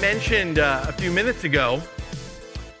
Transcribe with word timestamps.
Mentioned 0.00 0.60
uh, 0.60 0.84
a 0.86 0.92
few 0.92 1.10
minutes 1.10 1.42
ago, 1.42 1.82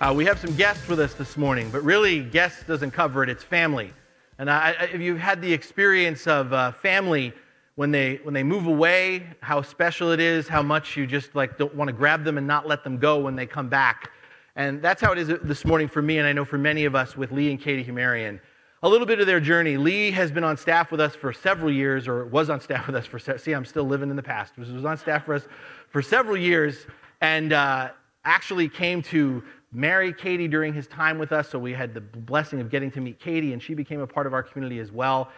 uh, 0.00 0.12
we 0.16 0.24
have 0.24 0.38
some 0.38 0.54
guests 0.54 0.86
with 0.86 1.00
us 1.00 1.14
this 1.14 1.36
morning, 1.36 1.68
but 1.68 1.82
really, 1.82 2.20
guests 2.20 2.62
doesn't 2.62 2.92
cover 2.92 3.24
it, 3.24 3.28
it's 3.28 3.42
family. 3.42 3.92
And 4.38 4.48
I, 4.48 4.70
if 4.92 5.00
you've 5.00 5.18
had 5.18 5.42
the 5.42 5.52
experience 5.52 6.28
of 6.28 6.52
uh, 6.52 6.70
family 6.70 7.32
when 7.74 7.90
they, 7.90 8.20
when 8.22 8.34
they 8.34 8.44
move 8.44 8.68
away, 8.68 9.26
how 9.40 9.62
special 9.62 10.12
it 10.12 10.20
is, 10.20 10.46
how 10.46 10.62
much 10.62 10.96
you 10.96 11.08
just 11.08 11.34
like 11.34 11.58
don't 11.58 11.74
want 11.74 11.88
to 11.88 11.92
grab 11.92 12.22
them 12.22 12.38
and 12.38 12.46
not 12.46 12.68
let 12.68 12.84
them 12.84 12.98
go 12.98 13.18
when 13.18 13.34
they 13.34 13.46
come 13.46 13.68
back. 13.68 14.12
And 14.54 14.80
that's 14.80 15.02
how 15.02 15.10
it 15.10 15.18
is 15.18 15.28
this 15.42 15.64
morning 15.64 15.88
for 15.88 16.02
me, 16.02 16.18
and 16.18 16.26
I 16.26 16.32
know 16.32 16.44
for 16.44 16.58
many 16.58 16.84
of 16.84 16.94
us 16.94 17.16
with 17.16 17.32
Lee 17.32 17.50
and 17.50 17.60
Katie 17.60 17.84
Humarian. 17.84 18.38
A 18.84 18.88
little 18.88 19.08
bit 19.08 19.18
of 19.18 19.26
their 19.26 19.40
journey. 19.40 19.76
Lee 19.76 20.12
has 20.12 20.30
been 20.30 20.44
on 20.44 20.56
staff 20.56 20.92
with 20.92 21.00
us 21.00 21.16
for 21.16 21.32
several 21.32 21.72
years, 21.72 22.06
or 22.06 22.26
was 22.26 22.48
on 22.48 22.60
staff 22.60 22.86
with 22.88 22.94
us 22.94 23.06
for, 23.06 23.18
see, 23.18 23.52
I'm 23.52 23.64
still 23.64 23.84
living 23.84 24.08
in 24.08 24.14
the 24.14 24.22
past, 24.22 24.56
was 24.56 24.84
on 24.84 24.96
staff 24.96 25.24
for 25.24 25.34
us 25.34 25.48
for 25.88 26.00
several 26.00 26.36
years, 26.36 26.86
and 27.20 27.52
uh, 27.52 27.90
actually 28.24 28.68
came 28.68 29.02
to 29.02 29.42
marry 29.72 30.12
Katie 30.12 30.48
during 30.48 30.72
his 30.72 30.86
time 30.86 31.18
with 31.18 31.32
us. 31.32 31.48
So 31.48 31.58
we 31.58 31.72
had 31.72 31.94
the 31.94 32.00
blessing 32.00 32.60
of 32.60 32.70
getting 32.70 32.90
to 32.92 33.00
meet 33.00 33.20
Katie, 33.20 33.52
and 33.52 33.62
she 33.62 33.74
became 33.74 34.00
a 34.00 34.06
part 34.06 34.26
of 34.26 34.32
our 34.32 34.42
community 34.42 34.80
as 34.80 34.92
well. 34.92 35.28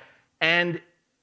And 0.40 0.80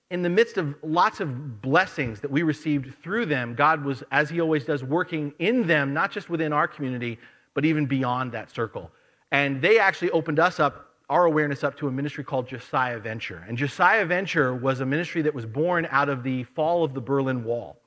in 0.09 0.21
the 0.21 0.29
midst 0.29 0.57
of 0.57 0.75
lots 0.83 1.19
of 1.19 1.61
blessings 1.61 2.19
that 2.21 2.31
we 2.31 2.43
received 2.43 2.95
through 3.01 3.25
them, 3.25 3.55
God 3.55 3.83
was, 3.83 4.03
as 4.11 4.29
He 4.29 4.39
always 4.39 4.65
does, 4.65 4.83
working 4.83 5.33
in 5.39 5.67
them, 5.67 5.93
not 5.93 6.11
just 6.11 6.29
within 6.29 6.53
our 6.53 6.67
community, 6.67 7.19
but 7.53 7.65
even 7.65 7.85
beyond 7.85 8.31
that 8.31 8.49
circle. 8.49 8.91
And 9.31 9.61
they 9.61 9.79
actually 9.79 10.11
opened 10.11 10.39
us 10.39 10.59
up, 10.59 10.93
our 11.09 11.25
awareness 11.25 11.63
up 11.63 11.77
to 11.79 11.87
a 11.87 11.91
ministry 11.91 12.23
called 12.23 12.47
Josiah 12.47 12.99
Venture. 12.99 13.43
And 13.47 13.57
Josiah 13.57 14.05
Venture 14.05 14.53
was 14.53 14.79
a 14.79 14.85
ministry 14.85 15.21
that 15.23 15.33
was 15.33 15.45
born 15.45 15.87
out 15.91 16.09
of 16.09 16.23
the 16.23 16.43
fall 16.43 16.83
of 16.83 16.93
the 16.93 17.01
Berlin 17.01 17.43
Wall. 17.43 17.77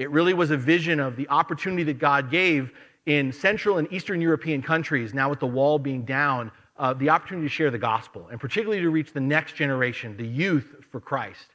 It 0.00 0.10
really 0.10 0.32
was 0.32 0.50
a 0.50 0.56
vision 0.56 0.98
of 0.98 1.14
the 1.14 1.28
opportunity 1.28 1.82
that 1.82 1.98
God 1.98 2.30
gave 2.30 2.72
in 3.04 3.30
Central 3.30 3.76
and 3.76 3.92
Eastern 3.92 4.18
European 4.22 4.62
countries, 4.62 5.12
now 5.12 5.28
with 5.28 5.40
the 5.40 5.46
wall 5.46 5.78
being 5.78 6.06
down, 6.06 6.50
uh, 6.78 6.94
the 6.94 7.10
opportunity 7.10 7.46
to 7.46 7.52
share 7.52 7.70
the 7.70 7.76
gospel, 7.76 8.26
and 8.30 8.40
particularly 8.40 8.80
to 8.80 8.88
reach 8.88 9.12
the 9.12 9.20
next 9.20 9.56
generation, 9.56 10.16
the 10.16 10.26
youth 10.26 10.74
for 10.90 11.02
Christ. 11.02 11.48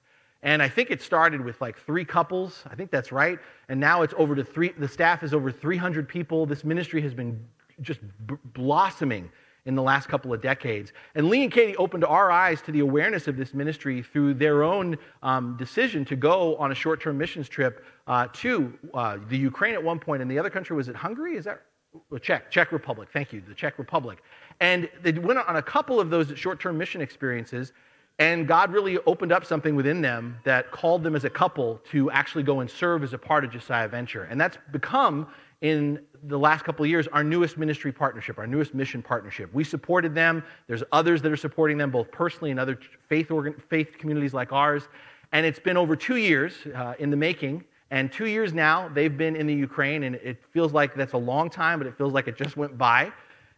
And 0.44 0.62
I 0.62 0.70
think 0.70 0.92
it 0.92 1.02
started 1.02 1.42
with 1.42 1.60
like 1.60 1.80
three 1.88 2.06
couples. 2.06 2.62
I 2.70 2.76
think 2.76 2.92
that's 2.92 3.12
right. 3.12 3.40
And 3.68 3.80
now 3.80 4.04
it's 4.04 4.14
over 4.16 4.36
to 4.36 4.44
three, 4.44 4.74
the 4.78 4.88
staff 4.88 5.24
is 5.24 5.34
over 5.34 5.52
300 5.52 6.08
people. 6.08 6.46
This 6.46 6.64
ministry 6.64 7.02
has 7.02 7.16
been 7.16 7.44
just 7.82 8.00
b- 8.28 8.36
blossoming 8.54 9.32
in 9.66 9.76
the 9.76 9.82
last 9.82 10.08
couple 10.08 10.34
of 10.34 10.42
decades. 10.42 10.94
And 11.16 11.28
Lee 11.28 11.44
and 11.44 11.52
Katie 11.52 11.76
opened 11.78 12.06
our 12.06 12.32
eyes 12.32 12.62
to 12.64 12.72
the 12.72 12.82
awareness 12.82 13.28
of 13.28 13.36
this 13.36 13.54
ministry 13.54 14.04
through 14.04 14.36
their 14.36 14.64
own 14.64 14.98
um, 15.24 15.58
decision 15.58 16.06
to 16.06 16.16
go 16.16 16.56
on 16.58 16.72
a 16.72 16.76
short 16.76 17.02
term 17.02 17.18
missions 17.18 17.50
trip 17.50 17.84
uh, 18.08 18.28
to 18.34 18.72
uh, 18.94 19.18
the 19.30 19.38
Ukraine 19.38 19.74
at 19.74 19.84
one 19.84 20.00
point, 20.00 20.22
and 20.22 20.30
the 20.30 20.38
other 20.38 20.50
country 20.50 20.76
was 20.76 20.88
it 20.88 20.96
Hungary? 20.96 21.36
Is 21.36 21.46
that 21.46 21.62
well, 22.10 22.20
Czech, 22.20 22.52
Czech 22.52 22.72
Republic? 22.72 23.10
Thank 23.12 23.34
you, 23.34 23.42
the 23.48 23.56
Czech 23.56 23.80
Republic. 23.80 24.22
And 24.60 24.90
they 25.02 25.12
went 25.14 25.40
on 25.40 25.56
a 25.56 25.62
couple 25.62 26.00
of 26.00 26.10
those 26.10 26.32
short 26.38 26.60
term 26.60 26.78
mission 26.78 27.02
experiences. 27.02 27.74
And 28.18 28.48
God 28.48 28.72
really 28.72 28.98
opened 29.00 29.34
up 29.34 29.44
something 29.44 29.76
within 29.76 30.02
them 30.02 30.38
that 30.46 30.72
called 30.72 31.04
them 31.04 31.16
as 31.16 31.26
a 31.26 31.30
couple 31.30 31.82
to 31.92 32.10
actually 32.12 32.44
go 32.44 32.62
and 32.62 32.70
serve 32.70 33.04
as 33.04 33.12
a 33.12 33.18
part 33.18 33.44
of 33.44 33.52
Josiah 33.52 33.90
Venture. 33.90 34.24
And 34.24 34.40
that's 34.40 34.58
become 34.72 35.28
in 35.60 36.00
the 36.28 36.40
last 36.40 36.64
couple 36.64 36.84
of 36.84 36.90
years 36.90 37.08
our 37.08 37.24
newest 37.24 37.58
ministry 37.58 37.92
partnership, 37.92 38.38
our 38.38 38.48
newest 38.48 38.74
mission 38.74 39.02
partnership. 39.02 39.54
We 39.54 39.64
supported 39.64 40.16
them. 40.16 40.44
There's 40.68 40.84
others 40.92 41.22
that 41.22 41.32
are 41.32 41.38
supporting 41.38 41.78
them, 41.78 41.92
both 41.92 42.12
personally 42.12 42.52
and 42.52 42.60
other 42.60 42.80
faith, 43.08 43.32
organ- 43.32 43.62
faith 43.70 43.98
communities 43.98 44.34
like 44.34 44.52
ours. 44.52 44.88
And 45.32 45.46
it's 45.46 45.60
been 45.60 45.78
over 45.78 45.96
two 45.96 46.16
years 46.18 46.54
uh, 46.74 46.94
in 47.00 47.10
the 47.10 47.18
making. 47.18 47.64
And 47.92 48.12
two 48.12 48.26
years 48.26 48.54
now, 48.54 48.90
they've 48.90 49.16
been 49.16 49.36
in 49.36 49.46
the 49.46 49.54
Ukraine, 49.54 50.04
and 50.04 50.16
it 50.16 50.44
feels 50.52 50.74
like 50.74 50.96
that's 50.96 51.14
a 51.14 51.18
long 51.18 51.50
time, 51.50 51.80
but 51.80 51.88
it 51.88 51.96
feels 51.98 52.14
like 52.14 52.28
it 52.28 52.36
just 52.36 52.58
went 52.58 52.78
by. 52.78 53.12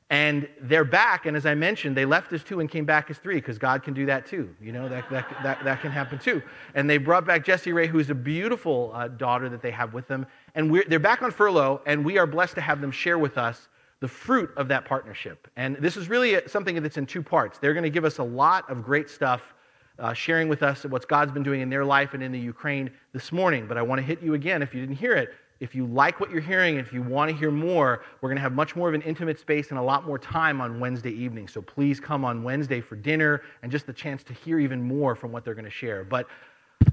And 0.10 0.48
they're 0.62 0.86
back, 0.86 1.26
and 1.26 1.36
as 1.36 1.46
I 1.46 1.54
mentioned, 1.54 1.96
they 1.96 2.06
left 2.06 2.32
as 2.32 2.42
two 2.42 2.62
and 2.62 2.70
came 2.70 2.86
back 2.86 3.10
as 3.10 3.18
three, 3.18 3.36
because 3.36 3.58
God 3.58 3.84
can 3.84 3.94
do 3.94 4.06
that 4.06 4.26
too. 4.26 4.54
You 4.62 4.72
know, 4.72 4.88
that, 4.88 5.10
that, 5.10 5.30
that, 5.44 5.64
that 5.66 5.82
can 5.82 5.92
happen 5.92 6.18
too. 6.18 6.42
And 6.76 6.90
they 6.90 6.98
brought 6.98 7.26
back 7.26 7.44
Jessie 7.44 7.74
Ray, 7.74 7.88
who's 7.88 8.10
a 8.10 8.16
beautiful 8.16 8.92
uh, 8.94 9.10
daughter 9.10 9.50
that 9.50 9.62
they 9.62 9.72
have 9.72 9.94
with 9.94 10.08
them. 10.08 10.26
And 10.58 10.84
they're 10.88 10.98
back 10.98 11.22
on 11.22 11.30
furlough, 11.30 11.82
and 11.86 12.04
we 12.04 12.18
are 12.18 12.26
blessed 12.26 12.56
to 12.56 12.62
have 12.62 12.82
them 12.82 12.90
share 12.90 13.20
with 13.20 13.38
us 13.38 13.70
the 14.00 14.08
fruit 14.08 14.50
of 14.58 14.68
that 14.70 14.86
partnership. 14.86 15.48
And 15.56 15.78
this 15.78 15.96
is 15.96 16.10
really 16.10 16.42
something 16.48 16.82
that's 16.82 16.98
in 16.98 17.06
two 17.06 17.22
parts. 17.22 17.60
They're 17.60 17.76
going 17.76 17.84
to 17.84 17.92
give 17.92 18.06
us 18.06 18.18
a 18.18 18.24
lot 18.24 18.68
of 18.68 18.84
great 18.84 19.08
stuff, 19.08 19.54
uh, 20.00 20.14
sharing 20.14 20.50
with 20.50 20.64
us 20.64 20.84
what 20.84 21.08
God's 21.08 21.32
been 21.32 21.44
doing 21.44 21.62
in 21.62 21.70
their 21.70 21.86
life 21.86 22.16
and 22.16 22.24
in 22.24 22.32
the 22.32 22.40
Ukraine 22.40 22.90
this 23.14 23.32
morning. 23.32 23.68
But 23.68 23.78
I 23.78 23.84
want 23.84 24.00
to 24.00 24.04
hit 24.04 24.24
you 24.24 24.34
again 24.34 24.64
if 24.64 24.74
you 24.74 24.82
didn't 24.82 24.96
hear 24.96 25.14
it 25.14 25.30
if 25.60 25.74
you 25.74 25.86
like 25.88 26.20
what 26.20 26.30
you're 26.30 26.42
hearing, 26.42 26.78
and 26.78 26.86
if 26.86 26.94
you 26.94 27.02
want 27.02 27.32
to 27.32 27.36
hear 27.36 27.52
more, 27.52 28.04
we're 28.22 28.30
going 28.30 28.38
to 28.38 28.42
have 28.42 28.54
much 28.54 28.76
more 28.76 28.88
of 28.90 28.94
an 28.94 29.02
intimate 29.02 29.40
space 29.40 29.70
and 29.70 29.80
a 29.80 29.82
lot 29.82 30.06
more 30.06 30.20
time 30.20 30.62
on 30.62 30.80
Wednesday 30.80 31.12
evening. 31.12 31.48
So 31.48 31.62
please 31.62 32.00
come 32.00 32.24
on 32.24 32.44
Wednesday 32.44 32.82
for 32.82 32.96
dinner 32.96 33.42
and 33.64 33.72
just 33.72 33.88
the 33.88 33.94
chance 33.94 34.24
to 34.24 34.34
hear 34.34 34.60
even 34.60 34.82
more 34.82 35.16
from 35.16 35.32
what 35.32 35.44
they're 35.44 35.56
going 35.56 35.66
to 35.66 35.72
share. 35.72 36.04
But 36.04 36.28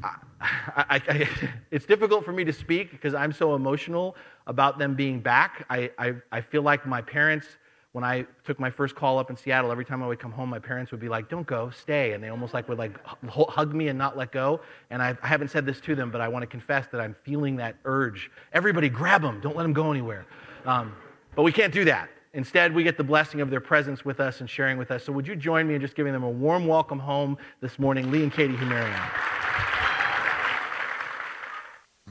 I, 0.02 0.16
I, 0.40 1.02
I, 1.08 1.28
it's 1.70 1.86
difficult 1.86 2.24
for 2.24 2.32
me 2.32 2.44
to 2.44 2.52
speak 2.52 2.90
because 2.90 3.14
I'm 3.14 3.32
so 3.32 3.54
emotional 3.54 4.16
about 4.46 4.78
them 4.78 4.94
being 4.94 5.20
back. 5.20 5.64
I, 5.70 5.90
I 6.30 6.40
feel 6.40 6.62
like 6.62 6.86
my 6.86 7.00
parents 7.00 7.46
when 7.94 8.02
I 8.02 8.26
took 8.42 8.58
my 8.58 8.70
first 8.70 8.96
call 8.96 9.20
up 9.20 9.30
in 9.30 9.36
Seattle, 9.36 9.70
every 9.70 9.84
time 9.84 10.02
I 10.02 10.08
would 10.08 10.18
come 10.18 10.32
home, 10.32 10.50
my 10.50 10.58
parents 10.58 10.90
would 10.90 10.98
be 10.98 11.08
like, 11.08 11.28
"Don't 11.28 11.46
go, 11.46 11.70
stay," 11.70 12.12
and 12.12 12.22
they 12.22 12.28
almost 12.28 12.52
like 12.52 12.68
would 12.68 12.76
like 12.76 12.98
hug 13.28 13.72
me 13.72 13.86
and 13.86 13.96
not 13.96 14.16
let 14.16 14.32
go. 14.32 14.60
And 14.90 15.00
I, 15.00 15.16
I 15.22 15.28
haven't 15.28 15.52
said 15.52 15.64
this 15.64 15.80
to 15.82 15.94
them, 15.94 16.10
but 16.10 16.20
I 16.20 16.26
want 16.26 16.42
to 16.42 16.48
confess 16.48 16.88
that 16.90 17.00
I'm 17.00 17.14
feeling 17.22 17.54
that 17.56 17.76
urge. 17.84 18.32
Everybody, 18.52 18.88
grab 18.88 19.22
them! 19.22 19.40
Don't 19.40 19.54
let 19.54 19.62
them 19.62 19.72
go 19.72 19.92
anywhere. 19.92 20.26
Um, 20.66 20.92
but 21.36 21.44
we 21.44 21.52
can't 21.52 21.72
do 21.72 21.84
that. 21.84 22.10
Instead, 22.32 22.74
we 22.74 22.82
get 22.82 22.96
the 22.96 23.04
blessing 23.04 23.40
of 23.40 23.48
their 23.48 23.60
presence 23.60 24.04
with 24.04 24.18
us 24.18 24.40
and 24.40 24.50
sharing 24.50 24.76
with 24.76 24.90
us. 24.90 25.04
So, 25.04 25.12
would 25.12 25.28
you 25.28 25.36
join 25.36 25.68
me 25.68 25.76
in 25.76 25.80
just 25.80 25.94
giving 25.94 26.12
them 26.12 26.24
a 26.24 26.30
warm 26.30 26.66
welcome 26.66 26.98
home 26.98 27.38
this 27.60 27.78
morning, 27.78 28.10
Lee 28.10 28.24
and 28.24 28.32
Katie 28.32 28.56
Humarian? 28.56 29.33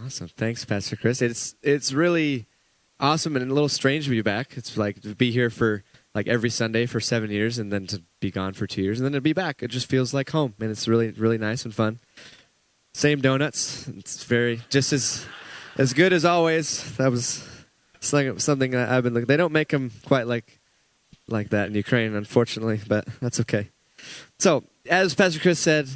Awesome, 0.03 0.27
thanks, 0.27 0.65
Pastor 0.65 0.95
Chris. 0.95 1.21
It's 1.21 1.55
it's 1.61 1.93
really 1.93 2.45
awesome 2.99 3.35
and 3.35 3.49
a 3.49 3.53
little 3.53 3.69
strange 3.69 4.05
to 4.05 4.09
be 4.09 4.21
back. 4.21 4.57
It's 4.57 4.75
like 4.75 5.01
to 5.01 5.15
be 5.15 5.31
here 5.31 5.49
for 5.49 5.83
like 6.13 6.27
every 6.27 6.49
Sunday 6.49 6.85
for 6.85 6.99
seven 6.99 7.31
years 7.31 7.57
and 7.57 7.71
then 7.71 7.87
to 7.87 8.01
be 8.19 8.29
gone 8.29 8.53
for 8.53 8.67
two 8.67 8.81
years 8.81 8.99
and 8.99 9.05
then 9.05 9.13
to 9.13 9.21
be 9.21 9.33
back. 9.33 9.63
It 9.63 9.69
just 9.69 9.89
feels 9.89 10.13
like 10.13 10.29
home 10.29 10.55
and 10.59 10.69
it's 10.69 10.87
really, 10.87 11.11
really 11.11 11.37
nice 11.37 11.63
and 11.63 11.73
fun. 11.73 11.99
Same 12.93 13.21
donuts. 13.21 13.87
It's 13.87 14.23
very, 14.25 14.61
just 14.69 14.93
as, 14.93 15.25
as 15.77 15.93
good 15.93 16.13
as 16.13 16.25
always. 16.25 16.95
That 16.97 17.09
was 17.11 17.47
something 17.99 18.75
I've 18.75 19.03
been 19.03 19.13
looking. 19.13 19.27
They 19.27 19.37
don't 19.37 19.53
make 19.53 19.69
them 19.69 19.91
quite 20.05 20.27
like, 20.27 20.59
like 21.27 21.49
that 21.49 21.69
in 21.69 21.75
Ukraine, 21.75 22.13
unfortunately, 22.13 22.81
but 22.87 23.07
that's 23.21 23.39
okay. 23.39 23.69
So, 24.37 24.63
as 24.89 25.15
Pastor 25.15 25.39
Chris 25.39 25.59
said, 25.59 25.87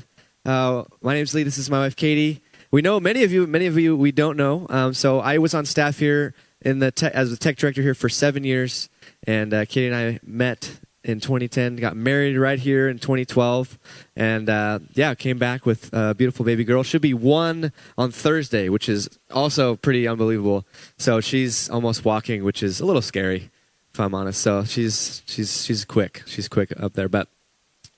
uh, 0.45 0.85
my 1.01 1.13
name's 1.13 1.33
Lee. 1.33 1.43
This 1.43 1.57
is 1.57 1.69
my 1.69 1.79
wife, 1.79 1.95
Katie. 1.95 2.41
We 2.69 2.81
know 2.81 2.99
many 2.99 3.23
of 3.23 3.31
you, 3.31 3.47
many 3.47 3.65
of 3.65 3.77
you 3.77 3.95
we 3.95 4.11
don't 4.11 4.35
know. 4.35 4.67
Um, 4.69 4.93
so 4.93 5.19
I 5.19 5.37
was 5.37 5.53
on 5.53 5.65
staff 5.65 5.99
here 5.99 6.33
in 6.61 6.79
the 6.79 6.91
te- 6.91 7.07
as 7.07 7.29
the 7.29 7.37
tech 7.37 7.55
director 7.55 7.81
here 7.81 7.93
for 7.93 8.09
seven 8.09 8.43
years, 8.43 8.89
and 9.25 9.53
uh, 9.53 9.65
Katie 9.65 9.87
and 9.87 9.95
I 9.95 10.19
met 10.23 10.79
in 11.03 11.21
2010, 11.21 11.77
got 11.77 11.95
married 11.95 12.35
right 12.37 12.59
here 12.59 12.89
in 12.89 12.99
2012, 12.99 13.79
and 14.17 14.49
uh, 14.49 14.79
yeah, 14.93 15.15
came 15.15 15.37
back 15.37 15.65
with 15.65 15.89
a 15.93 16.13
beautiful 16.13 16.43
baby 16.43 16.65
girl. 16.65 16.83
Should 16.83 17.01
be 17.01 17.13
one 17.13 17.71
on 17.97 18.11
Thursday, 18.11 18.67
which 18.67 18.89
is 18.89 19.07
also 19.31 19.77
pretty 19.77 20.05
unbelievable. 20.05 20.65
So 20.97 21.21
she's 21.21 21.69
almost 21.69 22.03
walking, 22.03 22.43
which 22.43 22.61
is 22.61 22.81
a 22.81 22.85
little 22.85 23.01
scary, 23.01 23.49
if 23.93 23.99
I'm 23.99 24.13
honest. 24.13 24.41
So 24.41 24.65
she's 24.65 25.23
she's 25.25 25.63
she's 25.63 25.85
quick. 25.85 26.23
She's 26.25 26.49
quick 26.49 26.73
up 26.77 26.93
there, 26.93 27.07
but 27.07 27.29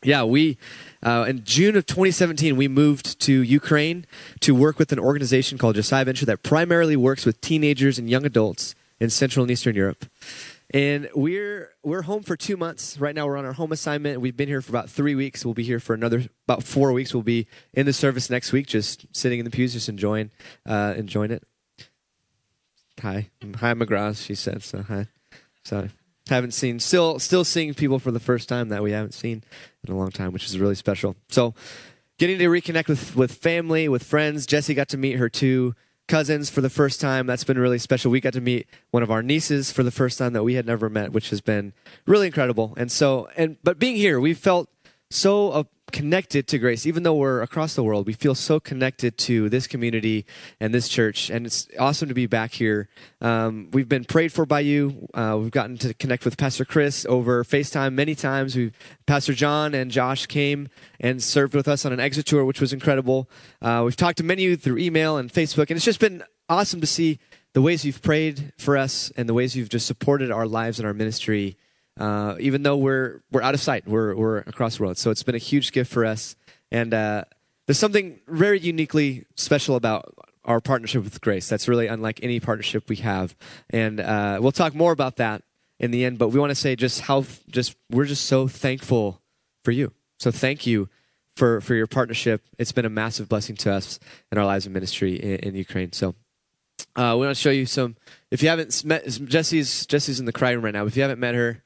yeah, 0.04 0.24
we 0.24 0.58
uh, 1.04 1.26
in 1.28 1.44
June 1.44 1.76
of 1.76 1.86
2017 1.86 2.56
we 2.56 2.68
moved 2.68 3.20
to 3.22 3.42
Ukraine 3.42 4.06
to 4.42 4.54
work 4.54 4.80
with 4.80 4.92
an 4.92 5.00
organization 5.00 5.58
called 5.58 5.76
Josiah 5.76 6.06
Venture 6.06 6.26
that 6.26 6.44
primarily 6.44 6.96
works 6.96 7.26
with 7.26 7.40
teenagers 7.42 7.98
and 7.98 8.10
young 8.10 8.26
adults 8.26 8.76
in 9.00 9.10
Central 9.10 9.44
and 9.44 9.52
Eastern 9.52 9.76
Europe. 9.76 10.06
And 10.72 11.10
we're 11.16 11.72
we're 11.82 12.04
home 12.04 12.22
for 12.22 12.36
two 12.36 12.56
months 12.56 13.00
right 13.00 13.16
now. 13.16 13.26
We're 13.26 13.38
on 13.38 13.46
our 13.46 13.54
home 13.54 13.72
assignment. 13.72 14.22
We've 14.22 14.38
been 14.38 14.48
here 14.48 14.62
for 14.62 14.72
about 14.72 14.90
three 14.90 15.16
weeks. 15.16 15.44
We'll 15.44 15.56
be 15.56 15.64
here 15.64 15.80
for 15.80 15.96
another 15.96 16.26
about 16.48 16.64
four 16.64 16.94
weeks. 16.94 17.12
We'll 17.12 17.24
be 17.24 17.48
in 17.74 17.88
the 17.88 17.94
service 17.94 18.30
next 18.30 18.52
week, 18.52 18.68
just 18.68 19.08
sitting 19.12 19.40
in 19.40 19.46
the 19.46 19.52
pews, 19.52 19.74
just 19.74 19.90
enjoying 19.90 20.30
uh, 20.68 20.94
enjoying 20.96 21.32
it. 21.32 21.44
Hi, 23.02 23.30
hi, 23.56 23.74
McGrath. 23.74 24.24
She 24.24 24.36
said 24.36 24.62
so. 24.62 24.84
Hi. 24.84 25.08
So 25.64 25.88
haven't 26.30 26.54
seen 26.54 26.80
still 26.80 27.20
still 27.20 27.44
seeing 27.44 27.74
people 27.74 28.00
for 28.00 28.12
the 28.12 28.20
first 28.20 28.50
time 28.50 28.70
that 28.70 28.82
we 28.82 28.92
haven't 28.92 29.14
seen 29.14 29.44
in 29.86 29.94
a 29.94 29.98
long 29.98 30.12
time, 30.12 30.32
which 30.32 30.46
is 30.46 30.58
really 30.58 30.76
special. 30.76 31.16
So 31.30 31.54
getting 32.18 32.38
to 32.40 32.46
reconnect 32.46 32.88
with 32.88 33.16
with 33.16 33.34
family, 33.34 33.90
with 33.90 34.04
friends. 34.04 34.46
Jesse 34.46 34.74
got 34.74 34.90
to 34.90 34.98
meet 34.98 35.18
her 35.18 35.30
two 35.30 35.76
cousins 36.08 36.50
for 36.50 36.62
the 36.62 36.70
first 36.70 37.00
time. 37.00 37.28
That's 37.28 37.44
been 37.44 37.60
really 37.60 37.78
special. 37.78 38.12
We 38.12 38.20
got 38.20 38.34
to 38.34 38.42
meet 38.42 38.68
one 38.92 39.04
of 39.04 39.12
our 39.12 39.24
nieces 39.24 39.72
for 39.72 39.84
the 39.84 39.92
first 39.92 40.18
time 40.18 40.34
that 40.34 40.44
we 40.44 40.56
had 40.56 40.66
never 40.66 40.90
met, 40.90 41.12
which 41.12 41.30
has 41.30 41.40
been 41.40 41.74
really 42.06 42.28
incredible. 42.28 42.74
And 42.76 42.92
so, 42.92 43.30
and 43.38 43.58
but 43.64 43.80
being 43.80 43.96
here, 43.96 44.20
we 44.20 44.34
felt 44.34 44.70
so 45.10 45.68
connected 45.92 46.48
to 46.48 46.58
grace. 46.58 46.86
Even 46.86 47.04
though 47.04 47.16
we're 47.16 47.42
across 47.42 47.76
the 47.76 47.84
world 47.84 48.06
we 48.06 48.14
feel 48.14 48.36
so 48.36 48.60
connected 48.60 49.18
to 49.18 49.50
this 49.50 49.68
community 49.68 50.26
and 50.60 50.74
this 50.74 50.88
church 50.88 51.30
and 51.30 51.46
it's 51.46 51.68
awesome 51.78 52.08
to 52.08 52.14
be 52.14 52.26
back 52.26 52.52
here. 52.54 52.90
Um, 53.22 53.70
we've 53.72 53.90
been 53.90 54.06
prayed 54.06 54.32
for 54.32 54.46
by 54.46 54.62
you. 54.62 55.08
Uh, 55.14 55.38
we've 55.42 55.52
gotten 55.52 55.78
to 55.80 55.94
connect 55.94 56.26
with 56.26 56.38
pastor 56.38 56.66
chris 56.66 57.06
over 57.08 57.44
facetime 57.44 57.94
many 57.94 58.16
times. 58.16 58.56
We 58.56 58.72
pastor 59.06 59.34
john 59.34 59.74
and 59.74 59.92
josh 59.92 60.26
came 60.26 60.70
and 61.00 61.22
served 61.22 61.54
with 61.54 61.68
us 61.68 61.86
on 61.86 61.94
an 61.94 62.00
exit 62.00 62.26
tour 62.26 62.46
which 62.46 62.62
was 62.62 62.74
incredible. 62.74 63.30
Uh, 63.62 63.84
we've 63.86 63.96
talked 63.96 64.18
to 64.18 64.24
many 64.24 64.46
of 64.46 64.52
you 64.52 64.58
through 64.58 64.78
email 64.78 65.18
and 65.18 65.32
facebook 65.32 65.70
and 65.70 65.72
it's 65.72 65.86
just 65.86 66.00
been 66.00 66.24
awesome 66.48 66.82
to 66.82 66.88
see 66.88 67.20
the 67.54 67.62
ways 67.62 67.84
you've 67.84 68.02
prayed 68.02 68.54
for 68.58 68.78
us 68.78 69.12
and 69.18 69.28
the 69.28 69.34
ways 69.34 69.56
you've 69.56 69.70
just 69.70 69.88
supported 69.88 70.32
our 70.32 70.48
lives 70.48 70.80
and 70.80 70.88
our 70.88 70.94
ministry 70.94 71.58
uh, 71.98 72.36
even 72.40 72.64
though 72.64 72.78
we're 72.78 73.22
we're 73.32 73.42
out 73.42 73.54
of 73.54 73.62
sight, 73.62 73.88
we're 73.88 74.16
we're 74.16 74.38
across 74.40 74.78
the 74.78 74.84
world. 74.84 74.98
So 74.98 75.12
it's 75.12 75.24
been 75.24 75.36
a 75.36 75.40
huge 75.40 75.72
gift 75.72 75.92
for 75.92 76.06
us, 76.06 76.36
and 76.72 76.94
uh, 76.94 77.26
there's 77.66 77.80
something 77.80 78.20
very 78.28 78.60
uniquely 78.60 79.26
special 79.36 79.76
about 79.76 80.16
our 80.46 80.60
partnership 80.60 81.04
with 81.04 81.20
Grace. 81.22 81.48
That's 81.50 81.68
really 81.68 81.88
unlike 81.88 82.20
any 82.24 82.40
partnership 82.40 82.90
we 82.90 82.98
have, 82.98 83.36
and 83.70 84.00
uh, 84.00 84.40
we'll 84.42 84.52
talk 84.52 84.74
more 84.74 84.92
about 84.92 85.18
that 85.18 85.44
in 85.80 85.92
the 85.92 86.06
end. 86.06 86.18
But 86.18 86.30
we 86.30 86.40
want 86.40 86.52
to 86.52 86.56
say 86.56 86.76
just 86.76 87.02
how 87.02 87.26
just 87.50 87.76
we're 87.90 88.06
just 88.06 88.26
so 88.26 88.48
thankful 88.48 89.22
for 89.64 89.72
you. 89.72 89.92
So 90.20 90.32
thank 90.32 90.66
you 90.66 90.90
for 91.36 91.62
for 91.62 91.76
your 91.76 91.88
partnership. 91.88 92.44
It's 92.58 92.72
been 92.72 92.86
a 92.86 92.90
massive 92.90 93.28
blessing 93.28 93.56
to 93.58 93.74
us 93.74 94.00
in 94.32 94.38
our 94.38 94.46
lives 94.46 94.66
and 94.66 94.74
ministry 94.74 95.16
in, 95.16 95.40
in 95.40 95.56
Ukraine. 95.56 95.92
So. 95.92 96.16
Uh, 96.96 97.16
we 97.18 97.26
want 97.26 97.36
to 97.36 97.42
show 97.42 97.52
you 97.52 97.66
some. 97.66 97.96
If 98.32 98.42
you 98.42 98.50
haven't 98.50 98.84
met 98.84 99.06
Jesse's, 99.06 99.86
Jesse's 99.86 100.20
in 100.20 100.26
the 100.26 100.34
cry 100.34 100.52
room 100.52 100.66
right 100.66 100.74
now. 100.74 100.86
If 100.86 100.98
you 100.98 101.02
haven't 101.04 101.20
met 101.20 101.36
her, 101.36 101.62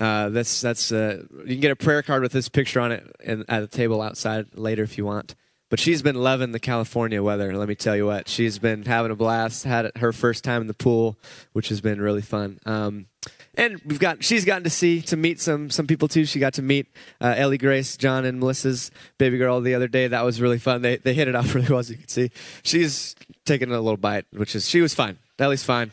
uh, 0.00 0.30
that's 0.30 0.62
that's 0.62 0.90
uh, 0.90 1.22
you 1.40 1.54
can 1.54 1.60
get 1.60 1.70
a 1.70 1.76
prayer 1.76 2.02
card 2.02 2.22
with 2.22 2.32
this 2.32 2.48
picture 2.48 2.80
on 2.80 2.90
it 2.90 3.06
and 3.22 3.44
at 3.48 3.60
the 3.60 3.66
table 3.66 4.00
outside 4.00 4.46
later 4.54 4.82
if 4.82 4.96
you 4.96 5.04
want. 5.04 5.34
But 5.68 5.78
she's 5.78 6.02
been 6.02 6.16
loving 6.16 6.50
the 6.50 6.58
California 6.58 7.22
weather. 7.22 7.54
Let 7.54 7.68
me 7.68 7.76
tell 7.76 7.94
you 7.94 8.06
what, 8.06 8.26
she's 8.26 8.58
been 8.58 8.84
having 8.84 9.12
a 9.12 9.14
blast. 9.14 9.64
Had 9.64 9.92
her 9.96 10.12
first 10.12 10.42
time 10.42 10.62
in 10.62 10.66
the 10.66 10.74
pool, 10.74 11.16
which 11.52 11.68
has 11.68 11.80
been 11.80 12.00
really 12.00 12.22
fun. 12.22 12.58
Um, 12.66 13.06
and 13.54 13.80
we've 13.84 14.00
got 14.00 14.24
she's 14.24 14.46
gotten 14.46 14.64
to 14.64 14.70
see 14.70 15.02
to 15.02 15.16
meet 15.18 15.38
some 15.38 15.68
some 15.68 15.86
people 15.86 16.08
too. 16.08 16.24
She 16.24 16.40
got 16.40 16.54
to 16.54 16.62
meet 16.62 16.86
uh, 17.20 17.34
Ellie 17.36 17.58
Grace, 17.58 17.98
John, 17.98 18.24
and 18.24 18.40
Melissa's 18.40 18.90
baby 19.18 19.36
girl 19.36 19.60
the 19.60 19.74
other 19.74 19.88
day. 19.88 20.08
That 20.08 20.24
was 20.24 20.40
really 20.40 20.58
fun. 20.58 20.80
They 20.80 20.96
they 20.96 21.12
hit 21.12 21.28
it 21.28 21.36
off 21.36 21.54
really 21.54 21.68
well, 21.68 21.80
as 21.80 21.90
you 21.90 21.98
can 21.98 22.08
see. 22.08 22.30
She's 22.62 23.14
taking 23.44 23.68
a 23.68 23.78
little 23.78 23.98
bite, 23.98 24.24
which 24.32 24.56
is 24.56 24.68
she 24.68 24.80
was 24.80 24.94
fine. 24.94 25.18
Ellie's 25.38 25.62
fine. 25.62 25.92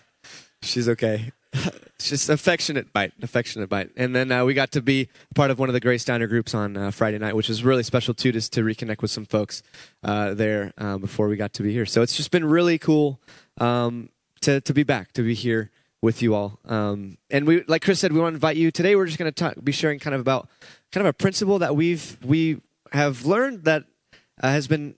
She's 0.61 0.87
okay. 0.89 1.31
just 1.99 2.29
affectionate 2.29 2.93
bite, 2.93 3.13
affectionate 3.21 3.69
bite. 3.69 3.89
And 3.95 4.15
then 4.15 4.31
uh, 4.31 4.45
we 4.45 4.53
got 4.53 4.71
to 4.73 4.81
be 4.81 5.09
part 5.35 5.51
of 5.51 5.59
one 5.59 5.69
of 5.69 5.73
the 5.73 5.79
Grace 5.79 6.05
Diner 6.05 6.27
groups 6.27 6.53
on 6.53 6.77
uh, 6.77 6.91
Friday 6.91 7.17
night, 7.17 7.35
which 7.35 7.49
was 7.49 7.63
really 7.63 7.83
special 7.83 8.13
too, 8.13 8.31
just 8.31 8.53
to 8.53 8.61
reconnect 8.61 9.01
with 9.01 9.11
some 9.11 9.25
folks 9.25 9.63
uh, 10.03 10.33
there 10.33 10.73
uh, 10.77 10.97
before 10.97 11.27
we 11.27 11.35
got 11.35 11.53
to 11.53 11.63
be 11.63 11.73
here. 11.73 11.85
So 11.85 12.01
it's 12.01 12.15
just 12.15 12.31
been 12.31 12.45
really 12.45 12.77
cool 12.77 13.19
um, 13.59 14.09
to 14.41 14.61
to 14.61 14.73
be 14.73 14.83
back, 14.83 15.13
to 15.13 15.23
be 15.23 15.33
here 15.33 15.71
with 16.01 16.21
you 16.21 16.35
all. 16.35 16.59
Um, 16.65 17.17
and 17.29 17.47
we, 17.47 17.63
like 17.63 17.81
Chris 17.81 17.99
said, 17.99 18.13
we 18.13 18.19
want 18.19 18.33
to 18.33 18.35
invite 18.35 18.57
you 18.57 18.71
today. 18.71 18.95
We're 18.95 19.07
just 19.07 19.17
going 19.17 19.33
to 19.33 19.61
be 19.61 19.71
sharing 19.71 19.99
kind 19.99 20.13
of 20.13 20.21
about 20.21 20.47
kind 20.91 21.05
of 21.05 21.09
a 21.09 21.13
principle 21.13 21.59
that 21.59 21.75
we've 21.75 22.17
we 22.23 22.61
have 22.91 23.25
learned 23.25 23.63
that 23.63 23.83
uh, 24.41 24.49
has 24.49 24.67
been 24.67 24.95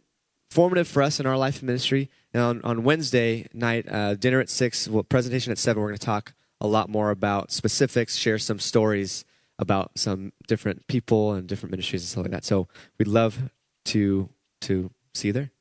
formative 0.49 0.87
for 0.87 1.01
us 1.01 1.19
in 1.19 1.25
our 1.25 1.37
life 1.37 1.59
and 1.59 1.67
ministry. 1.67 2.09
And 2.33 2.43
on, 2.43 2.61
on 2.63 2.83
Wednesday 2.83 3.47
night, 3.53 3.85
uh, 3.89 4.15
dinner 4.15 4.39
at 4.39 4.49
six, 4.49 4.87
well, 4.87 5.03
presentation 5.03 5.51
at 5.51 5.57
seven, 5.57 5.81
we're 5.81 5.89
going 5.89 5.97
to 5.97 6.05
talk 6.05 6.33
a 6.61 6.67
lot 6.67 6.89
more 6.89 7.09
about 7.11 7.51
specifics, 7.51 8.15
share 8.15 8.37
some 8.37 8.59
stories 8.59 9.25
about 9.57 9.91
some 9.95 10.31
different 10.47 10.87
people 10.87 11.33
and 11.33 11.47
different 11.47 11.71
ministries 11.71 12.01
and 12.01 12.09
stuff 12.09 12.23
like 12.23 12.31
that. 12.31 12.45
So 12.45 12.67
we'd 12.97 13.07
love 13.07 13.37
to 13.85 14.29
to 14.61 14.91
see 15.13 15.29
you 15.29 15.33
there. 15.33 15.51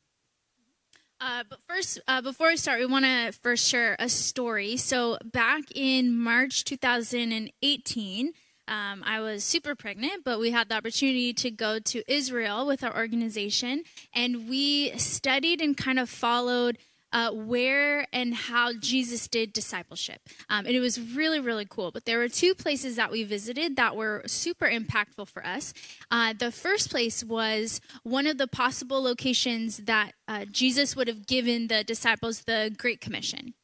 Uh, 1.21 1.43
but 1.49 1.59
first, 1.69 1.99
uh, 2.07 2.23
before 2.23 2.49
we 2.49 2.57
start, 2.57 2.79
we 2.79 2.87
want 2.87 3.05
to 3.05 3.33
first 3.33 3.69
share 3.69 3.97
a 3.99 4.09
story. 4.09 4.77
So 4.77 5.19
back 5.25 5.65
in 5.75 6.17
March 6.17 6.65
2018, 6.65 8.33
um, 8.69 9.03
I 9.05 9.21
was 9.21 9.43
super 9.43 9.75
pregnant, 9.75 10.25
but 10.25 10.39
we 10.39 10.51
had 10.51 10.69
the 10.69 10.77
opportunity 10.77 11.33
to 11.33 11.51
go 11.51 11.81
to 11.81 12.03
Israel 12.07 12.67
with 12.67 12.85
our 12.85 12.97
organization, 12.97 13.83
and 14.15 14.49
we 14.49 14.91
studied 14.99 15.61
and 15.61 15.77
kind 15.77 15.99
of 15.99 16.09
followed 16.09 16.79
uh, 17.13 17.31
where 17.33 18.07
and 18.13 18.35
how 18.35 18.73
Jesus 18.73 19.29
did 19.29 19.53
discipleship. 19.53 20.21
Um, 20.49 20.67
and 20.67 20.75
it 20.75 20.81
was 20.81 21.01
really, 21.15 21.41
really 21.41 21.67
cool. 21.69 21.91
But 21.91 22.05
there 22.05 22.19
were 22.19 22.29
two 22.29 22.55
places 22.55 22.97
that 22.97 23.11
we 23.11 23.25
visited 23.25 23.77
that 23.77 23.97
were 23.97 24.23
super 24.27 24.67
impactful 24.67 25.29
for 25.29 25.45
us. 25.47 25.73
Uh, 26.11 26.35
the 26.39 26.53
first 26.53 26.91
place 26.91 27.25
was 27.25 27.81
one 28.03 28.27
of 28.27 28.39
the 28.39 28.47
possible 28.47 29.03
locations 29.03 29.79
that 29.79 30.13
uh, 30.27 30.45
Jesus 30.51 30.97
would 30.97 31.09
have 31.09 31.27
given 31.27 31.69
the 31.69 31.85
disciples 31.85 32.43
the 32.43 32.75
Great 32.77 33.01
Commission. 33.01 33.55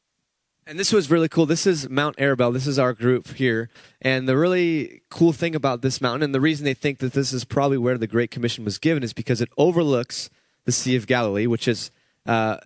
And 0.67 0.79
this 0.79 0.91
was 0.91 1.11
really 1.11 1.29
cool. 1.29 1.45
This 1.45 1.67
is 1.67 1.87
Mount 1.89 2.17
Arbel. 2.17 2.51
This 2.51 2.65
is 2.65 2.79
our 2.79 2.93
group 2.93 3.27
here. 3.35 3.69
And 4.01 4.27
the 4.27 4.35
really 4.35 5.03
cool 5.11 5.31
thing 5.31 5.53
about 5.53 5.83
this 5.83 6.01
mountain, 6.01 6.23
and 6.23 6.33
the 6.33 6.41
reason 6.41 6.65
they 6.65 6.73
think 6.73 6.97
that 6.99 7.13
this 7.13 7.31
is 7.31 7.45
probably 7.45 7.77
where 7.77 7.99
the 7.99 8.07
Great 8.07 8.31
Commission 8.31 8.65
was 8.65 8.79
given, 8.79 9.03
is 9.03 9.13
because 9.13 9.41
it 9.41 9.49
overlooks 9.57 10.31
the 10.63 10.71
Sea 10.71 10.95
of 10.95 11.05
Galilee, 11.05 11.45
which 11.45 11.67
is 11.67 11.91
uh, 12.25 12.57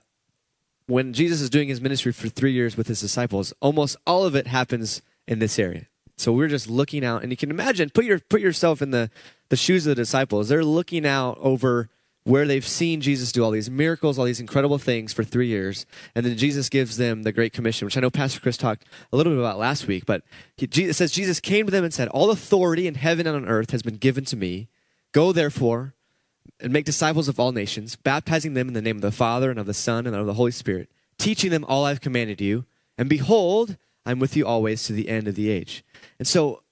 when 0.89 1.13
Jesus 1.13 1.39
is 1.39 1.49
doing 1.49 1.67
his 1.67 1.81
ministry 1.81 2.11
for 2.11 2.27
three 2.27 2.51
years 2.51 2.75
with 2.75 2.87
his 2.87 2.99
disciples, 2.99 3.53
almost 3.61 3.95
all 4.07 4.25
of 4.25 4.35
it 4.35 4.47
happens 4.47 5.01
in 5.27 5.39
this 5.39 5.59
area. 5.59 5.87
So 6.17 6.33
we're 6.33 6.47
just 6.47 6.69
looking 6.69 7.05
out, 7.05 7.21
and 7.21 7.31
you 7.31 7.37
can 7.37 7.49
imagine 7.49 7.91
put 7.91 8.03
your 8.05 8.19
put 8.19 8.41
yourself 8.41 8.81
in 8.81 8.91
the 8.91 9.09
the 9.49 9.55
shoes 9.55 9.85
of 9.85 9.95
the 9.95 10.01
disciples. 10.01 10.49
They're 10.49 10.65
looking 10.65 11.05
out 11.05 11.37
over 11.39 11.89
where 12.23 12.45
they've 12.45 12.67
seen 12.67 12.99
Jesus 12.99 13.31
do 13.31 13.43
all 13.43 13.51
these 13.51 13.69
miracles, 13.69 14.19
all 14.19 14.25
these 14.25 14.41
incredible 14.41 14.77
things 14.77 15.13
for 15.13 15.23
three 15.23 15.47
years, 15.47 15.85
and 16.15 16.25
then 16.25 16.37
Jesus 16.37 16.67
gives 16.67 16.97
them 16.97 17.23
the 17.23 17.31
Great 17.31 17.53
Commission, 17.53 17.85
which 17.85 17.95
I 17.95 18.01
know 18.01 18.09
Pastor 18.09 18.41
Chris 18.41 18.57
talked 18.57 18.85
a 19.13 19.17
little 19.17 19.31
bit 19.31 19.39
about 19.39 19.57
last 19.57 19.87
week. 19.87 20.05
But 20.05 20.23
he, 20.57 20.65
it 20.65 20.95
says 20.95 21.11
Jesus 21.11 21.39
came 21.39 21.65
to 21.65 21.71
them 21.71 21.83
and 21.83 21.93
said, 21.93 22.09
"All 22.09 22.31
authority 22.31 22.87
in 22.87 22.95
heaven 22.95 23.25
and 23.25 23.35
on 23.35 23.47
earth 23.47 23.71
has 23.71 23.81
been 23.81 23.97
given 23.97 24.25
to 24.25 24.35
me. 24.35 24.69
Go 25.13 25.31
therefore." 25.31 25.93
And 26.59 26.73
make 26.73 26.85
disciples 26.85 27.27
of 27.27 27.39
all 27.39 27.51
nations, 27.51 27.95
baptizing 27.95 28.53
them 28.53 28.67
in 28.67 28.73
the 28.73 28.81
name 28.81 28.97
of 28.97 29.01
the 29.01 29.11
Father 29.11 29.49
and 29.49 29.59
of 29.59 29.65
the 29.65 29.73
Son 29.73 30.05
and 30.05 30.15
of 30.15 30.25
the 30.25 30.33
Holy 30.33 30.51
Spirit, 30.51 30.89
teaching 31.17 31.51
them 31.51 31.65
all 31.65 31.85
I've 31.85 32.01
commanded 32.01 32.41
you. 32.41 32.65
And 32.97 33.09
behold, 33.09 33.77
I'm 34.05 34.19
with 34.19 34.35
you 34.35 34.45
always 34.45 34.83
to 34.83 34.93
the 34.93 35.09
end 35.09 35.27
of 35.27 35.35
the 35.35 35.49
age. 35.49 35.83
And 36.17 36.27
so 36.27 36.63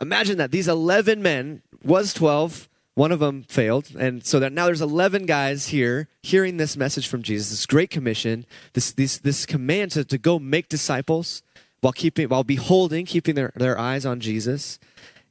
imagine 0.00 0.38
that 0.38 0.50
these 0.50 0.68
11 0.68 1.22
men, 1.22 1.62
was 1.82 2.12
12, 2.12 2.68
one 2.94 3.12
of 3.12 3.20
them 3.20 3.44
failed. 3.44 3.94
And 3.98 4.24
so 4.24 4.38
that 4.40 4.52
now 4.52 4.66
there's 4.66 4.80
11 4.80 5.26
guys 5.26 5.68
here 5.68 6.08
hearing 6.22 6.56
this 6.56 6.76
message 6.76 7.08
from 7.08 7.22
Jesus, 7.22 7.50
this 7.50 7.66
great 7.66 7.90
commission, 7.90 8.44
this, 8.72 8.92
this, 8.92 9.18
this 9.18 9.46
command 9.46 9.92
to, 9.92 10.04
to 10.04 10.18
go 10.18 10.38
make 10.38 10.68
disciples 10.68 11.42
while 11.80 11.92
keeping, 11.92 12.28
while 12.28 12.44
beholding, 12.44 13.06
keeping 13.06 13.34
their, 13.34 13.52
their 13.56 13.78
eyes 13.78 14.04
on 14.04 14.20
Jesus. 14.20 14.78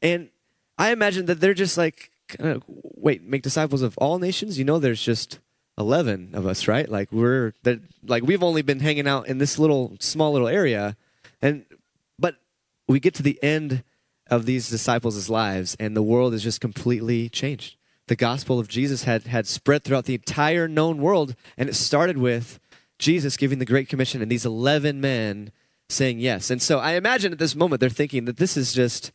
And 0.01 0.29
I 0.77 0.91
imagine 0.91 1.25
that 1.27 1.39
they're 1.39 1.53
just 1.53 1.77
like, 1.77 2.11
wait, 2.67 3.23
make 3.23 3.41
disciples 3.41 3.81
of 3.81 3.97
all 3.97 4.19
nations? 4.19 4.57
You 4.57 4.65
know, 4.65 4.79
there's 4.79 5.01
just 5.01 5.39
11 5.79 6.31
of 6.33 6.45
us, 6.45 6.67
right? 6.67 6.87
Like 6.89 7.11
we're 7.11 7.53
that 7.63 7.79
like 8.05 8.23
we've 8.23 8.43
only 8.43 8.61
been 8.61 8.81
hanging 8.81 9.07
out 9.07 9.27
in 9.27 9.37
this 9.37 9.57
little 9.57 9.95
small 9.99 10.33
little 10.33 10.47
area 10.47 10.97
and 11.41 11.65
but 12.19 12.35
we 12.87 12.99
get 12.99 13.13
to 13.15 13.23
the 13.23 13.41
end 13.41 13.83
of 14.27 14.45
these 14.45 14.69
disciples' 14.69 15.29
lives 15.29 15.75
and 15.79 15.95
the 15.95 16.03
world 16.03 16.33
is 16.33 16.43
just 16.43 16.61
completely 16.61 17.29
changed. 17.29 17.77
The 18.07 18.15
gospel 18.15 18.59
of 18.59 18.67
Jesus 18.67 19.05
had 19.05 19.27
had 19.27 19.47
spread 19.47 19.83
throughout 19.83 20.05
the 20.05 20.15
entire 20.15 20.67
known 20.67 20.97
world 20.99 21.35
and 21.57 21.69
it 21.69 21.75
started 21.75 22.17
with 22.17 22.59
Jesus 22.99 23.37
giving 23.37 23.59
the 23.59 23.65
great 23.65 23.87
commission 23.87 24.21
and 24.21 24.29
these 24.29 24.45
11 24.45 24.99
men 24.99 25.51
saying 25.87 26.19
yes. 26.19 26.49
And 26.49 26.61
so 26.61 26.79
I 26.79 26.93
imagine 26.93 27.31
at 27.31 27.39
this 27.39 27.55
moment 27.55 27.79
they're 27.79 27.89
thinking 27.89 28.25
that 28.25 28.37
this 28.37 28.57
is 28.57 28.73
just 28.73 29.11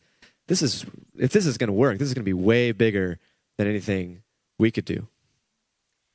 this 0.47 0.61
is 0.61 0.85
if 1.17 1.31
this 1.31 1.45
is 1.45 1.57
going 1.57 1.67
to 1.67 1.73
work, 1.73 1.97
this 1.97 2.07
is 2.07 2.13
going 2.13 2.23
to 2.23 2.29
be 2.29 2.33
way 2.33 2.71
bigger 2.71 3.19
than 3.57 3.67
anything 3.67 4.21
we 4.59 4.71
could 4.71 4.85
do. 4.85 5.07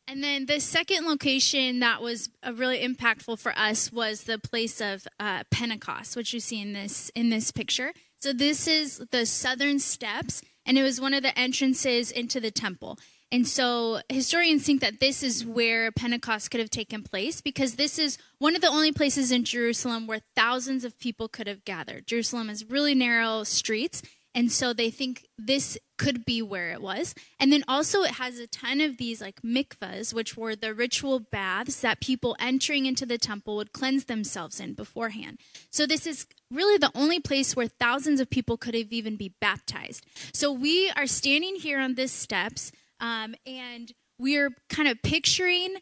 And 0.07 0.25
then 0.25 0.47
the 0.47 0.59
second 0.59 1.07
location 1.07 1.81
that 1.81 2.03
was 2.03 2.31
uh, 2.43 2.53
really 2.53 2.81
impactful 2.81 3.39
for 3.39 3.53
us 3.57 3.93
was 3.93 4.25
the 4.25 4.39
place 4.39 4.81
of 4.81 5.07
uh, 5.21 5.45
Pentecost, 5.53 6.17
which 6.17 6.35
you 6.35 6.41
see 6.41 6.61
in 6.61 6.73
this 6.73 7.11
in 7.15 7.31
this 7.31 7.53
picture. 7.53 7.93
So 8.21 8.33
this 8.33 8.67
is 8.67 8.99
the 9.13 9.25
southern 9.25 9.79
steps, 9.79 10.43
and 10.67 10.77
it 10.77 10.83
was 10.83 11.01
one 11.01 11.15
of 11.15 11.23
the 11.23 11.39
entrances 11.39 12.11
into 12.11 12.41
the 12.41 12.51
temple. 12.51 12.99
And 13.33 13.47
so 13.47 14.01
historians 14.09 14.65
think 14.65 14.81
that 14.81 14.99
this 14.99 15.23
is 15.23 15.47
where 15.47 15.93
Pentecost 15.93 16.51
could 16.51 16.59
have 16.59 16.71
taken 16.71 17.05
place 17.05 17.41
because 17.41 17.77
this 17.77 17.97
is 17.97 18.19
one 18.41 18.57
of 18.57 18.61
the 18.61 18.69
only 18.69 18.91
places 18.91 19.31
in 19.31 19.45
Jerusalem 19.45 20.09
where 20.09 20.21
thousands 20.35 20.85
of 20.85 20.99
people 20.99 21.29
could 21.29 21.47
have 21.47 21.65
gathered. 21.65 22.09
Jerusalem 22.09 22.49
has 22.49 22.65
really 22.65 22.97
narrow 22.97 23.45
streets, 23.45 24.03
and 24.35 24.51
so 24.53 24.73
they 24.73 24.91
think 24.91 25.27
this 25.37 25.77
could 25.99 26.25
be 26.25 26.41
where 26.41 26.71
it 26.71 26.81
was. 26.81 27.15
And 27.41 27.53
then 27.53 27.65
also, 27.67 28.03
it 28.03 28.13
has 28.13 28.39
a 28.39 28.47
ton 28.47 28.81
of 28.81 28.97
these 28.97 29.21
like 29.21 29.43
mikvahs, 29.43 30.15
which 30.15 30.37
were 30.37 30.55
the 30.55 30.73
ritual 30.73 31.19
baths 31.19 31.81
that 31.81 32.01
people 32.01 32.37
entering 32.39 32.87
into 32.87 33.05
the 33.05 33.19
temple 33.19 33.57
would 33.57 33.73
cleanse 33.73 34.05
themselves 34.05 34.61
in 34.61 34.75
beforehand. 34.75 35.39
So, 35.71 35.87
this 35.87 36.07
is 36.07 36.27
really 36.51 36.79
the 36.79 36.93
only 36.95 37.19
place 37.19 37.57
where 37.57 37.69
thousands 37.69 38.21
of 38.21 38.31
people 38.31 38.57
could 38.57 38.75
have 38.75 38.93
even 38.93 39.17
be 39.17 39.35
baptized. 39.41 40.07
So, 40.33 40.53
we 40.53 40.91
are 40.91 41.07
standing 41.07 41.57
here 41.57 41.81
on 41.81 41.97
these 41.97 42.13
steps, 42.13 42.71
um, 43.01 43.35
and 43.45 43.93
we're 44.19 44.51
kind 44.69 44.89
of 44.89 45.03
picturing 45.03 45.77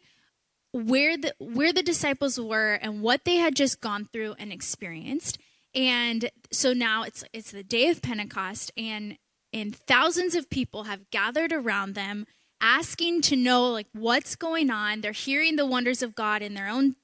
where 0.71 1.17
the 1.17 1.33
where 1.39 1.73
the 1.73 1.83
disciples 1.83 2.39
were 2.39 2.73
and 2.73 3.01
what 3.01 3.25
they 3.25 3.35
had 3.35 3.55
just 3.55 3.81
gone 3.81 4.05
through 4.11 4.35
and 4.39 4.51
experienced 4.51 5.37
and 5.79 6.29
so 6.51 6.73
now 6.73 7.03
it's 7.03 7.23
it's 7.31 7.51
the 7.51 7.63
day 7.63 7.87
of 7.87 8.01
Pentecost 8.01 8.69
and 8.75 9.17
and 9.53 9.73
thousands 9.73 10.35
of 10.35 10.49
people 10.49 10.83
have 10.83 11.09
gathered 11.09 11.53
around 11.53 11.95
them 11.95 12.25
asking 12.59 13.21
to 13.21 13.37
know 13.37 13.71
like 13.71 13.87
what's 13.93 14.35
going 14.35 14.69
on. 14.69 14.99
They're 14.99 15.13
hearing 15.13 15.55
the 15.55 15.65
wonders 15.65 16.03
of 16.03 16.15
God 16.15 16.41
in 16.41 16.53
their 16.53 16.67
own 16.67 16.97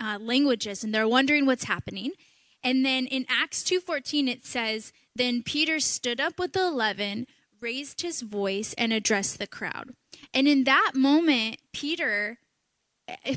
uh, 0.00 0.18
languages 0.20 0.84
and 0.84 0.94
they're 0.94 1.08
wondering 1.08 1.44
what's 1.44 1.64
happening. 1.64 2.12
And 2.62 2.86
then 2.86 3.06
in 3.06 3.26
Acts 3.28 3.64
2:14 3.64 4.28
it 4.28 4.46
says, 4.46 4.92
"Then 5.16 5.42
Peter 5.42 5.80
stood 5.80 6.20
up 6.20 6.38
with 6.38 6.52
the 6.52 6.62
11, 6.62 7.26
raised 7.60 8.02
his 8.02 8.20
voice 8.20 8.74
and 8.74 8.92
addressed 8.92 9.40
the 9.40 9.48
crowd." 9.48 9.96
And 10.32 10.46
in 10.46 10.62
that 10.64 10.92
moment, 10.94 11.58
Peter 11.72 12.38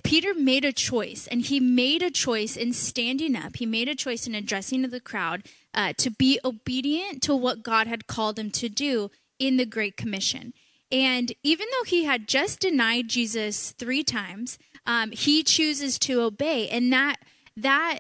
Peter 0.04 0.34
made 0.34 0.66
a 0.66 0.74
choice, 0.74 1.28
and 1.28 1.42
he 1.42 1.60
made 1.60 2.02
a 2.02 2.12
choice 2.12 2.56
in 2.56 2.74
standing 2.74 3.36
up. 3.36 3.56
He 3.58 3.66
made 3.66 3.88
a 3.88 3.96
choice 3.96 4.28
in 4.28 4.36
addressing 4.36 4.82
the 4.84 5.00
crowd 5.00 5.44
uh, 5.74 5.94
to 5.98 6.10
be 6.12 6.40
obedient 6.44 7.22
to 7.24 7.36
what 7.36 7.64
God 7.64 7.88
had 7.88 8.08
called 8.08 8.38
him 8.40 8.52
to 8.52 8.70
do 8.70 9.12
in 9.40 9.58
the 9.58 9.66
Great 9.66 9.98
Commission. 9.98 10.54
And 10.92 11.34
even 11.44 11.68
though 11.72 11.86
he 11.86 12.06
had 12.06 12.28
just 12.28 12.60
denied 12.60 13.08
Jesus 13.08 13.72
three 13.72 14.04
times, 14.04 14.60
um, 14.86 15.12
he 15.12 15.44
chooses 15.44 15.98
to 16.00 16.22
obey, 16.22 16.70
and 16.70 16.94
that 16.94 17.18
that 17.58 18.00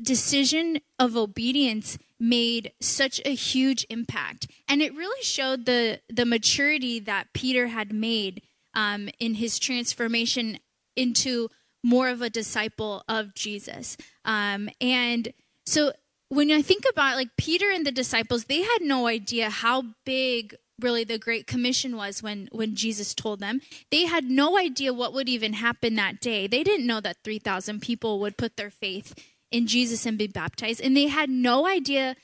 decision 0.00 0.80
of 0.98 1.16
obedience 1.16 1.98
made 2.18 2.72
such 2.80 3.20
a 3.24 3.34
huge 3.34 3.86
impact, 3.90 4.46
and 4.68 4.80
it 4.80 4.94
really 4.94 5.22
showed 5.22 5.66
the 5.66 6.00
the 6.08 6.24
maturity 6.24 6.98
that 7.00 7.32
Peter 7.34 7.66
had 7.66 7.92
made 7.92 8.42
um, 8.74 9.08
in 9.18 9.34
his 9.34 9.58
transformation 9.58 10.58
into 10.96 11.48
more 11.82 12.08
of 12.08 12.22
a 12.22 12.30
disciple 12.30 13.04
of 13.08 13.34
Jesus. 13.34 13.96
Um, 14.24 14.70
and 14.80 15.32
so 15.66 15.92
when 16.28 16.50
I 16.50 16.62
think 16.62 16.84
about 16.90 17.16
like 17.16 17.36
Peter 17.36 17.70
and 17.70 17.86
the 17.86 17.92
disciples, 17.92 18.44
they 18.44 18.62
had 18.62 18.78
no 18.80 19.06
idea 19.06 19.50
how 19.50 19.84
big 20.04 20.56
really 20.80 21.04
the 21.04 21.18
great 21.18 21.46
commission 21.46 21.96
was 21.96 22.22
when 22.22 22.48
when 22.50 22.74
Jesus 22.74 23.14
told 23.14 23.40
them. 23.40 23.60
They 23.90 24.06
had 24.06 24.24
no 24.24 24.58
idea 24.58 24.92
what 24.92 25.12
would 25.12 25.28
even 25.28 25.52
happen 25.52 25.94
that 25.94 26.20
day. 26.20 26.46
They 26.46 26.64
didn't 26.64 26.86
know 26.86 27.00
that 27.00 27.18
3000 27.22 27.80
people 27.80 28.18
would 28.20 28.36
put 28.36 28.56
their 28.56 28.70
faith 28.70 29.14
in 29.52 29.66
Jesus 29.66 30.04
and 30.04 30.18
be 30.18 30.26
baptized 30.26 30.80
and 30.80 30.96
they 30.96 31.06
had 31.06 31.30
no 31.30 31.66
idea 31.66 32.16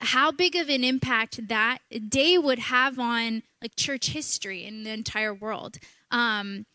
how 0.00 0.30
big 0.30 0.54
of 0.54 0.68
an 0.68 0.84
impact 0.84 1.48
that 1.48 1.78
day 2.08 2.38
would 2.38 2.60
have 2.60 2.98
on 2.98 3.42
like 3.60 3.74
church 3.76 4.10
history 4.10 4.64
in 4.64 4.84
the 4.84 4.90
entire 4.90 5.34
world. 5.34 5.78
Um, 6.10 6.66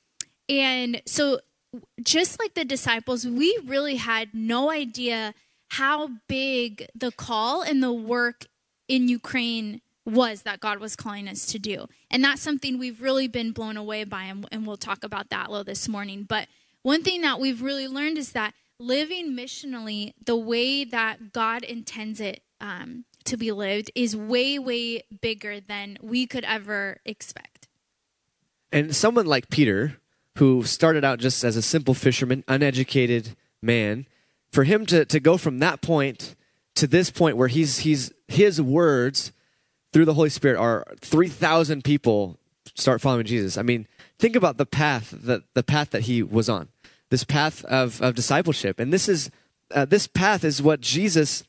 and 0.49 1.01
so, 1.05 1.39
just 2.01 2.39
like 2.39 2.53
the 2.53 2.65
disciples, 2.65 3.25
we 3.25 3.57
really 3.65 3.95
had 3.95 4.29
no 4.33 4.69
idea 4.69 5.33
how 5.69 6.09
big 6.27 6.85
the 6.93 7.11
call 7.11 7.61
and 7.61 7.81
the 7.81 7.93
work 7.93 8.45
in 8.87 9.07
Ukraine 9.07 9.81
was 10.05 10.43
that 10.43 10.59
God 10.59 10.79
was 10.79 10.95
calling 10.95 11.27
us 11.27 11.45
to 11.47 11.59
do. 11.59 11.87
And 12.11 12.23
that's 12.23 12.41
something 12.41 12.77
we've 12.77 13.01
really 13.01 13.27
been 13.27 13.51
blown 13.51 13.77
away 13.77 14.03
by, 14.03 14.23
and, 14.23 14.67
we'll 14.67 14.77
talk 14.77 15.03
about 15.03 15.29
that 15.29 15.47
a 15.47 15.49
little 15.49 15.63
this 15.63 15.87
morning. 15.87 16.25
But 16.27 16.47
one 16.83 17.03
thing 17.03 17.21
that 17.21 17.39
we've 17.39 17.61
really 17.61 17.87
learned 17.87 18.17
is 18.17 18.33
that 18.33 18.53
living 18.79 19.31
missionally 19.31 20.13
the 20.25 20.35
way 20.35 20.83
that 20.83 21.31
God 21.31 21.63
intends 21.63 22.19
it 22.19 22.41
um, 22.59 23.05
to 23.25 23.37
be 23.37 23.51
lived 23.51 23.91
is 23.95 24.15
way, 24.15 24.59
way 24.59 25.03
bigger 25.21 25.59
than 25.59 25.97
we 26.01 26.27
could 26.27 26.43
ever 26.43 26.99
expect. 27.05 27.67
And 28.71 28.95
someone 28.95 29.25
like 29.25 29.49
Peter, 29.49 29.97
who 30.37 30.63
started 30.63 31.03
out 31.03 31.19
just 31.19 31.43
as 31.43 31.55
a 31.55 31.61
simple 31.61 31.93
fisherman, 31.93 32.43
uneducated 32.47 33.35
man, 33.61 34.07
for 34.51 34.63
him 34.63 34.85
to, 34.87 35.05
to 35.05 35.19
go 35.19 35.37
from 35.37 35.59
that 35.59 35.81
point 35.81 36.35
to 36.75 36.87
this 36.87 37.11
point 37.11 37.37
where 37.37 37.47
he's, 37.47 37.79
he's 37.79 38.11
his 38.27 38.61
words 38.61 39.31
through 39.91 40.05
the 40.05 40.13
Holy 40.15 40.29
Spirit 40.29 40.57
are 40.57 40.85
3,000 41.01 41.83
people 41.83 42.39
start 42.75 43.01
following 43.01 43.25
Jesus. 43.25 43.57
I 43.57 43.61
mean, 43.61 43.87
think 44.17 44.35
about 44.35 44.57
the 44.57 44.65
path 44.65 45.11
that 45.11 45.43
the 45.53 45.63
path 45.63 45.91
that 45.91 46.03
he 46.03 46.23
was 46.23 46.49
on, 46.49 46.69
this 47.09 47.23
path 47.23 47.63
of, 47.65 48.01
of 48.01 48.15
discipleship. 48.15 48.79
And 48.79 48.91
this 48.91 49.07
is, 49.07 49.29
uh, 49.71 49.85
this 49.85 50.07
path 50.07 50.43
is 50.43 50.61
what 50.61 50.81
Jesus, 50.81 51.43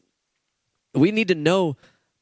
we 0.94 1.10
need 1.10 1.28
to 1.28 1.34
know 1.34 1.76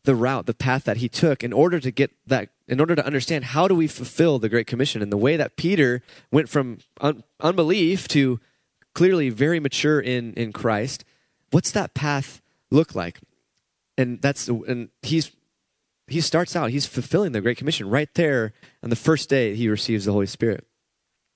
the 0.04 0.14
route, 0.14 0.46
the 0.46 0.54
path 0.54 0.84
that 0.84 0.98
he 0.98 1.08
took 1.08 1.44
in 1.44 1.52
order 1.52 1.78
to 1.78 1.90
get 1.90 2.10
that, 2.26 2.48
in 2.66 2.80
order 2.80 2.94
to 2.94 3.06
understand 3.06 3.44
how 3.44 3.68
do 3.68 3.74
we 3.74 3.86
fulfill 3.86 4.38
the 4.38 4.48
Great 4.48 4.66
Commission. 4.66 5.02
And 5.02 5.12
the 5.12 5.16
way 5.16 5.36
that 5.36 5.56
Peter 5.56 6.02
went 6.30 6.48
from 6.48 6.78
un- 7.00 7.22
unbelief 7.40 8.08
to 8.08 8.40
clearly 8.94 9.30
very 9.30 9.60
mature 9.60 10.00
in, 10.00 10.34
in 10.34 10.52
Christ, 10.52 11.04
what's 11.50 11.70
that 11.70 11.94
path 11.94 12.42
look 12.70 12.94
like? 12.94 13.20
And 13.96 14.20
that's, 14.20 14.48
and 14.48 14.88
he's, 15.02 15.30
he 16.08 16.20
starts 16.20 16.56
out, 16.56 16.70
he's 16.70 16.86
fulfilling 16.86 17.32
the 17.32 17.40
Great 17.40 17.58
Commission 17.58 17.88
right 17.88 18.12
there 18.14 18.52
on 18.82 18.90
the 18.90 18.96
first 18.96 19.28
day 19.28 19.54
he 19.54 19.68
receives 19.68 20.04
the 20.04 20.12
Holy 20.12 20.26
Spirit. 20.26 20.66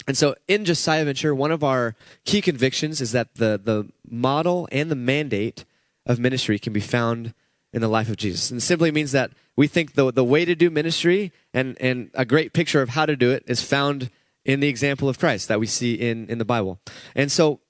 And 0.08 0.16
so 0.16 0.34
in 0.46 0.64
Josiah 0.64 1.04
Venture, 1.04 1.34
one 1.34 1.50
of 1.50 1.64
our 1.64 1.94
key 2.24 2.40
convictions 2.40 3.00
is 3.00 3.12
that 3.12 3.34
the, 3.34 3.60
the 3.62 3.88
model 4.08 4.68
and 4.70 4.90
the 4.90 4.96
mandate 4.96 5.64
of 6.04 6.18
ministry 6.18 6.58
can 6.58 6.72
be 6.72 6.80
found 6.80 7.34
in 7.76 7.82
the 7.82 7.88
life 7.88 8.08
of 8.08 8.16
Jesus. 8.16 8.50
And 8.50 8.62
simply 8.62 8.90
means 8.90 9.12
that 9.12 9.32
we 9.54 9.66
think 9.66 9.92
the, 9.92 10.10
the 10.10 10.24
way 10.24 10.46
to 10.46 10.54
do 10.54 10.70
ministry 10.70 11.30
and, 11.52 11.76
and 11.78 12.10
a 12.14 12.24
great 12.24 12.54
picture 12.54 12.80
of 12.80 12.88
how 12.88 13.04
to 13.04 13.16
do 13.16 13.30
it 13.30 13.44
is 13.46 13.62
found 13.62 14.10
in 14.46 14.60
the 14.60 14.68
example 14.68 15.10
of 15.10 15.18
Christ 15.18 15.48
that 15.48 15.60
we 15.60 15.66
see 15.66 15.94
in, 15.94 16.26
in 16.28 16.38
the 16.38 16.44
Bible. 16.46 16.80
And 17.14 17.30
so 17.30 17.60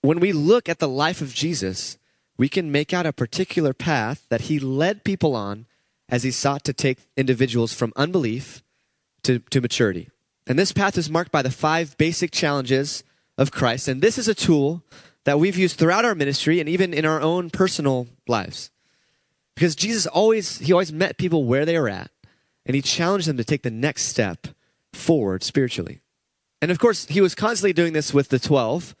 when 0.00 0.20
we 0.20 0.32
look 0.32 0.68
at 0.68 0.78
the 0.78 0.88
life 0.88 1.20
of 1.20 1.34
Jesus, 1.34 1.98
we 2.38 2.48
can 2.48 2.70
make 2.70 2.94
out 2.94 3.04
a 3.04 3.12
particular 3.12 3.74
path 3.74 4.26
that 4.28 4.42
he 4.42 4.60
led 4.60 5.02
people 5.02 5.34
on 5.34 5.66
as 6.08 6.22
he 6.22 6.30
sought 6.30 6.62
to 6.64 6.72
take 6.72 7.08
individuals 7.16 7.72
from 7.72 7.92
unbelief 7.96 8.62
to, 9.24 9.40
to 9.40 9.60
maturity. 9.60 10.08
And 10.46 10.56
this 10.56 10.72
path 10.72 10.96
is 10.96 11.10
marked 11.10 11.32
by 11.32 11.42
the 11.42 11.50
five 11.50 11.98
basic 11.98 12.30
challenges 12.30 13.02
of 13.36 13.50
Christ. 13.50 13.88
And 13.88 14.00
this 14.00 14.18
is 14.18 14.28
a 14.28 14.34
tool 14.34 14.84
that 15.24 15.40
we've 15.40 15.56
used 15.56 15.78
throughout 15.78 16.04
our 16.04 16.14
ministry 16.14 16.60
and 16.60 16.68
even 16.68 16.94
in 16.94 17.04
our 17.04 17.20
own 17.20 17.50
personal 17.50 18.06
lives. 18.28 18.71
Because 19.54 19.74
Jesus 19.74 20.06
always, 20.06 20.58
he 20.58 20.72
always 20.72 20.92
met 20.92 21.18
people 21.18 21.44
where 21.44 21.64
they 21.64 21.78
were 21.78 21.88
at, 21.88 22.10
and 22.64 22.74
he 22.74 22.82
challenged 22.82 23.28
them 23.28 23.36
to 23.36 23.44
take 23.44 23.62
the 23.62 23.70
next 23.70 24.04
step 24.04 24.48
forward 24.92 25.42
spiritually. 25.42 26.00
And 26.60 26.70
of 26.70 26.78
course, 26.78 27.06
he 27.06 27.20
was 27.20 27.34
constantly 27.34 27.72
doing 27.72 27.92
this 27.92 28.14
with 28.14 28.28
the 28.28 28.38
12, 28.38 28.94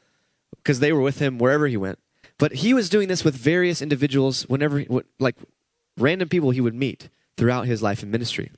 because 0.56 0.80
they 0.80 0.92
were 0.92 1.00
with 1.00 1.18
him 1.18 1.38
wherever 1.38 1.66
he 1.66 1.76
went. 1.76 1.98
But 2.38 2.54
he 2.54 2.74
was 2.74 2.88
doing 2.88 3.08
this 3.08 3.24
with 3.24 3.34
various 3.34 3.82
individuals 3.82 4.48
whenever, 4.48 4.84
like 5.18 5.36
random 5.96 6.28
people 6.28 6.50
he 6.50 6.60
would 6.60 6.74
meet 6.74 7.08
throughout 7.36 7.66
his 7.66 7.82
life 7.82 8.02
and 8.02 8.10
ministry. 8.10 8.50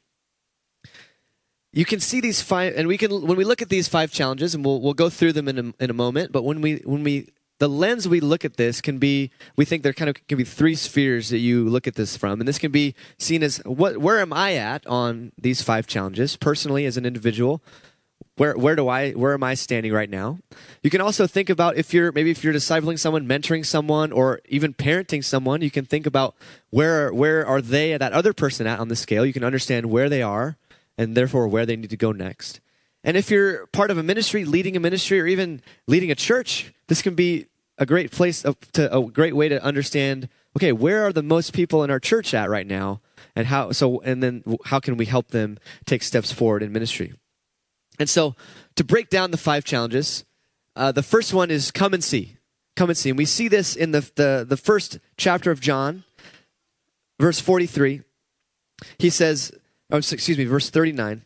You 1.72 1.84
can 1.84 1.98
see 2.00 2.20
these 2.20 2.40
five, 2.40 2.74
and 2.76 2.86
we 2.86 2.96
can 2.96 3.10
when 3.10 3.36
we 3.36 3.44
look 3.44 3.60
at 3.60 3.68
these 3.68 3.88
five 3.88 4.12
challenges, 4.12 4.54
and 4.54 4.64
we'll 4.64 4.80
we'll 4.80 4.94
go 4.94 5.10
through 5.10 5.32
them 5.32 5.48
in 5.48 5.58
a, 5.58 5.82
in 5.82 5.90
a 5.90 5.94
moment. 5.94 6.30
But 6.30 6.44
when 6.44 6.60
we 6.60 6.76
when 6.84 7.02
we 7.02 7.30
the 7.58 7.68
lens 7.68 8.08
we 8.08 8.20
look 8.20 8.44
at 8.44 8.56
this 8.56 8.80
can 8.80 8.98
be 8.98 9.30
we 9.56 9.64
think 9.64 9.82
there 9.82 9.92
kind 9.92 10.08
of 10.08 10.26
can 10.26 10.38
be 10.38 10.44
three 10.44 10.74
spheres 10.74 11.28
that 11.28 11.38
you 11.38 11.68
look 11.68 11.86
at 11.86 11.94
this 11.94 12.16
from 12.16 12.40
and 12.40 12.48
this 12.48 12.58
can 12.58 12.72
be 12.72 12.94
seen 13.18 13.42
as 13.42 13.58
what 13.64 13.98
where 13.98 14.20
am 14.20 14.32
i 14.32 14.54
at 14.54 14.86
on 14.86 15.32
these 15.38 15.62
five 15.62 15.86
challenges 15.86 16.36
personally 16.36 16.84
as 16.84 16.96
an 16.96 17.06
individual? 17.06 17.62
Where 18.36 18.56
where 18.56 18.74
do 18.74 18.88
i 18.88 19.12
where 19.12 19.32
am 19.32 19.44
i 19.44 19.54
standing 19.54 19.92
right 19.92 20.10
now? 20.10 20.38
You 20.82 20.90
can 20.90 21.00
also 21.00 21.26
think 21.26 21.48
about 21.48 21.76
if 21.76 21.94
you're 21.94 22.10
maybe 22.10 22.32
if 22.32 22.42
you're 22.42 22.54
discipling 22.54 22.98
someone 22.98 23.28
mentoring 23.28 23.64
someone 23.64 24.10
or 24.10 24.40
even 24.48 24.74
parenting 24.74 25.24
someone 25.24 25.62
you 25.62 25.70
can 25.70 25.84
think 25.84 26.06
about 26.06 26.34
where 26.70 27.14
where 27.14 27.46
are 27.46 27.60
they 27.60 27.96
that 27.96 28.12
other 28.12 28.32
person 28.32 28.66
at 28.66 28.80
on 28.80 28.88
the 28.88 28.96
scale? 28.96 29.24
You 29.24 29.32
can 29.32 29.44
understand 29.44 29.86
where 29.86 30.08
they 30.08 30.22
are 30.22 30.56
and 30.98 31.16
therefore 31.16 31.46
where 31.46 31.66
they 31.66 31.76
need 31.76 31.90
to 31.90 31.96
go 31.96 32.10
next 32.10 32.60
And 33.04 33.16
if 33.16 33.30
you're 33.30 33.66
part 33.66 33.90
of 33.90 33.98
a 33.98 34.02
ministry, 34.02 34.46
leading 34.46 34.76
a 34.76 34.80
ministry, 34.80 35.20
or 35.20 35.26
even 35.26 35.60
leading 35.86 36.10
a 36.10 36.14
church, 36.14 36.72
this 36.88 37.02
can 37.02 37.14
be 37.14 37.46
a 37.76 37.84
great 37.84 38.10
place 38.10 38.44
of, 38.44 38.58
to 38.72 38.96
a 38.96 39.02
great 39.02 39.36
way 39.36 39.48
to 39.48 39.62
understand. 39.62 40.28
Okay, 40.56 40.72
where 40.72 41.06
are 41.06 41.12
the 41.12 41.22
most 41.22 41.52
people 41.52 41.84
in 41.84 41.90
our 41.90 42.00
church 42.00 42.32
at 42.32 42.48
right 42.48 42.66
now, 42.66 43.02
and 43.36 43.46
how? 43.46 43.72
So, 43.72 44.00
and 44.00 44.22
then 44.22 44.42
how 44.64 44.80
can 44.80 44.96
we 44.96 45.04
help 45.04 45.28
them 45.28 45.58
take 45.84 46.02
steps 46.02 46.32
forward 46.32 46.62
in 46.62 46.72
ministry? 46.72 47.12
And 47.98 48.08
so, 48.08 48.34
to 48.76 48.84
break 48.84 49.10
down 49.10 49.30
the 49.30 49.36
five 49.36 49.64
challenges, 49.64 50.24
uh, 50.74 50.90
the 50.90 51.02
first 51.02 51.34
one 51.34 51.50
is 51.50 51.70
come 51.70 51.92
and 51.92 52.02
see. 52.02 52.36
Come 52.74 52.90
and 52.90 52.96
see. 52.96 53.10
And 53.10 53.18
we 53.18 53.26
see 53.26 53.48
this 53.48 53.76
in 53.76 53.92
the, 53.92 54.00
the, 54.16 54.46
the 54.48 54.56
first 54.56 54.98
chapter 55.16 55.50
of 55.50 55.60
John, 55.60 56.04
verse 57.20 57.38
43. 57.38 58.02
He 58.98 59.10
says, 59.10 59.52
oh, 59.90 59.98
excuse 59.98 60.36
me, 60.36 60.44
verse 60.44 60.70
39. 60.70 61.22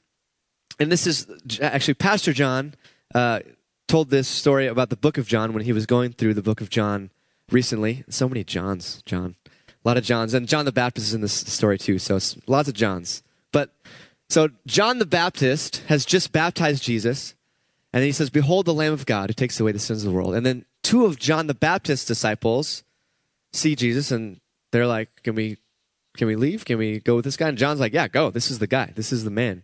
And 0.79 0.93
this 0.93 1.07
is 1.07 1.27
actually 1.61 1.95
Pastor 1.95 2.33
John 2.33 2.75
uh, 3.15 3.41
told 3.89 4.11
this 4.11 4.29
story 4.29 4.67
about 4.67 4.91
the 4.91 4.97
book 4.97 5.19
of 5.19 5.27
John 5.27 5.53
when 5.53 5.65
he 5.65 5.73
was 5.73 5.87
going 5.87 6.13
through 6.13 6.35
the 6.35 6.43
book 6.43 6.61
of 6.61 6.71
John 6.71 7.11
recently. 7.51 8.05
So 8.09 8.29
many 8.29 8.45
Johns, 8.45 9.03
John. 9.05 9.35
A 9.47 9.89
lot 9.89 9.97
of 9.97 10.05
Johns. 10.05 10.35
And 10.35 10.47
John 10.47 10.65
the 10.65 10.73
Baptist 10.73 11.09
is 11.09 11.15
in 11.15 11.21
this 11.21 11.33
story 11.33 11.79
too, 11.79 11.99
so 11.99 12.19
lots 12.47 12.69
of 12.69 12.75
Johns. 12.75 13.23
But 13.53 13.71
so 14.29 14.51
John 14.67 14.99
the 14.99 15.07
Baptist 15.07 15.79
has 15.89 16.05
just 16.05 16.33
baptized 16.33 16.83
Jesus. 16.83 17.35
And 17.93 18.05
he 18.05 18.13
says, 18.13 18.29
Behold 18.31 18.67
the 18.67 18.75
Lamb 18.75 18.93
of 18.93 19.07
God 19.07 19.31
who 19.31 19.35
takes 19.35 19.59
away 19.59 19.73
the 19.73 19.79
sins 19.79 20.05
of 20.05 20.11
the 20.11 20.15
world. 20.15 20.35
And 20.35 20.45
then 20.45 20.65
two 20.83 21.07
of 21.07 21.19
John 21.19 21.47
the 21.47 21.55
Baptist's 21.55 22.07
disciples 22.07 22.85
see 23.53 23.75
Jesus 23.75 24.11
and 24.11 24.41
they're 24.71 24.87
like, 24.87 25.23
Can 25.23 25.35
we 25.35 25.57
can 26.19 26.27
we 26.27 26.37
leave? 26.37 26.65
Can 26.65 26.77
we 26.77 27.01
go 27.01 27.17
with 27.17 27.25
this 27.25 27.37
guy? 27.37 27.49
And 27.49 27.57
John's 27.57 27.81
like, 27.81 27.95
Yeah, 27.95 28.09
go. 28.09 28.31
This 28.31 28.51
is 28.51 28.59
the 28.59 28.67
guy. 28.67 28.93
This 28.95 29.13
is 29.13 29.25
the 29.25 29.31
man. 29.31 29.63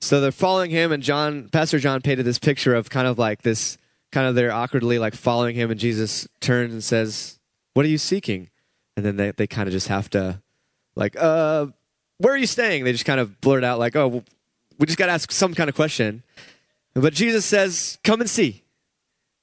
So 0.00 0.20
they're 0.20 0.32
following 0.32 0.70
him, 0.70 0.92
and 0.92 1.02
John, 1.02 1.48
Pastor 1.50 1.78
John 1.78 2.00
painted 2.00 2.24
this 2.24 2.38
picture 2.38 2.74
of 2.74 2.88
kind 2.88 3.06
of 3.06 3.18
like 3.18 3.42
this, 3.42 3.76
kind 4.10 4.26
of 4.26 4.34
they're 4.34 4.50
awkwardly 4.50 4.98
like 4.98 5.14
following 5.14 5.54
him, 5.54 5.70
and 5.70 5.78
Jesus 5.78 6.26
turns 6.40 6.72
and 6.72 6.82
says, 6.82 7.38
What 7.74 7.84
are 7.84 7.88
you 7.88 7.98
seeking? 7.98 8.48
And 8.96 9.04
then 9.04 9.16
they, 9.16 9.30
they 9.32 9.46
kind 9.46 9.68
of 9.68 9.72
just 9.72 9.88
have 9.88 10.08
to, 10.10 10.40
like, 10.96 11.16
uh, 11.16 11.66
where 12.18 12.34
are 12.34 12.38
you 12.38 12.46
staying? 12.46 12.84
They 12.84 12.92
just 12.92 13.04
kind 13.04 13.20
of 13.20 13.40
blurt 13.40 13.62
out, 13.62 13.78
like, 13.78 13.94
oh, 13.94 14.24
we 14.78 14.86
just 14.86 14.98
got 14.98 15.06
to 15.06 15.12
ask 15.12 15.30
some 15.30 15.54
kind 15.54 15.68
of 15.68 15.76
question. 15.76 16.22
But 16.94 17.12
Jesus 17.12 17.44
says, 17.44 17.98
come 18.02 18.20
and 18.20 18.28
see. 18.28 18.62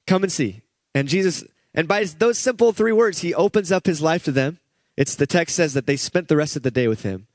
Come 0.06 0.22
and 0.22 0.30
see. 0.30 0.62
And 0.94 1.08
Jesus, 1.08 1.44
and 1.72 1.88
by 1.88 2.04
those 2.04 2.38
simple 2.38 2.72
three 2.72 2.92
words, 2.92 3.20
he 3.20 3.32
opens 3.34 3.72
up 3.72 3.86
his 3.86 4.02
life 4.02 4.24
to 4.24 4.32
them. 4.32 4.58
It's 4.98 5.14
the 5.14 5.28
text 5.28 5.54
says 5.54 5.74
that 5.74 5.86
they 5.86 5.96
spent 5.96 6.26
the 6.26 6.36
rest 6.36 6.56
of 6.56 6.64
the 6.64 6.72
day 6.72 6.88
with 6.88 7.04
him. 7.04 7.28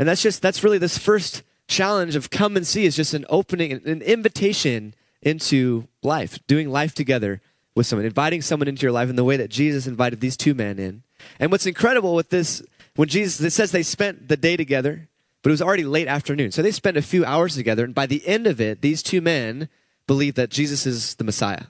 And 0.00 0.08
that's 0.08 0.20
just, 0.20 0.42
that's 0.42 0.64
really 0.64 0.78
this 0.78 0.98
first 0.98 1.44
challenge 1.68 2.16
of 2.16 2.28
come 2.28 2.56
and 2.56 2.66
see 2.66 2.86
is 2.86 2.96
just 2.96 3.14
an 3.14 3.24
opening, 3.28 3.70
an 3.70 4.02
invitation 4.02 4.96
into 5.22 5.86
life, 6.02 6.40
doing 6.48 6.68
life 6.68 6.92
together 6.92 7.40
with 7.76 7.86
someone, 7.86 8.04
inviting 8.04 8.42
someone 8.42 8.66
into 8.66 8.82
your 8.82 8.90
life 8.90 9.08
in 9.08 9.14
the 9.14 9.22
way 9.22 9.36
that 9.36 9.48
Jesus 9.48 9.86
invited 9.86 10.20
these 10.20 10.36
two 10.36 10.54
men 10.54 10.80
in. 10.80 11.04
And 11.38 11.52
what's 11.52 11.66
incredible 11.66 12.16
with 12.16 12.30
this, 12.30 12.64
when 12.96 13.06
Jesus, 13.06 13.40
it 13.40 13.52
says 13.52 13.70
they 13.70 13.84
spent 13.84 14.26
the 14.26 14.36
day 14.36 14.56
together, 14.56 15.08
but 15.44 15.50
it 15.50 15.52
was 15.52 15.62
already 15.62 15.84
late 15.84 16.08
afternoon. 16.08 16.50
So 16.50 16.62
they 16.62 16.72
spent 16.72 16.96
a 16.96 17.02
few 17.02 17.24
hours 17.24 17.54
together, 17.54 17.84
and 17.84 17.94
by 17.94 18.06
the 18.06 18.26
end 18.26 18.48
of 18.48 18.60
it, 18.60 18.82
these 18.82 19.04
two 19.04 19.20
men 19.20 19.68
believe 20.08 20.34
that 20.34 20.50
Jesus 20.50 20.84
is 20.84 21.14
the 21.14 21.24
Messiah. 21.24 21.66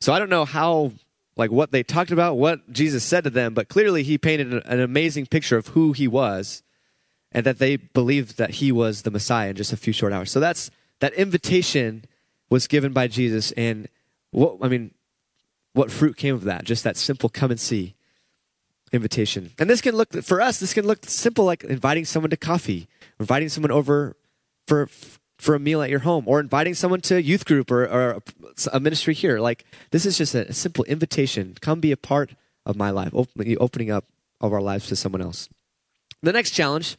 So 0.00 0.12
I 0.12 0.18
don't 0.18 0.28
know 0.28 0.44
how, 0.44 0.90
like, 1.36 1.50
what 1.50 1.70
they 1.70 1.82
talked 1.82 2.10
about, 2.10 2.36
what 2.36 2.72
Jesus 2.72 3.04
said 3.04 3.24
to 3.24 3.30
them, 3.30 3.52
but 3.52 3.68
clearly 3.68 4.02
he 4.02 4.16
painted 4.16 4.52
an 4.52 4.80
amazing 4.80 5.26
picture 5.26 5.58
of 5.58 5.68
who 5.68 5.92
he 5.92 6.08
was, 6.08 6.62
and 7.32 7.44
that 7.44 7.58
they 7.58 7.76
believed 7.76 8.38
that 8.38 8.52
he 8.52 8.72
was 8.72 9.02
the 9.02 9.10
Messiah 9.10 9.50
in 9.50 9.56
just 9.56 9.72
a 9.72 9.76
few 9.76 9.92
short 9.92 10.12
hours. 10.12 10.30
So 10.30 10.40
that's 10.40 10.70
that 11.00 11.12
invitation 11.14 12.04
was 12.48 12.66
given 12.66 12.92
by 12.92 13.08
Jesus, 13.08 13.52
and 13.52 13.88
what 14.30 14.56
I 14.62 14.68
mean, 14.68 14.92
what 15.74 15.90
fruit 15.90 16.16
came 16.16 16.34
of 16.34 16.44
that? 16.44 16.64
Just 16.64 16.84
that 16.84 16.96
simple 16.96 17.28
come 17.28 17.50
and 17.50 17.60
see 17.60 17.94
invitation. 18.92 19.50
And 19.58 19.68
this 19.68 19.80
can 19.80 19.94
look, 19.94 20.12
for 20.22 20.40
us, 20.40 20.58
this 20.58 20.72
can 20.72 20.86
look 20.86 21.04
simple 21.04 21.44
like 21.44 21.64
inviting 21.64 22.04
someone 22.04 22.30
to 22.30 22.36
coffee, 22.36 22.88
inviting 23.20 23.48
someone 23.48 23.70
over 23.70 24.16
for, 24.66 24.88
for 25.38 25.54
a 25.54 25.60
meal 25.60 25.82
at 25.82 25.90
your 25.90 26.00
home, 26.00 26.24
or 26.26 26.40
inviting 26.40 26.74
someone 26.74 27.00
to 27.02 27.16
a 27.16 27.20
youth 27.20 27.44
group 27.44 27.70
or, 27.70 27.84
or 27.84 28.22
a 28.72 28.80
ministry 28.80 29.14
here. 29.14 29.38
Like, 29.38 29.64
this 29.90 30.06
is 30.06 30.16
just 30.16 30.34
a, 30.34 30.52
simple 30.52 30.84
invitation. 30.84 31.56
Come 31.60 31.80
be 31.80 31.92
a 31.92 31.96
part 31.96 32.34
of 32.64 32.76
my 32.76 32.90
life, 32.90 33.10
opening, 33.12 33.56
opening 33.60 33.90
up 33.90 34.06
of 34.40 34.52
our 34.52 34.62
lives 34.62 34.86
to 34.88 34.96
someone 34.96 35.22
else. 35.22 35.48
The 36.22 36.32
next 36.32 36.50
challenge, 36.50 36.96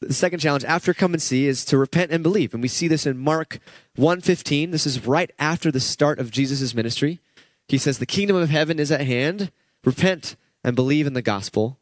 the 0.00 0.12
second 0.12 0.40
challenge 0.40 0.64
after 0.64 0.94
come 0.94 1.12
and 1.12 1.22
see 1.22 1.46
is 1.46 1.64
to 1.66 1.78
repent 1.78 2.12
and 2.12 2.22
believe. 2.22 2.52
And 2.52 2.62
we 2.62 2.68
see 2.68 2.88
this 2.88 3.06
in 3.06 3.18
Mark 3.18 3.58
1:15. 3.96 4.70
This 4.70 4.86
is 4.86 5.06
right 5.06 5.30
after 5.38 5.72
the 5.72 5.80
start 5.80 6.18
of 6.18 6.30
Jesus' 6.30 6.74
ministry. 6.74 7.20
He 7.68 7.78
says, 7.78 7.98
The 7.98 8.06
kingdom 8.06 8.36
of 8.36 8.50
heaven 8.50 8.78
is 8.78 8.92
at 8.92 9.02
hand. 9.02 9.50
Repent 9.84 10.36
and 10.64 10.76
believe 10.76 11.06
in 11.06 11.14
the 11.14 11.22
gospel. 11.22 11.78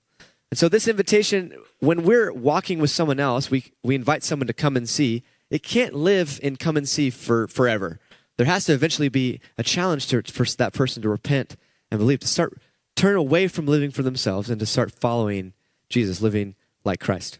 And 0.50 0.58
so, 0.58 0.68
this 0.68 0.88
invitation, 0.88 1.52
when 1.80 2.04
we're 2.04 2.32
walking 2.32 2.78
with 2.78 2.90
someone 2.90 3.20
else, 3.20 3.50
we, 3.50 3.72
we 3.82 3.94
invite 3.94 4.22
someone 4.22 4.46
to 4.46 4.52
come 4.52 4.76
and 4.76 4.88
see. 4.88 5.22
It 5.50 5.62
can't 5.62 5.94
live 5.94 6.40
in 6.42 6.56
come 6.56 6.76
and 6.76 6.88
see 6.88 7.10
for 7.10 7.46
forever. 7.48 8.00
There 8.36 8.46
has 8.46 8.66
to 8.66 8.72
eventually 8.72 9.08
be 9.08 9.40
a 9.56 9.62
challenge 9.62 10.08
to, 10.08 10.22
for 10.22 10.44
that 10.58 10.72
person 10.72 11.02
to 11.02 11.08
repent 11.08 11.56
and 11.90 11.98
believe, 11.98 12.20
to 12.20 12.28
start 12.28 12.58
turn 12.96 13.16
away 13.16 13.46
from 13.46 13.66
living 13.66 13.90
for 13.90 14.02
themselves 14.02 14.50
and 14.50 14.58
to 14.58 14.66
start 14.66 14.90
following 14.90 15.52
Jesus, 15.88 16.20
living 16.20 16.54
like 16.84 16.98
Christ. 16.98 17.38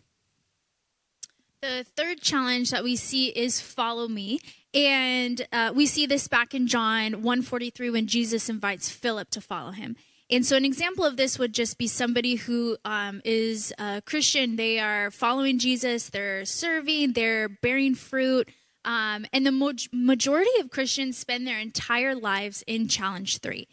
The 1.63 1.85
third 1.97 2.21
challenge 2.21 2.71
that 2.71 2.85
we 2.85 2.95
see 2.97 3.29
is 3.29 3.61
follow 3.61 4.07
me. 4.07 4.39
And 4.75 5.47
uh, 5.53 5.73
we 5.75 5.87
see 5.87 6.07
this 6.07 6.29
back 6.29 6.55
in 6.55 6.67
John 6.67 7.23
143 7.23 7.91
when 7.91 8.07
Jesus 8.07 8.49
invites 8.49 8.91
Philip 8.91 9.31
to 9.31 9.41
follow 9.41 9.71
him. 9.71 9.97
And 10.29 10.45
so, 10.45 10.57
an 10.57 10.65
example 10.65 11.05
of 11.05 11.17
this 11.17 11.39
would 11.39 11.53
just 11.53 11.79
be 11.79 11.87
somebody 11.87 12.35
who 12.35 12.77
um, 12.85 13.21
is 13.25 13.73
a 13.79 14.03
Christian. 14.03 14.57
They 14.57 14.81
are 14.81 15.11
following 15.11 15.59
Jesus, 15.59 16.11
they're 16.11 16.45
serving, 16.45 17.13
they're 17.13 17.49
bearing 17.49 17.95
fruit. 17.95 18.49
Um, 18.85 19.27
and 19.33 19.45
the 19.45 19.53
mo- 19.53 19.73
majority 19.93 20.51
of 20.61 20.71
Christians 20.71 21.19
spend 21.19 21.47
their 21.47 21.59
entire 21.59 22.15
lives 22.15 22.63
in 22.67 22.87
challenge 22.87 23.39
three. 23.39 23.67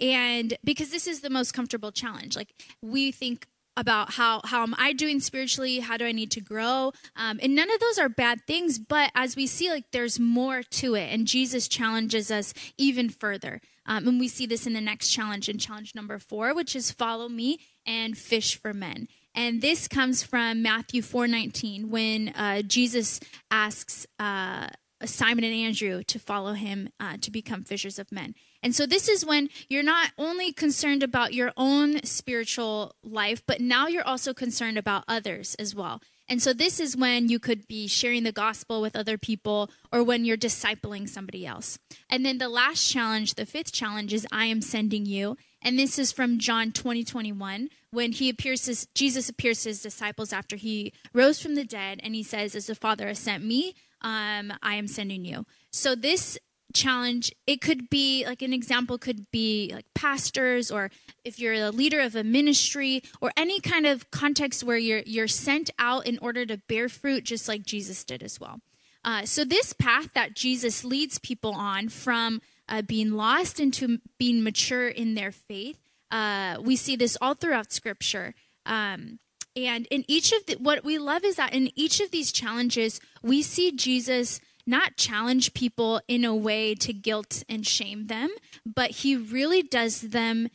And 0.00 0.56
because 0.64 0.90
this 0.90 1.06
is 1.06 1.20
the 1.20 1.30
most 1.30 1.54
comfortable 1.54 1.92
challenge, 1.92 2.36
like 2.36 2.52
we 2.82 3.12
think 3.12 3.46
about 3.76 4.12
how 4.14 4.40
how 4.44 4.62
am 4.62 4.74
I 4.78 4.92
doing 4.92 5.20
spiritually? 5.20 5.80
How 5.80 5.96
do 5.96 6.06
I 6.06 6.12
need 6.12 6.30
to 6.32 6.40
grow? 6.40 6.92
Um, 7.14 7.38
and 7.42 7.54
none 7.54 7.70
of 7.70 7.80
those 7.80 7.98
are 7.98 8.08
bad 8.08 8.40
things, 8.46 8.78
but 8.78 9.10
as 9.14 9.36
we 9.36 9.46
see, 9.46 9.70
like 9.70 9.84
there's 9.92 10.18
more 10.18 10.62
to 10.62 10.94
it, 10.94 11.12
and 11.12 11.26
Jesus 11.26 11.68
challenges 11.68 12.30
us 12.30 12.54
even 12.78 13.08
further. 13.08 13.60
Um, 13.86 14.08
and 14.08 14.20
we 14.20 14.28
see 14.28 14.46
this 14.46 14.66
in 14.66 14.72
the 14.72 14.80
next 14.80 15.10
challenge, 15.10 15.48
in 15.48 15.58
challenge 15.58 15.94
number 15.94 16.18
four, 16.18 16.54
which 16.54 16.74
is 16.76 16.90
follow 16.90 17.28
me 17.28 17.60
and 17.86 18.16
fish 18.16 18.58
for 18.58 18.72
men. 18.72 19.08
And 19.34 19.60
this 19.60 19.86
comes 19.86 20.22
from 20.22 20.62
Matthew 20.62 21.02
4:19, 21.02 21.86
when 21.86 22.30
uh, 22.30 22.62
Jesus 22.62 23.20
asks 23.50 24.06
uh, 24.18 24.68
Simon 25.04 25.44
and 25.44 25.54
Andrew 25.54 26.02
to 26.04 26.18
follow 26.18 26.54
him 26.54 26.88
uh, 26.98 27.18
to 27.20 27.30
become 27.30 27.64
fishers 27.64 27.98
of 27.98 28.10
men. 28.10 28.34
And 28.62 28.74
so 28.74 28.86
this 28.86 29.08
is 29.08 29.24
when 29.24 29.50
you're 29.68 29.82
not 29.82 30.12
only 30.16 30.52
concerned 30.52 31.02
about 31.02 31.34
your 31.34 31.52
own 31.56 32.02
spiritual 32.02 32.96
life, 33.04 33.42
but 33.46 33.60
now 33.60 33.86
you're 33.86 34.06
also 34.06 34.32
concerned 34.32 34.78
about 34.78 35.04
others 35.06 35.54
as 35.56 35.74
well. 35.74 36.00
And 36.28 36.42
so 36.42 36.52
this 36.52 36.80
is 36.80 36.96
when 36.96 37.28
you 37.28 37.38
could 37.38 37.68
be 37.68 37.86
sharing 37.86 38.24
the 38.24 38.32
gospel 38.32 38.80
with 38.80 38.96
other 38.96 39.16
people 39.16 39.70
or 39.92 40.02
when 40.02 40.24
you're 40.24 40.36
discipling 40.36 41.08
somebody 41.08 41.46
else. 41.46 41.78
And 42.10 42.24
then 42.24 42.38
the 42.38 42.48
last 42.48 42.90
challenge, 42.90 43.34
the 43.34 43.46
fifth 43.46 43.72
challenge 43.72 44.12
is 44.12 44.26
I 44.32 44.46
am 44.46 44.60
sending 44.60 45.06
you. 45.06 45.36
And 45.62 45.78
this 45.78 45.98
is 45.98 46.12
from 46.12 46.38
John 46.38 46.72
20, 46.72 47.04
21, 47.04 47.68
when 47.90 48.12
he 48.12 48.28
appears 48.28 48.66
his, 48.66 48.86
Jesus 48.94 49.28
appears 49.28 49.62
to 49.62 49.70
his 49.70 49.82
disciples 49.82 50.32
after 50.32 50.56
he 50.56 50.92
rose 51.12 51.40
from 51.40 51.54
the 51.54 51.64
dead 51.64 52.00
and 52.02 52.14
he 52.14 52.22
says, 52.22 52.54
As 52.54 52.66
the 52.66 52.74
Father 52.74 53.06
has 53.06 53.18
sent 53.18 53.44
me, 53.44 53.74
um, 54.02 54.52
I 54.62 54.74
am 54.74 54.86
sending 54.86 55.24
you. 55.24 55.46
So 55.70 55.94
this 55.94 56.38
challenge 56.76 57.32
it 57.46 57.60
could 57.60 57.88
be 57.88 58.24
like 58.26 58.42
an 58.42 58.52
example 58.52 58.98
could 58.98 59.30
be 59.30 59.70
like 59.74 59.86
pastors 59.94 60.70
or 60.70 60.90
if 61.24 61.38
you're 61.38 61.54
a 61.54 61.70
leader 61.70 62.00
of 62.00 62.14
a 62.14 62.22
ministry 62.22 63.02
or 63.20 63.32
any 63.36 63.60
kind 63.60 63.86
of 63.86 64.10
context 64.10 64.62
where 64.62 64.76
you're 64.76 65.02
you're 65.06 65.28
sent 65.28 65.70
out 65.78 66.06
in 66.06 66.18
order 66.20 66.44
to 66.44 66.56
bear 66.68 66.88
fruit 66.88 67.24
just 67.24 67.48
like 67.48 67.62
jesus 67.62 68.04
did 68.04 68.22
as 68.22 68.38
well. 68.38 68.60
Uh, 69.04 69.24
so 69.24 69.44
this 69.44 69.72
path 69.72 70.12
that 70.14 70.34
jesus 70.34 70.84
leads 70.84 71.18
people 71.18 71.54
on 71.54 71.88
from 71.88 72.40
uh, 72.68 72.82
being 72.82 73.12
lost 73.12 73.58
into 73.58 73.98
being 74.18 74.42
mature 74.42 74.88
in 74.88 75.14
their 75.14 75.32
faith 75.32 75.78
uh, 76.10 76.56
we 76.60 76.76
see 76.76 76.96
this 76.96 77.16
all 77.20 77.34
throughout 77.34 77.72
scripture. 77.72 78.34
Um, 78.64 79.18
and 79.54 79.86
in 79.86 80.04
each 80.06 80.32
of 80.32 80.44
the, 80.46 80.54
what 80.54 80.84
we 80.84 80.98
love 80.98 81.24
is 81.24 81.36
that 81.36 81.54
in 81.54 81.70
each 81.74 82.00
of 82.00 82.10
these 82.10 82.30
challenges 82.30 83.00
we 83.22 83.42
see 83.42 83.72
jesus 83.72 84.40
not 84.66 84.96
challenge 84.96 85.54
people 85.54 86.00
in 86.08 86.24
a 86.24 86.34
way 86.34 86.74
to 86.74 86.92
guilt 86.92 87.44
and 87.48 87.66
shame 87.66 88.06
them, 88.06 88.30
but 88.64 88.90
he 88.90 89.16
really 89.16 89.62
does 89.62 90.00
them, 90.00 90.48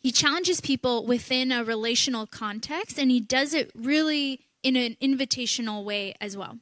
he 0.00 0.10
challenges 0.10 0.60
people 0.60 1.06
within 1.06 1.52
a 1.52 1.62
relational 1.62 2.26
context, 2.26 2.98
and 2.98 3.10
he 3.10 3.20
does 3.20 3.54
it 3.54 3.70
really 3.74 4.40
in 4.62 4.76
an 4.76 4.96
invitational 5.00 5.84
way 5.84 6.14
as 6.20 6.36
well. 6.36 6.58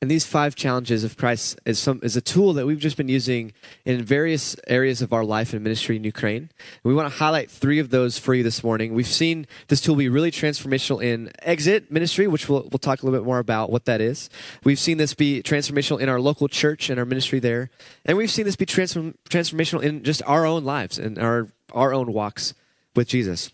And 0.00 0.08
these 0.08 0.24
five 0.24 0.54
challenges 0.54 1.02
of 1.02 1.16
Christ 1.16 1.58
is 1.64 1.78
some 1.78 1.98
is 2.04 2.16
a 2.16 2.20
tool 2.20 2.52
that 2.52 2.66
we've 2.66 2.78
just 2.78 2.96
been 2.96 3.08
using 3.08 3.52
in 3.84 4.04
various 4.04 4.54
areas 4.68 5.02
of 5.02 5.12
our 5.12 5.24
life 5.24 5.52
and 5.52 5.62
ministry 5.62 5.96
in 5.96 6.04
Ukraine. 6.04 6.50
we 6.84 6.94
want 6.94 7.12
to 7.12 7.18
highlight 7.18 7.50
three 7.50 7.80
of 7.80 7.90
those 7.90 8.16
for 8.16 8.32
you 8.32 8.44
this 8.44 8.62
morning. 8.62 8.94
We've 8.94 9.08
seen 9.08 9.46
this 9.66 9.80
tool 9.80 9.96
be 9.96 10.08
really 10.08 10.30
transformational 10.30 11.02
in 11.02 11.32
exit 11.42 11.90
ministry, 11.90 12.28
which 12.28 12.48
we'll, 12.48 12.68
we'll 12.70 12.78
talk 12.78 13.02
a 13.02 13.06
little 13.06 13.18
bit 13.18 13.26
more 13.26 13.40
about 13.40 13.72
what 13.72 13.86
that 13.86 14.00
is. 14.00 14.30
We've 14.62 14.78
seen 14.78 14.98
this 14.98 15.14
be 15.14 15.42
transformational 15.42 15.98
in 15.98 16.08
our 16.08 16.20
local 16.20 16.46
church 16.46 16.90
and 16.90 17.00
our 17.00 17.06
ministry 17.06 17.40
there, 17.40 17.68
and 18.04 18.16
we've 18.16 18.30
seen 18.30 18.44
this 18.44 18.56
be 18.56 18.66
transform, 18.66 19.14
transformational 19.28 19.82
in 19.82 20.04
just 20.04 20.22
our 20.26 20.46
own 20.46 20.64
lives 20.64 20.98
and 20.98 21.18
our 21.18 21.48
our 21.72 21.92
own 21.92 22.12
walks 22.12 22.54
with 22.94 23.08
Jesus. 23.08 23.50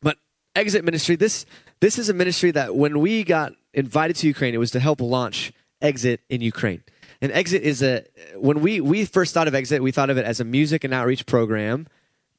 But 0.00 0.18
exit 0.54 0.84
ministry, 0.84 1.16
this 1.16 1.46
this 1.80 1.98
is 1.98 2.08
a 2.08 2.14
ministry 2.14 2.52
that 2.52 2.76
when 2.76 3.00
we 3.00 3.24
got 3.24 3.54
invited 3.72 4.14
to 4.16 4.28
Ukraine, 4.28 4.54
it 4.54 4.58
was 4.58 4.70
to 4.70 4.80
help 4.80 5.00
launch 5.00 5.52
Exit 5.80 6.20
in 6.28 6.40
Ukraine. 6.40 6.82
And 7.20 7.32
Exit 7.32 7.62
is 7.62 7.82
a 7.82 8.04
when 8.36 8.60
we 8.60 8.80
we 8.80 9.04
first 9.04 9.34
thought 9.34 9.48
of 9.48 9.54
Exit, 9.54 9.82
we 9.82 9.92
thought 9.92 10.10
of 10.10 10.18
it 10.18 10.24
as 10.24 10.40
a 10.40 10.44
music 10.44 10.84
and 10.84 10.92
outreach 10.92 11.26
program 11.26 11.86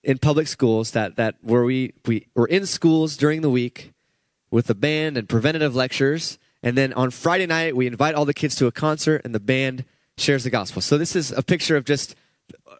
in 0.04 0.18
public 0.18 0.48
schools 0.48 0.92
that 0.92 1.16
that 1.16 1.36
where 1.42 1.64
we 1.64 1.94
we 2.06 2.28
were 2.36 2.48
in 2.48 2.66
schools 2.66 3.18
during 3.18 3.42
the 3.42 3.50
week 3.50 3.94
with 4.52 4.68
the 4.68 4.76
band 4.76 5.18
and 5.18 5.28
preventative 5.28 5.76
lectures, 5.76 6.38
and 6.62 6.78
then 6.78 6.94
on 6.94 7.10
Friday 7.10 7.46
night 7.46 7.76
we 7.76 7.88
invite 7.88 8.16
all 8.16 8.26
the 8.26 8.34
kids 8.34 8.56
to 8.56 8.68
a 8.68 8.72
concert 8.72 9.22
and 9.26 9.34
the 9.34 9.40
band 9.40 9.86
shares 10.18 10.44
the 10.44 10.50
gospel. 10.50 10.82
So 10.82 10.98
this 10.98 11.16
is 11.16 11.32
a 11.32 11.44
picture 11.44 11.76
of 11.76 11.86
just 11.86 12.16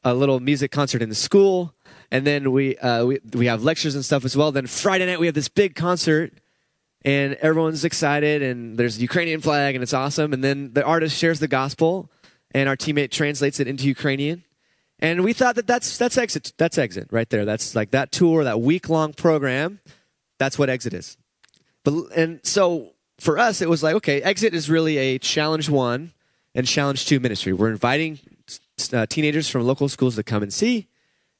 a 0.04 0.14
little 0.14 0.40
music 0.40 0.72
concert 0.72 1.02
in 1.02 1.10
the 1.10 1.16
school, 1.16 1.74
and 2.12 2.26
then 2.26 2.52
we 2.52 2.78
uh, 2.78 3.06
we 3.06 3.20
we 3.34 3.46
have 3.48 3.64
lectures 3.64 3.96
and 3.96 4.06
stuff 4.06 4.26
as 4.26 4.38
well. 4.38 4.52
Then 4.52 4.68
Friday 4.68 5.06
night 5.06 5.20
we 5.20 5.26
have 5.26 5.36
this 5.36 5.50
big 5.50 5.76
concert 5.76 6.34
and 7.06 7.36
everyone's 7.36 7.86
excited 7.86 8.42
and 8.42 8.78
there's 8.78 8.98
a 8.98 9.02
Ukrainian 9.02 9.40
flag 9.40 9.76
and 9.76 9.84
it's 9.84 9.94
awesome. 9.94 10.34
And 10.34 10.44
then 10.44 10.74
the 10.74 10.84
artist 10.84 11.16
shares 11.16 11.40
the 11.40 11.48
gospel 11.48 12.12
and 12.52 12.68
our 12.68 12.76
teammate 12.76 13.12
translates 13.12 13.60
it 13.60 13.68
into 13.68 13.86
Ukrainian. 13.86 14.44
And 15.00 15.24
we 15.24 15.34
thought 15.34 15.56
that 15.56 15.68
that's, 15.68 16.00
that's 16.00 16.18
exit. 16.18 16.54
That's 16.58 16.80
exit 16.80 17.10
right 17.12 17.30
there. 17.30 17.46
That's 17.46 17.76
like 17.76 17.92
that 17.92 18.12
tour, 18.12 18.44
that 18.44 18.60
week 18.60 18.90
long 18.90 19.14
program. 19.14 19.80
That's 20.40 20.58
what 20.58 20.70
exit 20.70 20.94
is. 20.94 21.16
But, 21.84 21.94
and 22.16 22.40
so 22.44 22.94
for 23.20 23.38
us, 23.38 23.62
it 23.62 23.70
was 23.70 23.84
like, 23.84 23.94
okay, 23.96 24.22
exit 24.24 24.56
is 24.56 24.68
really 24.68 24.98
a 24.98 25.20
challenge 25.20 25.70
one 25.70 26.12
and 26.56 26.66
challenge 26.66 27.06
two 27.06 27.20
ministry. 27.20 27.54
We're 27.54 27.70
inviting 27.70 28.20
uh, 28.92 29.06
teenagers 29.06 29.48
from 29.48 29.62
local 29.62 29.90
schools 29.90 30.16
to 30.16 30.24
come 30.24 30.42
and 30.42 30.52
see. 30.52 30.88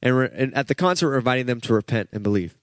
And, 0.00 0.16
and 0.16 0.54
at 0.54 0.68
the 0.68 0.76
concert, 0.76 1.08
we're 1.08 1.18
inviting 1.18 1.46
them 1.46 1.60
to 1.62 1.74
repent 1.74 2.10
and 2.12 2.22
believe. 2.22 2.56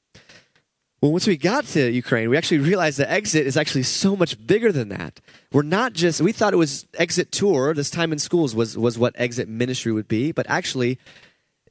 Well, 1.04 1.12
once 1.12 1.28
we 1.28 1.36
got 1.36 1.66
to 1.66 1.92
Ukraine, 1.92 2.30
we 2.30 2.38
actually 2.38 2.60
realized 2.60 2.98
that 2.98 3.12
exit 3.12 3.46
is 3.46 3.58
actually 3.58 3.84
so 3.84 4.16
much 4.16 4.48
bigger 4.48 4.72
than 4.72 4.88
that. 4.88 5.20
We're 5.52 5.62
not 5.62 5.92
just, 5.92 6.22
we 6.22 6.32
thought 6.32 6.54
it 6.54 6.56
was 6.56 6.86
exit 6.98 7.30
tour, 7.30 7.74
this 7.74 7.90
time 7.90 8.14
in 8.14 8.20
schools 8.20 8.56
was, 8.56 8.78
was 8.78 8.98
what 8.98 9.14
exit 9.18 9.50
ministry 9.50 9.92
would 9.92 10.08
be. 10.08 10.32
But 10.32 10.46
actually, 10.50 10.98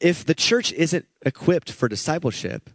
if 0.02 0.22
the 0.22 0.34
church 0.34 0.70
isn't 0.74 1.06
equipped 1.24 1.72
for 1.72 1.88
discipleship, 1.88 2.68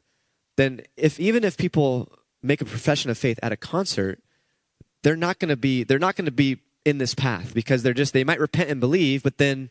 then 0.56 0.82
if 0.96 1.20
even 1.20 1.43
if 1.43 1.58
people 1.58 2.12
make 2.41 2.60
a 2.60 2.65
profession 2.65 3.12
of 3.12 3.20
faith 3.20 3.38
at 3.43 3.52
a 3.52 3.56
concert, 3.56 4.20
they're 5.04 5.15
not 5.15 5.38
going 5.38 5.50
to 5.50 5.58
be, 5.58 5.84
they're 5.84 6.00
not 6.00 6.15
going 6.15 6.26
to 6.26 6.32
be 6.32 6.58
in 6.84 6.98
this 6.98 7.13
path 7.13 7.54
because 7.54 7.84
they're 7.84 7.93
just, 7.93 8.13
they 8.13 8.24
might 8.24 8.39
repent 8.39 8.72
and 8.72 8.80
believe, 8.80 9.22
but 9.22 9.38
then 9.38 9.70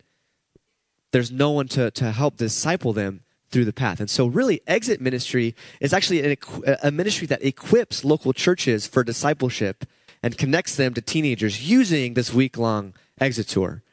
there's 1.11 1.33
no 1.33 1.51
one 1.51 1.67
to, 1.67 1.91
to 1.91 2.13
help 2.13 2.37
disciple 2.37 2.93
them 2.93 3.23
through 3.49 3.65
the 3.65 3.73
path. 3.73 3.99
And 3.99 4.09
so, 4.09 4.27
really, 4.27 4.61
exit 4.67 5.01
ministry 5.01 5.55
is 5.79 5.93
actually 5.93 6.33
an, 6.33 6.37
a 6.83 6.91
ministry 6.91 7.27
that 7.27 7.43
equips 7.43 8.03
local 8.03 8.33
churches 8.33 8.87
for 8.87 9.03
discipleship 9.03 9.85
and 10.21 10.37
connects 10.37 10.75
them 10.75 10.93
to 10.93 11.01
teenagers 11.01 11.69
using 11.69 12.13
this 12.13 12.33
week 12.33 12.57
long 12.57 12.93
exit 13.19 13.47
tour. 13.47 13.83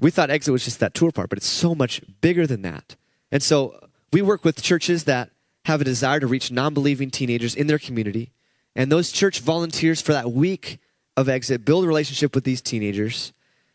We 0.00 0.10
thought 0.10 0.30
exit 0.30 0.52
was 0.52 0.64
just 0.64 0.80
that 0.80 0.94
tour 0.94 1.10
part, 1.10 1.28
but 1.28 1.38
it's 1.38 1.46
so 1.46 1.74
much 1.74 2.00
bigger 2.20 2.46
than 2.46 2.62
that. 2.62 2.96
And 3.30 3.42
so, 3.42 3.78
we 4.12 4.22
work 4.22 4.44
with 4.44 4.62
churches 4.62 5.04
that 5.04 5.30
have 5.66 5.80
a 5.80 5.84
desire 5.84 6.20
to 6.20 6.26
reach 6.26 6.50
non 6.50 6.74
believing 6.74 7.10
teenagers 7.10 7.54
in 7.54 7.66
their 7.66 7.78
community. 7.78 8.32
And 8.74 8.92
those 8.92 9.12
church 9.12 9.40
volunteers 9.40 10.00
for 10.00 10.12
that 10.12 10.32
week 10.32 10.78
of 11.16 11.28
exit 11.28 11.64
build 11.64 11.84
a 11.84 11.88
relationship 11.88 12.34
with 12.34 12.44
these 12.44 12.62
teenagers. 12.62 13.32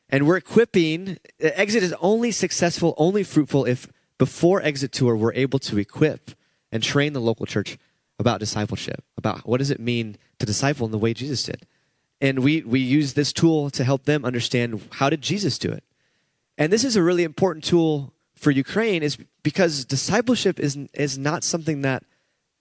And 0.10 0.26
we're 0.26 0.38
equipping, 0.38 1.18
exit 1.40 1.84
is 1.84 1.94
only 2.00 2.32
successful, 2.32 2.94
only 2.98 3.24
fruitful 3.24 3.66
if 3.66 3.88
before 4.24 4.62
exit 4.62 4.94
tour, 4.94 5.18
we're 5.18 5.34
able 5.34 5.60
to 5.60 5.78
equip 5.78 6.32
and 6.72 6.82
train 6.82 7.12
the 7.12 7.20
local 7.20 7.46
church 7.46 7.78
about 8.18 8.40
discipleship, 8.40 9.04
about 9.18 9.46
what 9.46 9.58
does 9.58 9.70
it 9.70 9.82
mean 9.82 10.16
to 10.40 10.46
disciple 10.46 10.86
in 10.86 10.94
the 10.94 10.98
way 10.98 11.14
Jesus 11.14 11.44
did. 11.44 11.66
And 12.22 12.40
we, 12.40 12.62
we 12.62 12.80
use 12.80 13.16
this 13.16 13.34
tool 13.34 13.70
to 13.72 13.84
help 13.84 14.06
them 14.06 14.24
understand 14.24 14.82
how 14.92 15.10
did 15.10 15.22
Jesus 15.22 15.60
do 15.60 15.70
it. 15.74 15.84
And 16.58 16.72
this 16.72 16.86
is 16.86 16.96
a 16.96 17.04
really 17.04 17.26
important 17.26 17.66
tool 17.66 18.14
for 18.34 18.50
Ukraine 18.50 19.04
is 19.04 19.18
because 19.44 19.84
discipleship 19.84 20.58
is, 20.58 20.78
is 20.94 21.18
not 21.18 21.44
something 21.44 21.82
that 21.82 22.06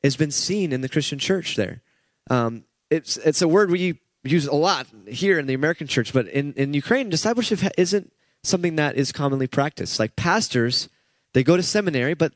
has 0.02 0.16
been 0.16 0.32
seen 0.32 0.72
in 0.72 0.80
the 0.80 0.88
Christian 0.88 1.20
church 1.20 1.54
there. 1.54 1.80
Um, 2.28 2.64
it's, 2.90 3.18
it's 3.18 3.40
a 3.40 3.46
word 3.46 3.70
we 3.70 4.00
use 4.24 4.48
a 4.48 4.54
lot 4.56 4.88
here 5.06 5.38
in 5.38 5.46
the 5.46 5.54
American 5.54 5.86
church, 5.86 6.12
but 6.12 6.26
in, 6.26 6.54
in 6.54 6.74
Ukraine, 6.74 7.08
discipleship 7.08 7.60
isn't 7.78 8.12
something 8.42 8.74
that 8.74 8.96
is 8.96 9.12
commonly 9.12 9.46
practiced. 9.46 10.00
Like 10.00 10.16
pastors 10.16 10.88
they 11.32 11.42
go 11.42 11.56
to 11.56 11.62
seminary, 11.62 12.14
but 12.14 12.32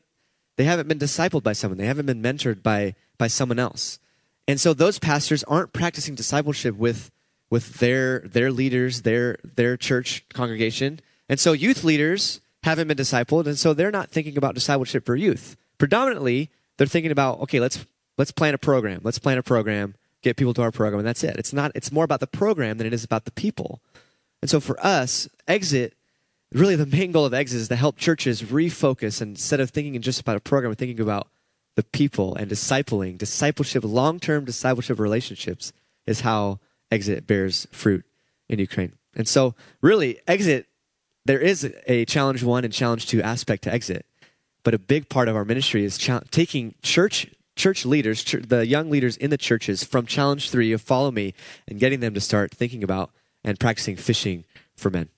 they 0.57 0.63
haven't 0.63 0.87
been 0.87 0.99
discipled 0.99 1.43
by 1.43 1.53
someone. 1.53 1.77
They 1.77 1.85
haven't 1.85 2.07
been 2.07 2.21
mentored 2.21 2.63
by, 2.63 2.95
by 3.17 3.27
someone 3.27 3.59
else. 3.59 3.99
And 4.47 4.59
so 4.59 4.73
those 4.73 4.97
pastors 4.97 5.43
aren't 5.43 5.73
practicing 5.73 6.15
discipleship 6.15 6.75
with, 6.75 7.11
with 7.49 7.75
their, 7.75 8.19
their 8.19 8.51
leaders, 8.51 9.03
their, 9.03 9.37
their 9.43 9.77
church 9.77 10.25
congregation. 10.33 10.99
And 11.29 11.39
so 11.39 11.51
youth 11.53 11.83
leaders 11.83 12.41
haven't 12.63 12.87
been 12.87 12.97
discipled, 12.97 13.45
and 13.45 13.57
so 13.57 13.73
they're 13.73 13.91
not 13.91 14.09
thinking 14.09 14.37
about 14.37 14.55
discipleship 14.55 15.05
for 15.05 15.15
youth. 15.15 15.55
Predominantly, 15.77 16.49
they're 16.77 16.87
thinking 16.87 17.11
about, 17.11 17.39
okay, 17.41 17.59
let's, 17.59 17.85
let's 18.17 18.31
plan 18.31 18.53
a 18.53 18.57
program. 18.57 19.01
Let's 19.03 19.19
plan 19.19 19.37
a 19.37 19.43
program, 19.43 19.95
get 20.21 20.37
people 20.37 20.53
to 20.55 20.61
our 20.63 20.71
program, 20.71 20.99
and 20.99 21.07
that's 21.07 21.23
it. 21.23 21.35
It's, 21.37 21.53
not, 21.53 21.71
it's 21.75 21.91
more 21.91 22.03
about 22.03 22.19
the 22.19 22.27
program 22.27 22.77
than 22.77 22.87
it 22.87 22.93
is 22.93 23.03
about 23.03 23.25
the 23.25 23.31
people. 23.31 23.81
And 24.41 24.49
so 24.49 24.59
for 24.59 24.83
us, 24.85 25.27
exit 25.47 25.93
really 26.53 26.75
the 26.75 26.85
main 26.85 27.11
goal 27.11 27.25
of 27.25 27.33
exit 27.33 27.61
is 27.61 27.67
to 27.67 27.75
help 27.75 27.97
churches 27.97 28.41
refocus 28.43 29.21
instead 29.21 29.59
of 29.59 29.69
thinking 29.69 30.01
just 30.01 30.21
about 30.21 30.37
a 30.37 30.41
program 30.41 30.73
thinking 30.75 30.99
about 30.99 31.27
the 31.75 31.83
people 31.83 32.35
and 32.35 32.49
discipling. 32.49 33.17
Discipleship 33.17 33.83
long-term 33.83 34.45
discipleship 34.45 34.99
relationships 34.99 35.73
is 36.05 36.21
how 36.21 36.59
exit 36.91 37.27
bears 37.27 37.67
fruit 37.71 38.05
in 38.49 38.59
ukraine. 38.59 38.93
And 39.15 39.27
so 39.27 39.55
really 39.81 40.19
exit 40.27 40.67
there 41.25 41.39
is 41.39 41.69
a 41.87 42.05
challenge 42.05 42.43
one 42.43 42.63
and 42.63 42.73
challenge 42.73 43.07
two 43.07 43.21
aspect 43.21 43.63
to 43.63 43.73
exit. 43.73 44.05
But 44.63 44.73
a 44.73 44.79
big 44.79 45.09
part 45.09 45.27
of 45.27 45.35
our 45.35 45.45
ministry 45.45 45.83
is 45.83 45.97
ch- 45.97 46.09
taking 46.31 46.75
church 46.81 47.27
church 47.55 47.85
leaders 47.85 48.23
ch- 48.23 48.43
the 48.47 48.65
young 48.65 48.89
leaders 48.89 49.17
in 49.17 49.29
the 49.29 49.37
churches 49.37 49.83
from 49.83 50.05
challenge 50.05 50.49
three 50.49 50.71
of 50.71 50.81
follow 50.81 51.11
me 51.11 51.33
and 51.67 51.79
getting 51.79 51.99
them 51.99 52.13
to 52.13 52.21
start 52.21 52.53
thinking 52.53 52.83
about 52.83 53.11
and 53.43 53.59
practicing 53.59 53.95
fishing 53.95 54.45
for 54.75 54.89
men 54.89 55.09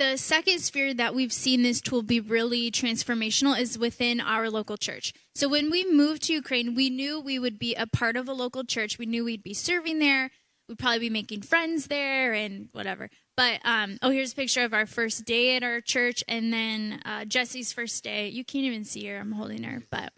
the 0.00 0.16
second 0.16 0.60
sphere 0.60 0.94
that 0.94 1.14
we've 1.14 1.32
seen 1.32 1.62
this 1.62 1.82
tool 1.82 2.02
be 2.02 2.20
really 2.20 2.70
transformational 2.70 3.60
is 3.60 3.78
within 3.78 4.18
our 4.18 4.48
local 4.48 4.78
church. 4.78 5.12
So 5.34 5.46
when 5.46 5.70
we 5.70 5.84
moved 5.84 6.22
to 6.22 6.32
Ukraine, 6.32 6.74
we 6.74 6.88
knew 6.88 7.20
we 7.20 7.38
would 7.38 7.58
be 7.58 7.74
a 7.74 7.86
part 7.86 8.16
of 8.16 8.26
a 8.26 8.32
local 8.32 8.64
church. 8.64 8.98
We 8.98 9.04
knew 9.04 9.26
we'd 9.26 9.42
be 9.42 9.52
serving 9.52 9.98
there. 9.98 10.30
We'd 10.66 10.78
probably 10.78 11.00
be 11.00 11.10
making 11.10 11.42
friends 11.42 11.88
there 11.88 12.32
and 12.32 12.70
whatever. 12.72 13.10
But 13.36 13.60
um, 13.62 13.98
oh, 14.00 14.08
here's 14.08 14.32
a 14.32 14.36
picture 14.36 14.64
of 14.64 14.72
our 14.72 14.86
first 14.86 15.26
day 15.26 15.54
at 15.56 15.62
our 15.62 15.82
church, 15.82 16.24
and 16.26 16.50
then 16.50 17.02
uh, 17.04 17.26
Jesse's 17.26 17.70
first 17.70 18.02
day. 18.02 18.28
You 18.28 18.42
can't 18.42 18.64
even 18.64 18.84
see 18.84 19.06
her. 19.06 19.18
I'm 19.18 19.32
holding 19.32 19.64
her, 19.64 19.82
but 19.90 20.14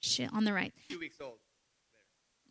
shit 0.00 0.28
on 0.34 0.44
the 0.44 0.52
right. 0.52 0.74
Two 0.90 0.98
weeks 0.98 1.16
old. 1.22 1.38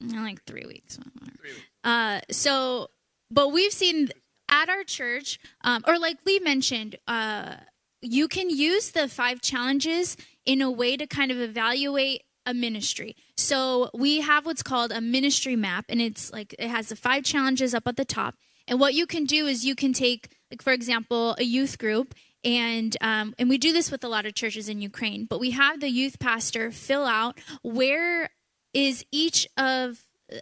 Like 0.02 0.44
three 0.46 0.66
weeks. 0.66 0.98
Three 0.98 1.52
weeks. 1.52 1.62
Uh, 1.84 2.22
so, 2.32 2.88
but 3.30 3.50
we've 3.50 3.72
seen 3.72 4.10
at 4.54 4.70
our 4.70 4.84
church, 4.84 5.40
um, 5.64 5.84
or 5.88 5.98
like 5.98 6.18
Lee 6.26 6.40
mentioned, 6.40 6.98
uh, 7.08 7.56
you 8.02 8.28
can 8.28 8.50
use 8.50 8.92
the 8.92 9.08
five 9.08 9.42
challenges 9.42 10.16
in 10.46 10.62
a 10.62 10.70
way 10.70 10.96
to 10.96 11.08
kind 11.08 11.32
of 11.32 11.40
evaluate 11.40 12.22
a 12.46 12.54
ministry. 12.54 13.16
So 13.36 13.90
we 13.94 14.22
have 14.22 14.46
what's 14.46 14.62
called 14.62 14.92
a 14.92 15.02
ministry 15.02 15.56
map, 15.56 15.86
and 15.90 16.00
it's 16.02 16.32
like 16.32 16.54
it 16.60 16.70
has 16.70 16.90
the 16.90 16.96
five 16.96 17.24
challenges 17.24 17.74
up 17.74 17.88
at 17.88 17.98
the 17.98 18.06
top. 18.06 18.36
And 18.68 18.80
what 18.80 18.94
you 18.94 19.08
can 19.08 19.26
do 19.26 19.48
is 19.48 19.66
you 19.66 19.76
can 19.76 19.92
take, 19.92 20.30
like 20.52 20.62
for 20.62 20.74
example, 20.74 21.36
a 21.40 21.44
youth 21.44 21.78
group, 21.78 22.14
and 22.44 22.96
um, 23.02 23.34
and 23.40 23.50
we 23.50 23.58
do 23.58 23.72
this 23.74 23.90
with 23.90 24.04
a 24.04 24.10
lot 24.10 24.26
of 24.26 24.36
churches 24.36 24.70
in 24.70 24.82
Ukraine. 24.82 25.26
But 25.26 25.40
we 25.40 25.52
have 25.52 25.80
the 25.80 25.90
youth 25.90 26.20
pastor 26.20 26.72
fill 26.72 27.06
out 27.06 27.40
where 27.64 28.30
is 28.74 29.06
each 29.12 29.48
of 29.58 30.00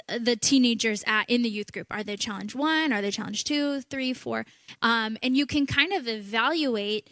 the 0.07 0.35
teenagers 0.35 1.03
at 1.07 1.29
in 1.29 1.41
the 1.41 1.49
youth 1.49 1.71
group 1.71 1.87
are 1.91 2.03
they 2.03 2.17
challenge 2.17 2.55
one 2.55 2.93
are 2.93 3.01
they 3.01 3.11
challenge 3.11 3.43
two 3.43 3.81
three 3.81 4.13
four 4.13 4.45
um, 4.81 5.17
and 5.21 5.35
you 5.35 5.45
can 5.45 5.65
kind 5.65 5.93
of 5.93 6.07
evaluate 6.07 7.09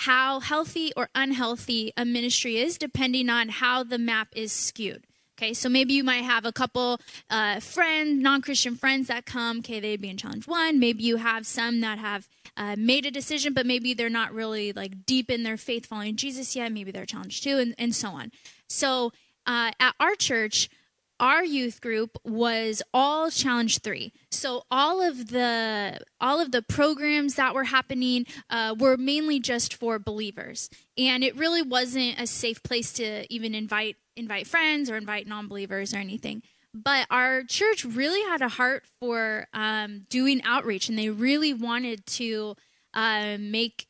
how 0.00 0.40
healthy 0.40 0.92
or 0.96 1.08
unhealthy 1.14 1.92
a 1.96 2.04
ministry 2.04 2.58
is 2.58 2.78
depending 2.78 3.28
on 3.28 3.48
how 3.48 3.82
the 3.82 3.98
map 3.98 4.28
is 4.34 4.52
skewed 4.52 5.06
Okay, 5.38 5.52
so 5.52 5.68
maybe 5.68 5.92
you 5.92 6.02
might 6.02 6.24
have 6.24 6.46
a 6.46 6.52
couple 6.52 6.98
uh, 7.28 7.60
friend, 7.60 8.22
non-Christian 8.22 8.74
friends 8.74 9.08
that 9.08 9.26
come. 9.26 9.58
Okay, 9.58 9.80
they'd 9.80 10.00
be 10.00 10.08
in 10.08 10.16
challenge 10.16 10.48
one. 10.48 10.78
Maybe 10.80 11.02
you 11.02 11.16
have 11.16 11.46
some 11.46 11.82
that 11.82 11.98
have 11.98 12.26
uh, 12.56 12.74
made 12.78 13.04
a 13.04 13.10
decision, 13.10 13.52
but 13.52 13.66
maybe 13.66 13.92
they're 13.92 14.08
not 14.08 14.32
really 14.32 14.72
like 14.72 15.04
deep 15.04 15.30
in 15.30 15.42
their 15.42 15.58
faith 15.58 15.84
following 15.84 16.16
Jesus 16.16 16.56
yet. 16.56 16.72
Maybe 16.72 16.90
they're 16.90 17.04
challenge 17.04 17.42
two, 17.42 17.58
and, 17.58 17.74
and 17.76 17.94
so 17.94 18.08
on. 18.08 18.32
So 18.70 19.12
uh, 19.46 19.72
at 19.78 19.94
our 20.00 20.14
church, 20.14 20.70
our 21.18 21.44
youth 21.44 21.80
group 21.80 22.18
was 22.24 22.82
all 22.92 23.30
challenge 23.30 23.80
three. 23.80 24.12
So 24.30 24.64
all 24.70 25.00
of 25.00 25.28
the 25.28 26.00
all 26.20 26.40
of 26.40 26.52
the 26.52 26.62
programs 26.62 27.34
that 27.34 27.54
were 27.54 27.64
happening 27.64 28.26
uh, 28.50 28.74
were 28.78 28.96
mainly 28.96 29.40
just 29.40 29.74
for 29.74 29.98
believers. 29.98 30.68
And 30.98 31.24
it 31.24 31.36
really 31.36 31.62
wasn't 31.62 32.20
a 32.20 32.26
safe 32.26 32.62
place 32.62 32.92
to 32.94 33.32
even 33.32 33.54
invite 33.54 33.96
invite 34.16 34.46
friends 34.46 34.90
or 34.90 34.96
invite 34.96 35.26
non-believers 35.26 35.94
or 35.94 35.98
anything. 35.98 36.42
But 36.74 37.06
our 37.10 37.42
church 37.42 37.84
really 37.84 38.22
had 38.28 38.42
a 38.42 38.48
heart 38.48 38.84
for 39.00 39.48
um, 39.54 40.02
doing 40.10 40.42
outreach. 40.42 40.90
And 40.90 40.98
they 40.98 41.08
really 41.08 41.54
wanted 41.54 42.04
to 42.06 42.56
uh, 42.92 43.38
make 43.40 43.86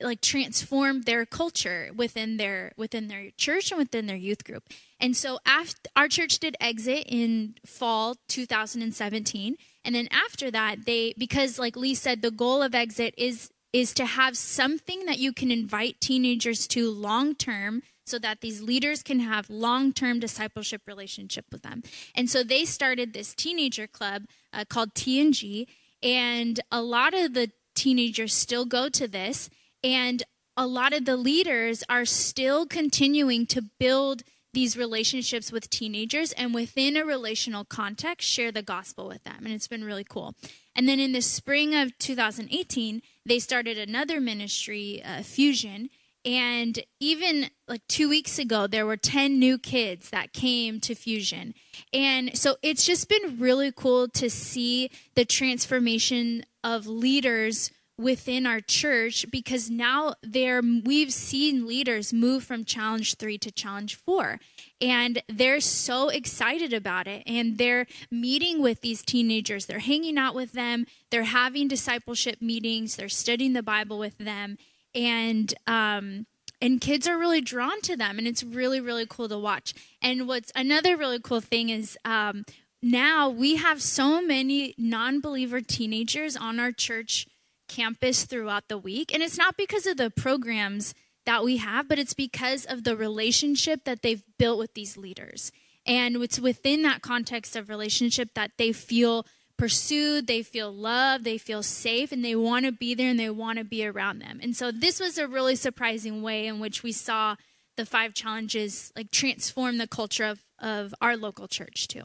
like 0.00 0.20
transform 0.20 1.02
their 1.02 1.26
culture 1.26 1.90
within 1.94 2.36
their 2.36 2.72
within 2.76 3.08
their 3.08 3.30
church 3.36 3.70
and 3.70 3.78
within 3.78 4.06
their 4.06 4.16
youth 4.16 4.44
group. 4.44 4.64
And 5.00 5.16
so 5.16 5.38
after 5.46 5.90
our 5.96 6.08
church 6.08 6.38
did 6.38 6.56
exit 6.60 7.04
in 7.06 7.54
fall 7.64 8.16
2017 8.28 9.56
and 9.84 9.94
then 9.94 10.08
after 10.10 10.50
that 10.50 10.86
they 10.86 11.14
because 11.16 11.58
like 11.58 11.76
Lee 11.76 11.94
said 11.94 12.22
the 12.22 12.30
goal 12.30 12.62
of 12.62 12.74
exit 12.74 13.14
is 13.16 13.50
is 13.72 13.92
to 13.94 14.06
have 14.06 14.36
something 14.36 15.04
that 15.06 15.18
you 15.18 15.32
can 15.32 15.50
invite 15.50 16.00
teenagers 16.00 16.66
to 16.68 16.90
long 16.90 17.34
term 17.34 17.82
so 18.08 18.18
that 18.18 18.40
these 18.40 18.62
leaders 18.62 19.02
can 19.02 19.20
have 19.20 19.50
long-term 19.50 20.18
discipleship 20.18 20.80
relationship 20.86 21.44
with 21.52 21.62
them. 21.62 21.82
And 22.14 22.30
so 22.30 22.42
they 22.42 22.64
started 22.64 23.12
this 23.12 23.34
teenager 23.34 23.86
club 23.86 24.22
uh, 24.52 24.64
called 24.66 24.94
TNG 24.94 25.66
and 26.02 26.58
a 26.70 26.80
lot 26.80 27.14
of 27.14 27.34
the 27.34 27.50
teenagers 27.74 28.34
still 28.34 28.64
go 28.64 28.88
to 28.88 29.06
this. 29.06 29.50
And 29.84 30.22
a 30.56 30.66
lot 30.66 30.92
of 30.92 31.04
the 31.04 31.16
leaders 31.16 31.84
are 31.88 32.04
still 32.04 32.66
continuing 32.66 33.46
to 33.46 33.62
build 33.78 34.22
these 34.58 34.76
relationships 34.76 35.52
with 35.52 35.70
teenagers 35.70 36.32
and 36.32 36.52
within 36.52 36.96
a 36.96 37.04
relational 37.04 37.64
context 37.64 38.28
share 38.28 38.50
the 38.50 38.60
gospel 38.60 39.06
with 39.06 39.22
them. 39.22 39.44
And 39.44 39.54
it's 39.54 39.68
been 39.68 39.84
really 39.84 40.02
cool. 40.02 40.34
And 40.74 40.88
then 40.88 40.98
in 40.98 41.12
the 41.12 41.22
spring 41.22 41.76
of 41.76 41.96
2018 41.98 43.00
they 43.24 43.38
started 43.38 43.78
another 43.78 44.20
ministry 44.20 45.00
uh, 45.04 45.22
fusion. 45.22 45.90
And 46.24 46.76
even 46.98 47.50
like 47.68 47.86
two 47.86 48.08
weeks 48.08 48.40
ago 48.40 48.66
there 48.66 48.84
were 48.84 48.96
10 48.96 49.38
new 49.38 49.58
kids 49.58 50.10
that 50.10 50.32
came 50.32 50.80
to 50.80 50.96
fusion. 50.96 51.54
And 51.92 52.36
so 52.36 52.56
it's 52.60 52.84
just 52.84 53.08
been 53.08 53.38
really 53.38 53.70
cool 53.70 54.08
to 54.08 54.28
see 54.28 54.90
the 55.14 55.24
transformation 55.24 56.44
of 56.64 56.88
leaders 56.88 57.70
within 57.98 58.46
our 58.46 58.60
church 58.60 59.26
because 59.30 59.68
now 59.68 60.14
there 60.22 60.62
we've 60.84 61.12
seen 61.12 61.66
leaders 61.66 62.12
move 62.12 62.44
from 62.44 62.64
challenge 62.64 63.16
3 63.16 63.36
to 63.38 63.50
challenge 63.50 63.96
4 63.96 64.38
and 64.80 65.22
they're 65.28 65.60
so 65.60 66.08
excited 66.08 66.72
about 66.72 67.08
it. 67.08 67.22
And 67.26 67.58
they're 67.58 67.86
meeting 68.10 68.62
with 68.62 68.80
these 68.80 69.02
teenagers. 69.02 69.66
They're 69.66 69.80
hanging 69.80 70.18
out 70.18 70.34
with 70.34 70.52
them. 70.52 70.86
They're 71.10 71.24
having 71.24 71.68
discipleship 71.68 72.40
meetings. 72.40 72.96
They're 72.96 73.08
studying 73.08 73.54
the 73.54 73.62
bible 73.62 73.98
with 73.98 74.18
them. 74.18 74.56
And 74.94 75.52
um 75.66 76.26
and 76.60 76.80
kids 76.80 77.06
are 77.06 77.18
really 77.18 77.40
drawn 77.40 77.80
to 77.82 77.96
them. 77.96 78.18
And 78.18 78.26
it's 78.26 78.44
really 78.44 78.80
really 78.80 79.06
cool 79.06 79.28
to 79.28 79.38
watch. 79.38 79.74
And 80.00 80.28
what's 80.28 80.52
another 80.54 80.96
really 80.96 81.20
cool 81.20 81.40
thing 81.40 81.70
is 81.70 81.98
um 82.04 82.44
now 82.80 83.28
we 83.28 83.56
have 83.56 83.82
so 83.82 84.22
many 84.22 84.74
non-believer 84.78 85.60
teenagers 85.60 86.36
on 86.36 86.60
our 86.60 86.70
church 86.70 87.26
campus 87.68 88.24
throughout 88.24 88.68
the 88.68 88.78
week. 88.78 89.12
And 89.12 89.22
it's 89.22 89.38
not 89.38 89.56
because 89.56 89.86
of 89.86 89.96
the 89.96 90.10
programs 90.10 90.94
that 91.26 91.44
we 91.44 91.58
have, 91.58 91.88
but 91.88 91.98
it's 91.98 92.14
because 92.14 92.64
of 92.64 92.84
the 92.84 92.96
relationship 92.96 93.84
that 93.84 94.02
they've 94.02 94.24
built 94.38 94.58
with 94.58 94.74
these 94.74 94.96
leaders. 94.96 95.52
And 95.86 96.16
it's 96.16 96.40
within 96.40 96.82
that 96.82 97.02
context 97.02 97.54
of 97.56 97.68
relationship 97.68 98.30
that 98.34 98.52
they 98.58 98.72
feel 98.72 99.26
pursued, 99.56 100.26
they 100.26 100.42
feel 100.42 100.72
loved, 100.72 101.24
they 101.24 101.36
feel 101.36 101.62
safe, 101.62 102.12
and 102.12 102.24
they 102.24 102.36
want 102.36 102.64
to 102.64 102.72
be 102.72 102.94
there 102.94 103.10
and 103.10 103.18
they 103.18 103.28
want 103.28 103.58
to 103.58 103.64
be 103.64 103.86
around 103.86 104.20
them. 104.20 104.38
And 104.42 104.56
so 104.56 104.70
this 104.70 105.00
was 105.00 105.18
a 105.18 105.26
really 105.26 105.56
surprising 105.56 106.22
way 106.22 106.46
in 106.46 106.60
which 106.60 106.82
we 106.82 106.92
saw 106.92 107.36
the 107.76 107.84
five 107.84 108.14
challenges 108.14 108.92
like 108.96 109.10
transform 109.10 109.78
the 109.78 109.86
culture 109.86 110.24
of, 110.24 110.40
of 110.58 110.94
our 111.00 111.16
local 111.16 111.48
church 111.48 111.88
too. 111.88 112.04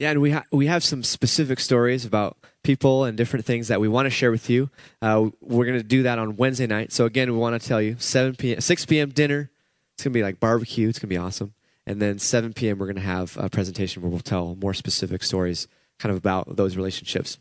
Yeah, 0.00 0.12
and 0.12 0.22
we 0.22 0.30
ha- 0.30 0.46
we 0.50 0.66
have 0.66 0.82
some 0.82 1.02
specific 1.02 1.60
stories 1.60 2.06
about 2.06 2.38
people 2.62 3.04
and 3.04 3.18
different 3.18 3.44
things 3.44 3.68
that 3.68 3.82
we 3.82 3.86
want 3.86 4.06
to 4.06 4.10
share 4.10 4.30
with 4.30 4.48
you. 4.48 4.70
Uh, 5.02 5.28
we're 5.42 5.66
going 5.66 5.76
to 5.76 5.84
do 5.84 6.04
that 6.04 6.18
on 6.18 6.36
Wednesday 6.36 6.66
night. 6.66 6.90
So 6.90 7.04
again, 7.04 7.30
we 7.30 7.36
want 7.36 7.60
to 7.60 7.68
tell 7.68 7.82
you 7.82 7.96
7 7.98 8.34
p.m. 8.36 8.62
6 8.62 8.86
p.m. 8.86 9.10
dinner. 9.10 9.50
It's 9.92 10.02
going 10.02 10.14
to 10.14 10.18
be 10.18 10.22
like 10.22 10.40
barbecue. 10.40 10.88
It's 10.88 10.98
going 10.98 11.10
to 11.10 11.14
be 11.14 11.18
awesome. 11.18 11.52
And 11.86 12.00
then 12.00 12.18
7 12.18 12.54
p.m. 12.54 12.78
we're 12.78 12.86
going 12.86 12.96
to 12.96 13.02
have 13.02 13.36
a 13.38 13.50
presentation 13.50 14.00
where 14.00 14.10
we'll 14.10 14.20
tell 14.20 14.54
more 14.54 14.72
specific 14.72 15.22
stories, 15.22 15.68
kind 15.98 16.10
of 16.10 16.16
about 16.16 16.56
those 16.56 16.78
relationships. 16.78 17.36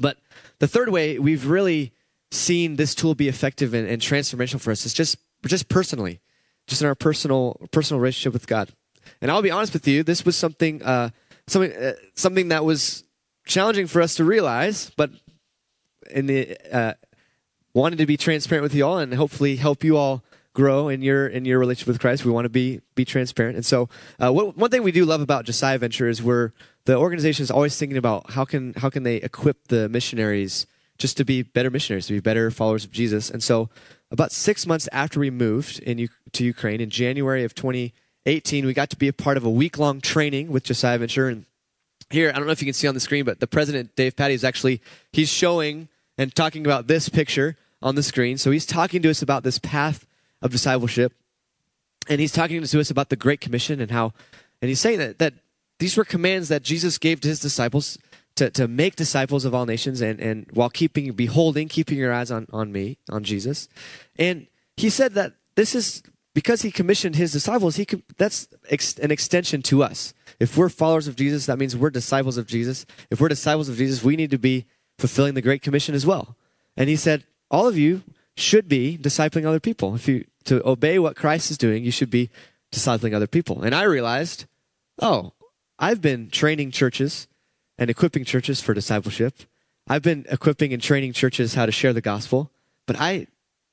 But 0.00 0.18
the 0.58 0.66
third 0.66 0.88
way 0.88 1.20
we've 1.20 1.46
really 1.46 1.92
seen 2.32 2.74
this 2.74 2.92
tool 2.92 3.14
be 3.14 3.28
effective 3.28 3.72
and, 3.72 3.88
and 3.88 4.02
transformational 4.02 4.60
for 4.60 4.72
us 4.72 4.84
is 4.84 4.94
just 4.94 5.16
just 5.46 5.68
personally, 5.68 6.18
just 6.66 6.82
in 6.82 6.88
our 6.88 6.96
personal 6.96 7.68
personal 7.70 8.00
relationship 8.00 8.32
with 8.32 8.48
God. 8.48 8.72
And 9.20 9.30
I'll 9.30 9.42
be 9.42 9.52
honest 9.52 9.74
with 9.74 9.86
you, 9.86 10.02
this 10.02 10.24
was 10.24 10.34
something. 10.34 10.82
Uh, 10.82 11.10
something 11.48 11.72
uh, 11.72 11.94
something 12.14 12.48
that 12.48 12.64
was 12.64 13.04
challenging 13.46 13.86
for 13.86 14.00
us 14.00 14.14
to 14.16 14.24
realize, 14.24 14.90
but 14.96 15.10
in 16.10 16.26
the 16.26 16.56
uh, 16.72 16.94
wanted 17.74 17.98
to 17.98 18.06
be 18.06 18.16
transparent 18.16 18.62
with 18.62 18.74
you 18.74 18.86
all 18.86 18.98
and 18.98 19.14
hopefully 19.14 19.56
help 19.56 19.84
you 19.84 19.96
all 19.96 20.22
grow 20.54 20.88
in 20.88 21.02
your 21.02 21.26
in 21.26 21.44
your 21.44 21.58
relationship 21.58 21.88
with 21.88 22.00
Christ. 22.00 22.24
We 22.24 22.30
want 22.30 22.44
to 22.44 22.50
be 22.50 22.80
be 22.94 23.04
transparent, 23.04 23.56
and 23.56 23.66
so 23.66 23.88
uh, 24.18 24.32
what, 24.32 24.56
one 24.56 24.70
thing 24.70 24.82
we 24.82 24.92
do 24.92 25.04
love 25.04 25.20
about 25.20 25.44
Josiah 25.44 25.78
Venture 25.78 26.08
is 26.08 26.22
we're 26.22 26.52
the 26.84 26.96
organization 26.96 27.42
is 27.42 27.50
always 27.50 27.76
thinking 27.76 27.98
about 27.98 28.30
how 28.30 28.44
can 28.44 28.74
how 28.74 28.90
can 28.90 29.02
they 29.02 29.16
equip 29.16 29.68
the 29.68 29.88
missionaries 29.88 30.66
just 30.98 31.16
to 31.16 31.24
be 31.24 31.42
better 31.42 31.70
missionaries, 31.70 32.06
to 32.08 32.12
be 32.12 32.20
better 32.20 32.50
followers 32.50 32.84
of 32.84 32.90
Jesus. 32.90 33.30
And 33.30 33.42
so, 33.42 33.70
about 34.10 34.32
six 34.32 34.66
months 34.66 34.88
after 34.92 35.20
we 35.20 35.30
moved 35.30 35.78
in 35.80 36.08
to 36.32 36.44
Ukraine 36.44 36.80
in 36.80 36.90
January 36.90 37.44
of 37.44 37.54
2018, 38.28 38.66
we 38.66 38.74
got 38.74 38.90
to 38.90 38.96
be 38.96 39.08
a 39.08 39.12
part 39.12 39.38
of 39.38 39.44
a 39.44 39.50
week 39.50 39.78
long 39.78 40.02
training 40.02 40.50
with 40.50 40.64
Josiah 40.64 40.98
Venture 40.98 41.28
and 41.28 41.46
here, 42.10 42.30
I 42.30 42.32
don't 42.32 42.46
know 42.46 42.52
if 42.52 42.62
you 42.62 42.66
can 42.66 42.74
see 42.74 42.88
on 42.88 42.94
the 42.94 43.00
screen, 43.00 43.26
but 43.26 43.38
the 43.38 43.46
president, 43.46 43.94
Dave 43.94 44.16
Patty, 44.16 44.32
is 44.32 44.42
actually, 44.42 44.80
he's 45.12 45.28
showing 45.28 45.88
and 46.16 46.34
talking 46.34 46.64
about 46.64 46.86
this 46.86 47.10
picture 47.10 47.56
on 47.82 47.96
the 47.96 48.02
screen. 48.02 48.38
So 48.38 48.50
he's 48.50 48.64
talking 48.64 49.02
to 49.02 49.10
us 49.10 49.20
about 49.20 49.42
this 49.42 49.58
path 49.58 50.06
of 50.40 50.50
discipleship. 50.50 51.12
And 52.08 52.18
he's 52.18 52.32
talking 52.32 52.62
to 52.62 52.80
us 52.80 52.90
about 52.90 53.10
the 53.10 53.16
Great 53.16 53.42
Commission 53.42 53.78
and 53.80 53.90
how, 53.90 54.14
and 54.62 54.70
he's 54.70 54.80
saying 54.80 54.98
that, 55.00 55.18
that 55.18 55.34
these 55.78 55.98
were 55.98 56.04
commands 56.04 56.48
that 56.48 56.62
Jesus 56.62 56.96
gave 56.96 57.20
to 57.20 57.28
his 57.28 57.40
disciples 57.40 57.98
to, 58.36 58.48
to 58.52 58.66
make 58.66 58.96
disciples 58.96 59.44
of 59.44 59.54
all 59.54 59.66
nations 59.66 60.00
and, 60.00 60.18
and 60.18 60.46
while 60.54 60.70
keeping, 60.70 61.12
beholding, 61.12 61.68
keeping 61.68 61.98
your 61.98 62.14
eyes 62.14 62.30
on, 62.30 62.46
on 62.54 62.72
me, 62.72 62.96
on 63.10 63.22
Jesus. 63.22 63.68
And 64.16 64.46
he 64.78 64.88
said 64.88 65.12
that 65.12 65.34
this 65.56 65.74
is 65.74 66.02
because 66.38 66.62
he 66.62 66.70
commissioned 66.70 67.16
his 67.16 67.32
disciples, 67.32 67.74
he 67.74 67.86
that's 68.16 68.46
ex, 68.70 68.96
an 69.00 69.10
extension 69.10 69.60
to 69.60 69.82
us. 69.82 70.14
If 70.38 70.56
we're 70.56 70.68
followers 70.68 71.08
of 71.08 71.16
Jesus, 71.16 71.46
that 71.46 71.58
means 71.58 71.76
we're 71.76 71.90
disciples 71.90 72.36
of 72.36 72.46
Jesus. 72.46 72.86
If 73.10 73.20
we're 73.20 73.26
disciples 73.26 73.68
of 73.68 73.76
Jesus, 73.76 74.04
we 74.04 74.14
need 74.14 74.30
to 74.30 74.38
be 74.38 74.64
fulfilling 75.00 75.34
the 75.34 75.42
Great 75.42 75.62
Commission 75.62 75.96
as 75.96 76.06
well. 76.06 76.36
And 76.76 76.88
he 76.88 76.94
said, 76.94 77.24
all 77.50 77.66
of 77.66 77.76
you 77.76 78.04
should 78.36 78.68
be 78.68 78.96
discipling 78.96 79.46
other 79.46 79.58
people. 79.58 79.96
If 79.96 80.06
you 80.06 80.26
to 80.44 80.64
obey 80.64 81.00
what 81.00 81.16
Christ 81.16 81.50
is 81.50 81.58
doing, 81.58 81.82
you 81.82 81.90
should 81.90 82.08
be 82.08 82.30
discipling 82.70 83.14
other 83.14 83.26
people. 83.26 83.64
And 83.64 83.74
I 83.74 83.82
realized, 83.82 84.44
oh, 85.02 85.32
I've 85.76 86.00
been 86.00 86.30
training 86.30 86.70
churches 86.70 87.26
and 87.76 87.90
equipping 87.90 88.24
churches 88.24 88.60
for 88.60 88.74
discipleship. 88.74 89.34
I've 89.88 90.02
been 90.02 90.24
equipping 90.30 90.72
and 90.72 90.80
training 90.80 91.14
churches 91.14 91.54
how 91.54 91.66
to 91.66 91.72
share 91.72 91.92
the 91.92 92.00
gospel, 92.00 92.52
but 92.86 92.94
I 93.00 93.26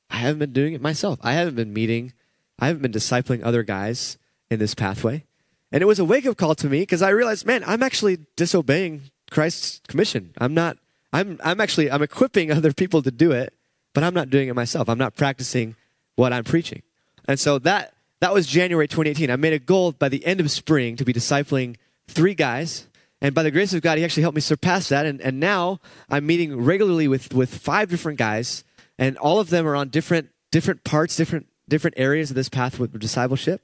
I 0.09 0.17
haven't 0.17 0.39
been 0.39 0.53
doing 0.53 0.73
it 0.73 0.81
myself. 0.81 1.19
I 1.21 1.33
haven't 1.33 1.55
been 1.55 1.71
meeting 1.71 2.13
I 2.59 2.67
haven't 2.67 2.81
been 2.81 2.91
discipling 2.91 3.43
other 3.43 3.63
guys 3.63 4.17
in 4.49 4.59
this 4.59 4.75
pathway. 4.75 5.23
And 5.71 5.81
it 5.81 5.85
was 5.85 5.99
a 5.99 6.05
wake 6.05 6.25
up 6.25 6.37
call 6.37 6.55
to 6.55 6.69
me 6.69 6.81
because 6.81 7.01
I 7.01 7.09
realized, 7.09 7.45
man, 7.45 7.63
I'm 7.65 7.83
actually 7.83 8.19
disobeying 8.35 9.01
Christ's 9.29 9.81
commission. 9.87 10.33
I'm 10.37 10.53
not, 10.53 10.77
I'm, 11.11 11.39
I'm 11.43 11.59
actually, 11.59 11.91
I'm 11.91 12.01
equipping 12.01 12.51
other 12.53 12.73
people 12.73 13.01
to 13.01 13.11
do 13.11 13.31
it, 13.31 13.53
but 13.93 14.03
I'm 14.03 14.13
not 14.13 14.29
doing 14.29 14.47
it 14.47 14.55
myself. 14.55 14.89
I'm 14.89 14.97
not 14.97 15.15
practicing 15.15 15.75
what 16.15 16.31
I'm 16.31 16.43
preaching. 16.43 16.81
And 17.27 17.39
so 17.39 17.59
that, 17.59 17.93
that 18.21 18.33
was 18.33 18.47
January 18.47 18.87
2018. 18.87 19.29
I 19.29 19.35
made 19.35 19.53
a 19.53 19.59
goal 19.59 19.91
by 19.91 20.09
the 20.09 20.25
end 20.25 20.39
of 20.39 20.49
spring 20.49 20.95
to 20.95 21.05
be 21.05 21.13
discipling 21.13 21.75
three 22.07 22.35
guys. 22.35 22.87
And 23.21 23.33
by 23.33 23.43
the 23.43 23.51
grace 23.51 23.73
of 23.73 23.81
God, 23.81 23.97
he 23.97 24.05
actually 24.05 24.23
helped 24.23 24.35
me 24.35 24.41
surpass 24.41 24.89
that. 24.89 25.05
And, 25.05 25.19
and 25.21 25.39
now 25.39 25.79
I'm 26.09 26.25
meeting 26.25 26.55
regularly 26.61 27.07
with, 27.07 27.33
with 27.33 27.57
five 27.57 27.89
different 27.89 28.19
guys, 28.19 28.63
and 28.97 29.17
all 29.17 29.39
of 29.39 29.49
them 29.49 29.67
are 29.67 29.75
on 29.75 29.89
different, 29.89 30.29
different 30.51 30.83
parts, 30.83 31.15
different 31.15 31.47
different 31.67 31.95
areas 31.97 32.29
of 32.29 32.35
this 32.35 32.49
path 32.49 32.79
with 32.79 32.97
discipleship. 32.99 33.61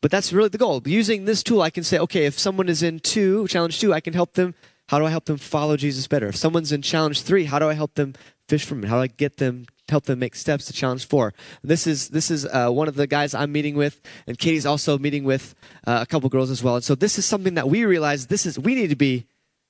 But 0.00 0.10
that's 0.10 0.32
really 0.32 0.50
the 0.50 0.58
goal. 0.58 0.82
Using 0.84 1.24
this 1.24 1.42
tool, 1.42 1.62
I 1.62 1.70
can 1.70 1.82
say, 1.82 1.98
okay, 1.98 2.26
if 2.26 2.38
someone 2.38 2.68
is 2.68 2.82
in 2.82 3.00
two, 3.00 3.46
challenge 3.48 3.80
two, 3.80 3.94
I 3.94 4.00
can 4.00 4.12
help 4.12 4.34
them. 4.34 4.54
How 4.88 4.98
do 4.98 5.06
I 5.06 5.10
help 5.10 5.24
them 5.24 5.38
follow 5.38 5.78
Jesus 5.78 6.06
better? 6.06 6.26
If 6.28 6.36
someone's 6.36 6.72
in 6.72 6.82
challenge 6.82 7.22
three, 7.22 7.44
how 7.44 7.58
do 7.58 7.68
I 7.68 7.74
help 7.74 7.94
them 7.94 8.14
fish 8.48 8.66
from 8.66 8.84
it? 8.84 8.88
How 8.88 8.96
do 8.96 9.02
I 9.02 9.06
get 9.06 9.38
them 9.38 9.66
help 9.88 10.04
them 10.04 10.18
make 10.18 10.34
steps 10.34 10.64
to 10.66 10.72
challenge 10.72 11.06
four. 11.06 11.34
This 11.62 11.86
is 11.86 12.08
this 12.08 12.30
is 12.30 12.46
uh, 12.46 12.70
one 12.70 12.88
of 12.88 12.94
the 12.94 13.06
guys 13.06 13.34
I'm 13.34 13.52
meeting 13.52 13.76
with, 13.76 14.00
and 14.26 14.38
Katie's 14.38 14.66
also 14.66 14.98
meeting 14.98 15.24
with 15.24 15.54
uh, 15.86 15.98
a 16.02 16.06
couple 16.06 16.28
girls 16.28 16.50
as 16.50 16.62
well. 16.62 16.76
And 16.76 16.84
so 16.84 16.94
this 16.94 17.18
is 17.18 17.26
something 17.26 17.54
that 17.54 17.68
we 17.68 17.84
realize 17.84 18.26
this 18.26 18.46
is 18.46 18.58
we 18.58 18.74
need 18.74 18.88
to 18.88 18.96
be 18.96 19.26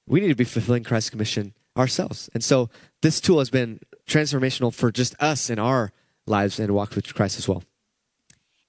we 0.06 0.20
need 0.20 0.28
to 0.28 0.34
be 0.34 0.44
fulfilling 0.44 0.84
Christ's 0.84 1.10
commission 1.10 1.54
ourselves. 1.76 2.30
And 2.34 2.44
so 2.44 2.70
this 3.02 3.20
tool 3.20 3.38
has 3.38 3.50
been 3.50 3.80
transformational 4.06 4.72
for 4.72 4.92
just 4.92 5.14
us 5.20 5.50
in 5.50 5.58
our 5.58 5.92
lives 6.26 6.58
and 6.58 6.72
walk 6.72 6.94
with 6.94 7.12
Christ 7.14 7.38
as 7.38 7.48
well. 7.48 7.62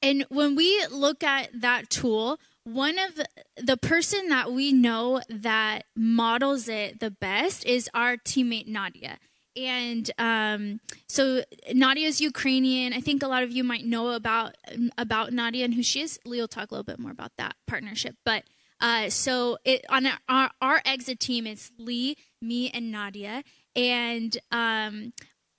And 0.01 0.25
when 0.29 0.55
we 0.55 0.85
look 0.91 1.23
at 1.23 1.49
that 1.61 1.89
tool, 1.89 2.39
one 2.63 2.97
of 2.99 3.21
the 3.57 3.77
person 3.77 4.29
that 4.29 4.51
we 4.51 4.73
know 4.73 5.21
that 5.29 5.83
models 5.95 6.67
it 6.67 6.99
the 6.99 7.11
best 7.11 7.65
is 7.65 7.89
our 7.93 8.17
teammate 8.17 8.67
Nadia 8.67 9.17
and 9.55 10.09
um, 10.17 10.79
so 11.07 11.43
Nadia 11.73 12.07
is 12.07 12.19
Ukrainian. 12.19 12.93
I 12.93 12.99
think 12.99 13.23
a 13.23 13.27
lot 13.27 13.43
of 13.43 13.51
you 13.51 13.63
might 13.63 13.85
know 13.85 14.09
about 14.11 14.55
about 14.97 15.31
Nadia 15.31 15.65
and 15.65 15.73
who 15.73 15.83
she 15.83 16.01
is. 16.01 16.19
Lee 16.25 16.41
will 16.41 16.47
talk 16.47 16.71
a 16.71 16.73
little 16.73 16.83
bit 16.83 16.99
more 16.99 17.11
about 17.11 17.31
that 17.37 17.55
partnership. 17.67 18.15
But 18.25 18.43
uh, 18.81 19.09
so 19.09 19.57
it, 19.63 19.85
on 19.89 20.07
our, 20.27 20.51
our 20.61 20.81
exit 20.85 21.19
team, 21.19 21.47
it's 21.47 21.71
Lee, 21.77 22.17
me, 22.41 22.69
and 22.69 22.91
Nadia. 22.91 23.43
And 23.75 24.37
um, 24.51 25.13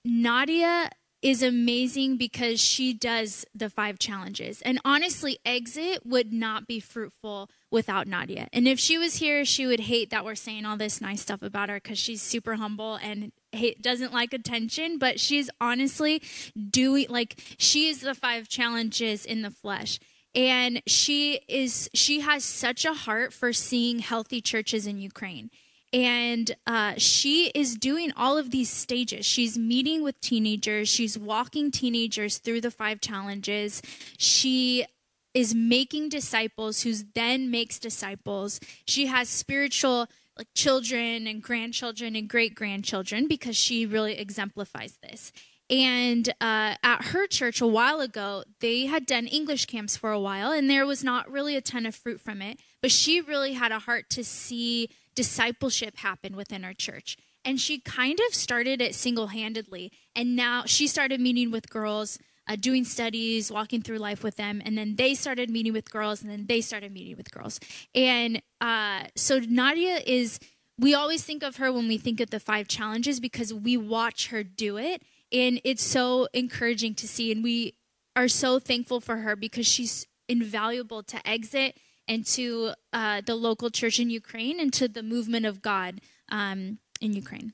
Nadia 0.05 0.91
is 1.27 1.43
amazing 1.43 2.15
because 2.15 2.57
she 2.57 2.93
does 2.93 3.45
the 3.53 3.69
five 3.69 3.99
challenges. 3.99 4.61
And 4.61 4.79
honestly, 4.85 5.39
exit 5.45 6.05
would 6.05 6.31
not 6.31 6.67
be 6.67 6.79
fruitful 6.79 7.49
without 7.69 8.07
Nadia. 8.07 8.47
And 8.53 8.65
if 8.65 8.79
she 8.79 8.97
was 8.97 9.17
here, 9.17 9.43
she 9.43 9.67
would 9.67 9.81
hate 9.81 10.09
that 10.11 10.23
we're 10.23 10.35
saying 10.35 10.65
all 10.65 10.77
this 10.77 11.01
nice 11.01 11.21
stuff 11.21 11.41
about 11.41 11.67
her 11.67 11.81
because 11.81 11.97
she's 11.97 12.21
super 12.21 12.55
humble 12.55 12.95
and 12.95 13.33
hate, 13.51 13.81
doesn't 13.81 14.13
like 14.13 14.31
attention. 14.33 14.99
But 14.99 15.19
she's 15.19 15.49
honestly 15.59 16.21
doing 16.69 17.07
like 17.09 17.37
she 17.57 17.89
is 17.89 17.99
the 17.99 18.15
five 18.15 18.47
challenges 18.47 19.25
in 19.25 19.41
the 19.41 19.51
flesh. 19.51 19.99
And 20.33 20.81
she 20.87 21.41
is 21.49 21.89
she 21.93 22.21
has 22.21 22.45
such 22.45 22.85
a 22.85 22.93
heart 22.93 23.33
for 23.33 23.51
seeing 23.51 23.99
healthy 23.99 24.39
churches 24.39 24.87
in 24.87 24.97
Ukraine 24.97 25.49
and 25.97 26.55
uh, 26.67 26.93
she 26.97 27.47
is 27.55 27.73
doing 27.73 28.11
all 28.15 28.37
of 28.37 28.51
these 28.51 28.69
stages. 28.69 29.25
She's 29.25 29.57
meeting 29.57 30.03
with 30.03 30.21
teenagers, 30.21 30.87
she's 30.87 31.17
walking 31.17 31.71
teenagers 31.71 32.37
through 32.37 32.61
the 32.61 32.69
five 32.69 33.01
challenges. 33.01 33.81
She 34.19 34.85
is 35.33 35.55
making 35.55 36.09
disciples 36.09 36.81
who 36.81 36.93
then 37.15 37.49
makes 37.49 37.79
disciples. 37.79 38.59
She 38.85 39.07
has 39.07 39.27
spiritual 39.27 40.07
like 40.37 40.47
children 40.53 41.25
and 41.25 41.41
grandchildren 41.41 42.15
and 42.15 42.29
great 42.29 42.53
grandchildren 42.53 43.27
because 43.27 43.55
she 43.57 43.87
really 43.87 44.19
exemplifies 44.19 44.99
this. 45.01 45.31
And 45.67 46.29
uh, 46.39 46.75
at 46.83 47.05
her 47.05 47.25
church 47.25 47.59
a 47.59 47.67
while 47.67 48.01
ago, 48.01 48.43
they 48.59 48.85
had 48.85 49.07
done 49.07 49.25
English 49.25 49.65
camps 49.65 49.97
for 49.97 50.11
a 50.11 50.19
while, 50.19 50.51
and 50.51 50.69
there 50.69 50.85
was 50.85 51.03
not 51.03 51.29
really 51.29 51.55
a 51.55 51.61
ton 51.61 51.87
of 51.87 51.95
fruit 51.95 52.21
from 52.21 52.41
it. 52.41 52.59
But 52.81 52.91
she 52.91 53.21
really 53.21 53.53
had 53.53 53.71
a 53.71 53.79
heart 53.79 54.09
to 54.11 54.23
see 54.23 54.89
discipleship 55.15 55.97
happen 55.97 56.35
within 56.35 56.63
our 56.63 56.73
church. 56.73 57.17
And 57.43 57.59
she 57.59 57.79
kind 57.79 58.19
of 58.27 58.35
started 58.35 58.81
it 58.81 58.93
single 58.93 59.27
handedly. 59.27 59.91
And 60.15 60.35
now 60.35 60.63
she 60.65 60.87
started 60.87 61.19
meeting 61.19 61.49
with 61.49 61.69
girls, 61.69 62.19
uh, 62.47 62.55
doing 62.55 62.83
studies, 62.83 63.51
walking 63.51 63.81
through 63.81 63.97
life 63.97 64.23
with 64.23 64.35
them. 64.35 64.61
And 64.63 64.77
then 64.77 64.95
they 64.95 65.13
started 65.13 65.49
meeting 65.49 65.73
with 65.73 65.89
girls, 65.89 66.21
and 66.21 66.29
then 66.29 66.45
they 66.47 66.61
started 66.61 66.91
meeting 66.91 67.17
with 67.17 67.31
girls. 67.31 67.59
And 67.95 68.41
uh, 68.61 69.03
so 69.15 69.39
Nadia 69.39 69.99
is, 70.05 70.39
we 70.77 70.93
always 70.93 71.23
think 71.23 71.41
of 71.41 71.57
her 71.57 71.71
when 71.71 71.87
we 71.87 71.97
think 71.97 72.19
of 72.19 72.29
the 72.29 72.39
five 72.39 72.67
challenges 72.67 73.19
because 73.19 73.53
we 73.53 73.77
watch 73.77 74.27
her 74.27 74.43
do 74.43 74.77
it. 74.77 75.01
And 75.31 75.59
it's 75.63 75.83
so 75.83 76.27
encouraging 76.33 76.95
to 76.95 77.07
see. 77.07 77.31
And 77.31 77.43
we 77.43 77.75
are 78.15 78.27
so 78.27 78.59
thankful 78.59 78.99
for 78.99 79.17
her 79.17 79.35
because 79.35 79.65
she's 79.65 80.05
invaluable 80.27 81.03
to 81.03 81.25
exit 81.27 81.77
and 82.07 82.25
to 82.25 82.73
uh, 82.93 83.21
the 83.25 83.35
local 83.35 83.69
church 83.69 83.99
in 83.99 84.09
Ukraine 84.09 84.59
and 84.59 84.71
to 84.73 84.87
the 84.87 85.03
movement 85.03 85.45
of 85.45 85.61
God 85.61 86.01
um, 86.29 86.79
in 87.01 87.13
Ukraine. 87.13 87.53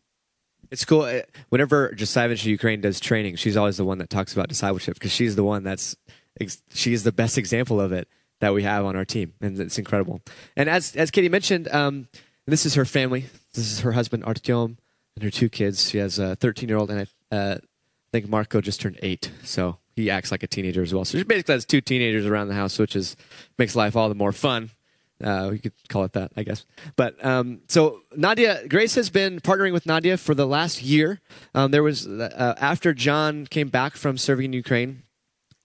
It's 0.71 0.85
cool. 0.85 1.01
Uh, 1.01 1.21
whenever 1.49 1.91
Josiah 1.93 2.29
Ukraine 2.29 2.81
does 2.81 2.99
training, 2.99 3.35
she's 3.35 3.57
always 3.57 3.77
the 3.77 3.85
one 3.85 3.99
that 3.99 4.09
talks 4.09 4.33
about 4.33 4.49
discipleship 4.49 4.95
because 4.95 5.11
she's 5.11 5.35
the 5.35 5.43
one 5.43 5.63
that's 5.63 5.95
she's 6.73 7.03
the 7.03 7.11
best 7.11 7.37
example 7.37 7.79
of 7.79 7.91
it 7.91 8.07
that 8.39 8.53
we 8.53 8.63
have 8.63 8.83
on 8.85 8.95
our 8.95 9.05
team, 9.05 9.33
and 9.39 9.59
it's 9.59 9.77
incredible. 9.77 10.21
And 10.55 10.69
as 10.69 10.95
as 10.95 11.11
Katie 11.11 11.29
mentioned, 11.29 11.67
um, 11.69 12.07
this 12.47 12.65
is 12.65 12.75
her 12.75 12.85
family. 12.85 13.25
This 13.53 13.71
is 13.71 13.81
her 13.81 13.91
husband 13.91 14.23
Artyom 14.23 14.77
and 15.15 15.23
her 15.23 15.29
two 15.29 15.49
kids. 15.49 15.89
She 15.89 15.99
has 15.99 16.17
a 16.17 16.35
13 16.35 16.67
year 16.67 16.77
old, 16.77 16.89
and 16.89 17.07
I 17.31 17.35
uh, 17.35 17.57
think 18.11 18.27
Marco 18.27 18.59
just 18.61 18.81
turned 18.81 18.99
eight. 19.01 19.31
So 19.43 19.77
he 19.95 20.10
acts 20.10 20.32
like 20.32 20.43
a 20.43 20.47
teenager 20.47 20.82
as 20.82 20.93
well. 20.93 21.06
So 21.06 21.17
she 21.17 21.23
basically 21.23 21.53
has 21.53 21.65
two 21.65 21.82
teenagers 21.82 22.25
around 22.25 22.47
the 22.47 22.56
house, 22.56 22.79
which 22.79 22.95
is 22.95 23.15
makes 23.58 23.75
life 23.75 23.95
all 23.95 24.10
the 24.10 24.15
more 24.15 24.32
fun. 24.32 24.71
Uh, 25.23 25.49
we 25.51 25.60
could 25.60 25.73
call 25.88 26.03
it 26.03 26.13
that, 26.13 26.32
I 26.36 26.43
guess. 26.43 26.65
But 26.95 27.23
um, 27.23 27.62
so 27.67 28.01
Nadia, 28.15 28.67
Grace 28.67 28.95
has 28.95 29.10
been 29.10 29.39
partnering 29.39 29.71
with 29.71 29.86
Nadia 29.86 30.17
for 30.17 30.36
the 30.36 30.45
last 30.45 30.82
year. 30.82 31.21
Um, 31.56 31.71
there 31.71 31.84
was 31.84 32.08
uh, 32.08 32.56
after 32.60 32.93
John 32.93 33.45
came 33.47 33.69
back 33.69 33.93
from 33.93 34.17
serving 34.17 34.45
in 34.45 34.53
Ukraine, 34.53 35.03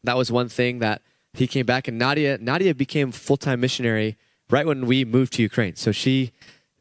that 0.04 0.16
was 0.16 0.30
one 0.30 0.48
thing 0.48 0.78
that 0.78 1.02
he 1.32 1.46
came 1.46 1.66
back, 1.66 1.88
and 1.88 1.98
Nadia 1.98 2.38
Nadia 2.38 2.74
became 2.74 3.10
full 3.10 3.36
time 3.36 3.60
missionary 3.60 4.16
right 4.50 4.66
when 4.66 4.86
we 4.86 5.04
moved 5.04 5.32
to 5.34 5.42
Ukraine. 5.42 5.76
So 5.76 5.92
she, 5.92 6.32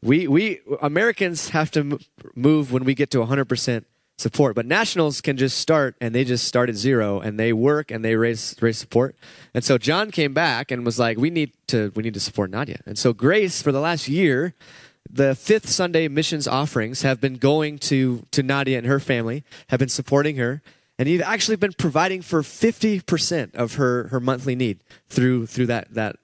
we 0.02 0.28
we 0.28 0.60
Americans 0.80 1.50
have 1.50 1.70
to 1.72 1.98
move 2.34 2.72
when 2.72 2.84
we 2.84 2.94
get 2.94 3.10
to 3.10 3.18
100 3.20 3.46
percent 3.46 3.86
support. 4.18 4.54
But 4.54 4.66
nationals 4.66 5.20
can 5.20 5.36
just 5.36 5.58
start 5.58 5.96
and 6.00 6.14
they 6.14 6.24
just 6.24 6.46
start 6.46 6.68
at 6.68 6.74
zero 6.74 7.20
and 7.20 7.38
they 7.38 7.52
work 7.52 7.90
and 7.90 8.04
they 8.04 8.16
raise 8.16 8.54
raise 8.60 8.76
support. 8.76 9.16
And 9.54 9.64
so 9.64 9.78
John 9.78 10.10
came 10.10 10.34
back 10.34 10.70
and 10.70 10.84
was 10.84 10.98
like, 10.98 11.16
we 11.16 11.30
need 11.30 11.52
to 11.68 11.92
we 11.94 12.02
need 12.02 12.14
to 12.14 12.20
support 12.20 12.50
Nadia. 12.50 12.80
And 12.84 12.98
so 12.98 13.12
Grace 13.12 13.62
for 13.62 13.72
the 13.72 13.80
last 13.80 14.08
year, 14.08 14.54
the 15.10 15.34
fifth 15.34 15.68
Sunday 15.68 16.08
missions 16.08 16.46
offerings 16.46 17.02
have 17.02 17.20
been 17.20 17.34
going 17.34 17.78
to 17.78 18.26
to 18.32 18.42
Nadia 18.42 18.76
and 18.76 18.86
her 18.86 19.00
family, 19.00 19.44
have 19.68 19.78
been 19.78 19.88
supporting 19.88 20.36
her. 20.36 20.62
And 21.00 21.08
you've 21.08 21.22
actually 21.22 21.54
been 21.54 21.74
providing 21.74 22.22
for 22.22 22.42
50% 22.42 23.54
of 23.54 23.74
her, 23.74 24.08
her 24.08 24.18
monthly 24.18 24.56
need 24.56 24.82
through 25.08 25.46
through 25.46 25.66
that 25.66 25.94
that 25.94 26.16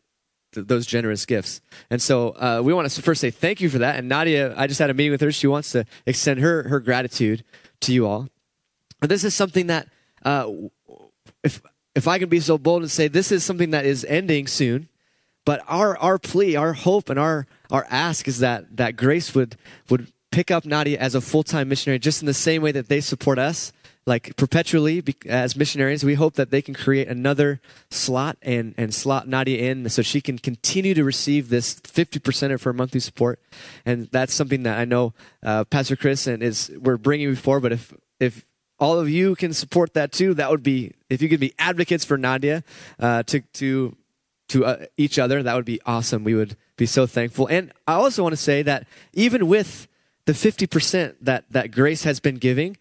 those 0.53 0.87
generous 0.87 1.27
gifts. 1.27 1.61
And 1.91 2.01
so 2.01 2.31
uh, 2.31 2.61
we 2.63 2.73
want 2.73 2.91
to 2.91 3.03
first 3.03 3.21
say 3.21 3.31
thank 3.31 3.61
you 3.61 3.69
for 3.69 3.79
that. 3.79 3.97
And 3.97 4.09
Nadia, 4.09 4.55
I 4.57 4.67
just 4.67 4.79
had 4.79 4.91
a 4.91 4.95
meeting 4.95 5.13
with 5.13 5.21
her. 5.21 5.33
She 5.33 5.47
wants 5.47 5.73
to 5.73 5.85
extend 6.07 6.41
her 6.41 6.69
her 6.69 6.81
gratitude 6.81 7.45
to 7.85 7.93
you 7.93 8.07
all. 8.07 8.29
And 9.01 9.11
this 9.11 9.25
is 9.25 9.35
something 9.35 9.67
that, 9.69 9.89
uh, 10.25 10.51
if 11.43 11.61
if 11.95 12.09
I 12.09 12.19
can 12.19 12.29
be 12.29 12.41
so 12.41 12.59
bold 12.59 12.83
and 12.83 12.91
say 12.91 13.09
this 13.09 13.31
is 13.31 13.45
something 13.45 13.71
that 13.71 13.85
is 13.85 14.05
ending 14.05 14.47
soon, 14.47 14.89
but 15.45 15.63
our 15.69 15.97
our 15.99 16.19
plea, 16.19 16.57
our 16.57 16.73
hope, 16.73 17.11
and 17.11 17.19
our 17.19 17.47
our 17.71 17.87
ask 17.91 18.27
is 18.29 18.39
that 18.41 18.77
that 18.77 18.97
Grace 18.97 19.35
would 19.35 19.57
would 19.91 20.13
pick 20.33 20.51
up 20.51 20.65
Nadia 20.65 20.99
as 20.99 21.15
a 21.15 21.21
full 21.21 21.43
time 21.43 21.69
missionary, 21.69 21.99
just 21.99 22.23
in 22.23 22.27
the 22.27 22.35
same 22.35 22.63
way 22.63 22.73
that 22.73 22.89
they 22.89 23.01
support 23.01 23.39
us 23.39 23.73
like 24.07 24.37
perpetually 24.37 25.03
as 25.27 25.57
missionaries. 25.57 26.05
We 26.05 26.15
hope 26.15 26.35
that 26.35 26.51
they 26.51 26.61
can 26.61 26.75
create 26.75 27.09
another 27.09 27.61
slot 27.91 28.37
and, 28.43 28.75
and 28.77 28.95
slot 28.95 29.27
Nadia 29.29 29.71
in 29.71 29.89
so 29.89 30.03
she 30.03 30.21
can 30.21 30.39
continue 30.39 30.95
to 30.95 31.05
receive 31.05 31.49
this 31.49 31.75
50% 31.81 32.53
of 32.53 32.63
her 32.65 32.73
monthly 32.73 33.01
support. 33.01 33.41
And 33.87 34.09
that's 34.13 34.35
something 34.35 34.63
that 34.65 34.79
I 34.79 34.85
know 34.85 35.15
uh, 35.43 35.65
Pastor 35.65 35.97
Chris 35.97 36.27
and 36.27 36.43
is 36.43 36.71
we're 36.79 36.97
bringing 36.97 37.31
before. 37.31 37.61
But 37.61 37.73
if 37.73 37.95
if 38.21 38.47
all 38.79 38.99
of 38.99 39.09
you 39.09 39.35
can 39.35 39.53
support 39.53 39.95
that 39.95 40.13
too, 40.13 40.35
that 40.35 40.51
would 40.51 40.63
be 40.63 40.93
if 41.09 41.23
you 41.23 41.29
could 41.29 41.41
be 41.41 41.55
advocates 41.59 42.05
for 42.05 42.19
Nadia 42.19 42.63
uh, 42.99 43.23
to 43.25 43.41
to 43.55 43.97
to 44.49 44.65
uh, 44.65 44.87
each 44.97 45.19
other, 45.19 45.43
that 45.43 45.55
would 45.55 45.65
be 45.65 45.81
awesome. 45.87 46.25
We 46.25 46.35
would 46.35 46.57
be 46.77 46.87
so 46.87 47.07
thankful. 47.07 47.47
And 47.47 47.73
I 47.87 47.95
also 47.95 48.23
want 48.23 48.35
to 48.35 48.37
say 48.41 48.63
that 48.63 48.87
even 49.13 49.49
with 49.49 49.89
the 50.27 50.33
50% 50.33 51.15
that, 51.21 51.45
that 51.51 51.71
Grace 51.71 52.05
has 52.05 52.21
been 52.21 52.37
giving, 52.37 52.77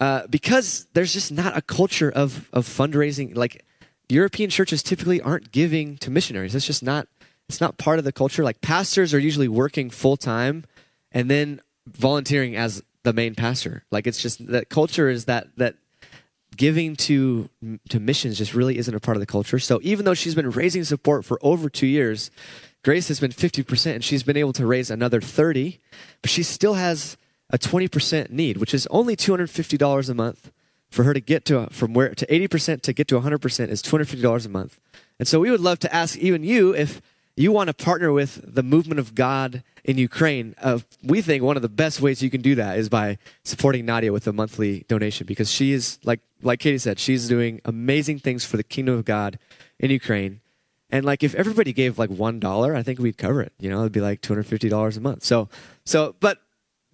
uh, 0.00 0.26
because 0.28 0.86
there's 0.92 1.12
just 1.12 1.32
not 1.32 1.56
a 1.56 1.62
culture 1.62 2.10
of, 2.10 2.48
of 2.52 2.66
fundraising. 2.66 3.36
Like 3.36 3.64
European 4.08 4.50
churches 4.50 4.82
typically 4.82 5.20
aren't 5.20 5.52
giving 5.52 5.96
to 5.98 6.10
missionaries. 6.10 6.54
It's 6.54 6.66
just 6.66 6.82
not, 6.82 7.08
it's 7.48 7.60
not 7.60 7.78
part 7.78 7.98
of 7.98 8.04
the 8.04 8.12
culture. 8.12 8.44
Like 8.44 8.60
pastors 8.60 9.14
are 9.14 9.18
usually 9.18 9.48
working 9.48 9.90
full 9.90 10.16
time 10.16 10.64
and 11.12 11.30
then 11.30 11.60
volunteering 11.86 12.56
as 12.56 12.82
the 13.04 13.12
main 13.12 13.34
pastor. 13.34 13.84
Like 13.90 14.06
it's 14.06 14.20
just 14.20 14.46
that 14.48 14.68
culture 14.68 15.08
is 15.08 15.26
that, 15.26 15.48
that 15.56 15.76
giving 16.56 16.96
to 16.96 17.48
to 17.88 18.00
missions 18.00 18.38
just 18.38 18.54
really 18.54 18.78
isn't 18.78 18.94
a 18.94 19.00
part 19.00 19.16
of 19.16 19.20
the 19.20 19.26
culture. 19.26 19.58
So 19.58 19.78
even 19.82 20.04
though 20.04 20.14
she's 20.14 20.34
been 20.34 20.50
raising 20.50 20.84
support 20.84 21.24
for 21.24 21.38
over 21.42 21.68
two 21.68 21.86
years, 21.86 22.30
Grace 22.82 23.08
has 23.08 23.20
been 23.20 23.32
50% 23.32 23.94
and 23.94 24.04
she's 24.04 24.22
been 24.22 24.36
able 24.36 24.52
to 24.54 24.66
raise 24.66 24.90
another 24.90 25.20
30, 25.20 25.78
but 26.22 26.30
she 26.30 26.42
still 26.42 26.74
has 26.74 27.16
a 27.50 27.58
20% 27.58 28.30
need, 28.30 28.56
which 28.56 28.74
is 28.74 28.86
only 28.88 29.16
$250 29.16 30.10
a 30.10 30.14
month 30.14 30.50
for 30.90 31.04
her 31.04 31.14
to 31.14 31.20
get 31.20 31.44
to 31.46 31.68
from 31.70 31.94
where 31.94 32.14
to 32.14 32.26
80% 32.26 32.82
to 32.82 32.92
get 32.92 33.08
to 33.08 33.20
100% 33.20 33.68
is 33.68 33.82
$250 33.82 34.46
a 34.46 34.48
month. 34.48 34.80
And 35.18 35.26
so 35.26 35.40
we 35.40 35.50
would 35.50 35.60
love 35.60 35.78
to 35.80 35.94
ask 35.94 36.16
even 36.18 36.44
you 36.44 36.74
if 36.74 37.00
you 37.36 37.52
want 37.52 37.68
to 37.68 37.74
partner 37.74 38.12
with 38.12 38.40
the 38.42 38.62
movement 38.62 38.98
of 38.98 39.14
God 39.14 39.62
in 39.84 39.98
Ukraine. 39.98 40.54
Uh, 40.60 40.80
we 41.02 41.20
think 41.20 41.42
one 41.42 41.56
of 41.56 41.62
the 41.62 41.68
best 41.68 42.00
ways 42.00 42.22
you 42.22 42.30
can 42.30 42.40
do 42.40 42.54
that 42.54 42.78
is 42.78 42.88
by 42.88 43.18
supporting 43.44 43.84
Nadia 43.84 44.12
with 44.12 44.26
a 44.26 44.32
monthly 44.32 44.84
donation 44.88 45.26
because 45.26 45.50
she 45.50 45.72
is 45.72 45.98
like 46.02 46.20
like 46.42 46.60
Katie 46.60 46.78
said, 46.78 46.98
she's 46.98 47.28
doing 47.28 47.60
amazing 47.64 48.18
things 48.18 48.44
for 48.44 48.56
the 48.56 48.62
kingdom 48.62 48.94
of 48.94 49.04
God 49.04 49.38
in 49.78 49.90
Ukraine. 49.90 50.40
And 50.90 51.04
like 51.04 51.22
if 51.22 51.34
everybody 51.34 51.72
gave 51.72 51.98
like 51.98 52.10
one 52.10 52.40
dollar, 52.40 52.74
I 52.74 52.82
think 52.82 52.98
we'd 52.98 53.18
cover 53.18 53.42
it. 53.42 53.52
You 53.58 53.70
know, 53.70 53.80
it'd 53.80 53.92
be 53.92 54.00
like 54.00 54.22
two 54.22 54.32
hundred 54.32 54.46
fifty 54.46 54.68
dollars 54.68 54.96
a 54.96 55.00
month. 55.00 55.24
So 55.24 55.48
so 55.84 56.14
but 56.20 56.40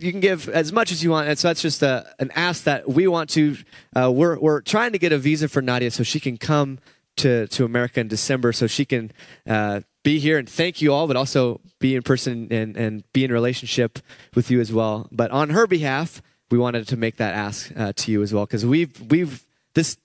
you 0.03 0.11
can 0.11 0.21
give 0.21 0.49
as 0.49 0.73
much 0.73 0.93
as 0.93 1.03
you 1.03 1.11
want. 1.11 1.29
And 1.29 1.39
so 1.39 1.49
that's 1.49 1.63
just 1.63 1.83
a, 1.83 2.13
an 2.19 2.31
ask 2.35 2.65
that 2.65 2.89
we 2.89 3.07
want 3.07 3.31
to. 3.31 3.57
Uh, 3.95 4.11
we're 4.13 4.39
we're 4.39 4.61
trying 4.61 4.93
to 4.93 4.99
get 4.99 5.13
a 5.13 5.19
visa 5.19 5.49
for 5.49 5.63
Nadia 5.63 5.91
so 5.91 6.03
she 6.03 6.21
can 6.21 6.37
come 6.37 6.79
to 7.19 7.47
to 7.49 7.65
America 7.65 8.01
in 8.01 8.09
December, 8.09 8.53
so 8.53 8.67
she 8.67 8.85
can 8.85 9.13
uh, 9.47 9.81
be 10.03 10.19
here 10.19 10.39
and 10.39 10.49
thank 10.49 10.83
you 10.83 10.93
all, 10.93 11.07
but 11.07 11.17
also 11.17 11.61
be 11.79 11.95
in 11.95 12.03
person 12.03 12.49
and 12.51 12.77
and 12.77 13.05
be 13.13 13.25
in 13.25 13.33
relationship 13.33 13.99
with 14.35 14.51
you 14.51 14.61
as 14.61 14.73
well. 14.73 15.09
But 15.13 15.31
on 15.31 15.51
her 15.51 15.67
behalf, 15.67 16.23
we 16.51 16.59
wanted 16.59 16.89
to 16.89 16.97
make 16.97 17.17
that 17.17 17.35
ask 17.35 17.73
uh, 17.77 17.93
to 17.97 18.13
you 18.13 18.23
as 18.23 18.33
well 18.33 18.47
because 18.47 18.67
we've 18.67 19.01
we've 19.11 19.45
this 19.75 19.97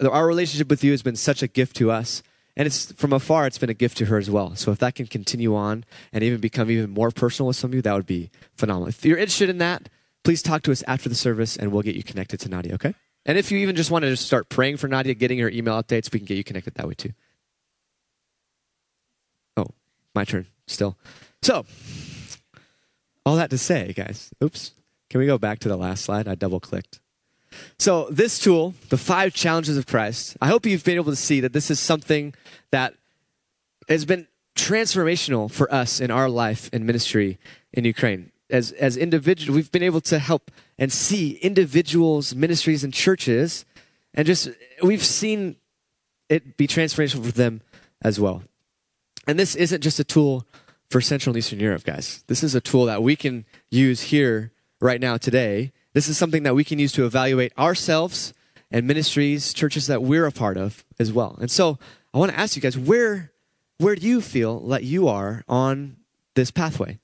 our 0.00 0.26
relationship 0.26 0.68
with 0.68 0.82
you 0.82 0.90
has 0.90 1.02
been 1.02 1.16
such 1.16 1.42
a 1.42 1.46
gift 1.46 1.76
to 1.76 1.90
us 1.90 2.22
and 2.56 2.66
it's 2.66 2.92
from 2.92 3.12
afar 3.12 3.46
it's 3.46 3.58
been 3.58 3.70
a 3.70 3.74
gift 3.74 3.98
to 3.98 4.06
her 4.06 4.18
as 4.18 4.30
well. 4.30 4.54
So 4.56 4.70
if 4.70 4.78
that 4.78 4.94
can 4.94 5.06
continue 5.06 5.54
on 5.54 5.84
and 6.12 6.22
even 6.22 6.40
become 6.40 6.70
even 6.70 6.90
more 6.90 7.10
personal 7.10 7.48
with 7.48 7.56
some 7.56 7.70
of 7.70 7.74
you 7.74 7.82
that 7.82 7.94
would 7.94 8.06
be 8.06 8.30
phenomenal. 8.56 8.88
If 8.88 9.04
you're 9.04 9.18
interested 9.18 9.50
in 9.50 9.58
that 9.58 9.88
please 10.22 10.42
talk 10.42 10.62
to 10.62 10.72
us 10.72 10.82
after 10.86 11.08
the 11.08 11.14
service 11.14 11.56
and 11.56 11.72
we'll 11.72 11.82
get 11.82 11.96
you 11.96 12.02
connected 12.02 12.40
to 12.40 12.48
nadia 12.48 12.74
okay? 12.74 12.94
And 13.26 13.38
if 13.38 13.50
you 13.50 13.58
even 13.58 13.74
just 13.74 13.90
want 13.90 14.02
to 14.04 14.10
just 14.10 14.26
start 14.26 14.48
praying 14.48 14.76
for 14.76 14.88
nadia 14.88 15.14
getting 15.14 15.38
her 15.38 15.48
email 15.48 15.82
updates 15.82 16.12
we 16.12 16.18
can 16.20 16.26
get 16.26 16.36
you 16.36 16.44
connected 16.44 16.74
that 16.74 16.86
way 16.86 16.94
too. 16.94 17.12
Oh 19.56 19.68
my 20.14 20.24
turn 20.24 20.46
still. 20.66 20.96
So 21.42 21.66
all 23.26 23.36
that 23.36 23.50
to 23.50 23.58
say 23.58 23.92
guys 23.92 24.30
oops 24.42 24.72
can 25.10 25.20
we 25.20 25.26
go 25.26 25.38
back 25.38 25.60
to 25.60 25.68
the 25.68 25.76
last 25.76 26.04
slide? 26.04 26.26
I 26.26 26.34
double 26.34 26.60
clicked 26.60 27.00
so, 27.78 28.08
this 28.10 28.38
tool, 28.38 28.74
the 28.88 28.96
five 28.96 29.34
challenges 29.34 29.76
of 29.76 29.86
Christ, 29.86 30.36
I 30.40 30.48
hope 30.48 30.66
you've 30.66 30.84
been 30.84 30.96
able 30.96 31.12
to 31.12 31.16
see 31.16 31.40
that 31.40 31.52
this 31.52 31.70
is 31.70 31.80
something 31.80 32.34
that 32.70 32.94
has 33.88 34.04
been 34.04 34.26
transformational 34.56 35.50
for 35.50 35.72
us 35.72 36.00
in 36.00 36.10
our 36.10 36.28
life 36.28 36.70
and 36.72 36.86
ministry 36.86 37.38
in 37.72 37.84
Ukraine. 37.84 38.30
As, 38.50 38.72
as 38.72 38.96
individuals, 38.96 39.54
we've 39.54 39.72
been 39.72 39.82
able 39.82 40.00
to 40.02 40.18
help 40.18 40.50
and 40.78 40.92
see 40.92 41.32
individuals, 41.42 42.34
ministries, 42.34 42.84
and 42.84 42.92
churches, 42.92 43.64
and 44.12 44.26
just 44.26 44.48
we've 44.82 45.04
seen 45.04 45.56
it 46.28 46.56
be 46.56 46.66
transformational 46.66 47.24
for 47.24 47.32
them 47.32 47.62
as 48.02 48.20
well. 48.20 48.42
And 49.26 49.38
this 49.38 49.54
isn't 49.54 49.80
just 49.80 49.98
a 49.98 50.04
tool 50.04 50.46
for 50.90 51.00
Central 51.00 51.32
and 51.32 51.38
Eastern 51.38 51.58
Europe, 51.60 51.84
guys. 51.84 52.22
This 52.26 52.42
is 52.42 52.54
a 52.54 52.60
tool 52.60 52.84
that 52.86 53.02
we 53.02 53.16
can 53.16 53.44
use 53.70 54.02
here 54.02 54.52
right 54.80 55.00
now 55.00 55.16
today 55.16 55.72
this 55.94 56.08
is 56.08 56.18
something 56.18 56.42
that 56.42 56.54
we 56.54 56.64
can 56.64 56.78
use 56.78 56.92
to 56.92 57.06
evaluate 57.06 57.56
ourselves 57.56 58.34
and 58.70 58.86
ministries, 58.86 59.54
churches 59.54 59.86
that 59.86 60.02
we're 60.02 60.26
a 60.26 60.32
part 60.32 60.56
of 60.56 60.84
as 60.98 61.12
well. 61.12 61.38
And 61.40 61.50
so 61.50 61.78
I 62.12 62.18
want 62.18 62.32
to 62.32 62.38
ask 62.38 62.56
you 62.56 62.62
guys, 62.62 62.76
where, 62.76 63.32
where 63.78 63.94
do 63.94 64.06
you 64.06 64.20
feel 64.20 64.60
that 64.68 64.84
you 64.84 65.08
are 65.08 65.44
on 65.48 65.96
this 66.34 66.50
pathway? 66.50 66.98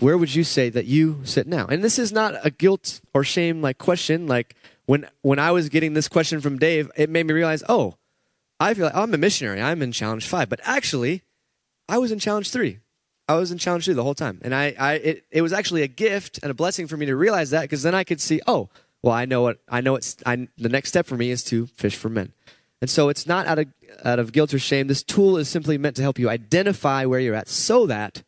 Where 0.00 0.18
would 0.18 0.34
you 0.34 0.44
say 0.44 0.68
that 0.70 0.86
you 0.86 1.20
sit 1.24 1.46
now? 1.46 1.66
And 1.66 1.82
this 1.82 1.98
is 1.98 2.12
not 2.12 2.34
a 2.44 2.50
guilt 2.50 3.00
or 3.14 3.24
shame 3.24 3.62
like 3.62 3.78
question. 3.78 4.26
Like 4.26 4.56
when 4.86 5.06
when 5.22 5.38
I 5.38 5.52
was 5.52 5.68
getting 5.68 5.94
this 5.94 6.08
question 6.08 6.40
from 6.40 6.58
Dave, 6.58 6.90
it 6.96 7.08
made 7.08 7.26
me 7.26 7.32
realize, 7.32 7.62
oh, 7.68 7.94
I 8.58 8.74
feel 8.74 8.86
like 8.86 8.94
I'm 8.96 9.14
a 9.14 9.18
missionary. 9.18 9.62
I'm 9.62 9.82
in 9.82 9.92
challenge 9.92 10.26
five, 10.26 10.48
but 10.48 10.60
actually, 10.64 11.22
I 11.88 11.98
was 11.98 12.10
in 12.10 12.18
challenge 12.18 12.50
three. 12.50 12.80
I 13.28 13.36
was 13.36 13.50
in 13.50 13.58
challenge 13.58 13.86
two 13.86 13.94
the 13.94 14.02
whole 14.02 14.14
time. 14.14 14.38
And 14.42 14.54
I, 14.54 14.74
I 14.78 14.92
it, 14.94 15.24
it 15.30 15.42
was 15.42 15.52
actually 15.52 15.82
a 15.82 15.88
gift 15.88 16.38
and 16.42 16.50
a 16.50 16.54
blessing 16.54 16.86
for 16.86 16.96
me 16.96 17.06
to 17.06 17.16
realize 17.16 17.50
that 17.50 17.62
because 17.62 17.82
then 17.82 17.94
I 17.94 18.04
could 18.04 18.20
see, 18.20 18.40
oh, 18.46 18.68
well, 19.04 19.14
I 19.14 19.26
know 19.26 19.42
what 19.42 19.58
I 19.68 19.82
know. 19.82 19.96
It's 19.96 20.16
I, 20.24 20.48
the 20.56 20.70
next 20.70 20.88
step 20.88 21.04
for 21.04 21.16
me 21.16 21.30
is 21.30 21.44
to 21.44 21.66
fish 21.66 21.94
for 21.94 22.08
men, 22.08 22.32
and 22.80 22.88
so 22.88 23.10
it's 23.10 23.26
not 23.26 23.46
out 23.46 23.58
of 23.58 23.66
out 24.02 24.18
of 24.18 24.32
guilt 24.32 24.54
or 24.54 24.58
shame. 24.58 24.86
This 24.86 25.02
tool 25.02 25.36
is 25.36 25.46
simply 25.46 25.76
meant 25.76 25.96
to 25.96 26.02
help 26.02 26.18
you 26.18 26.30
identify 26.30 27.04
where 27.04 27.20
you're 27.20 27.34
at, 27.34 27.48
so 27.48 27.86
that 27.86 28.22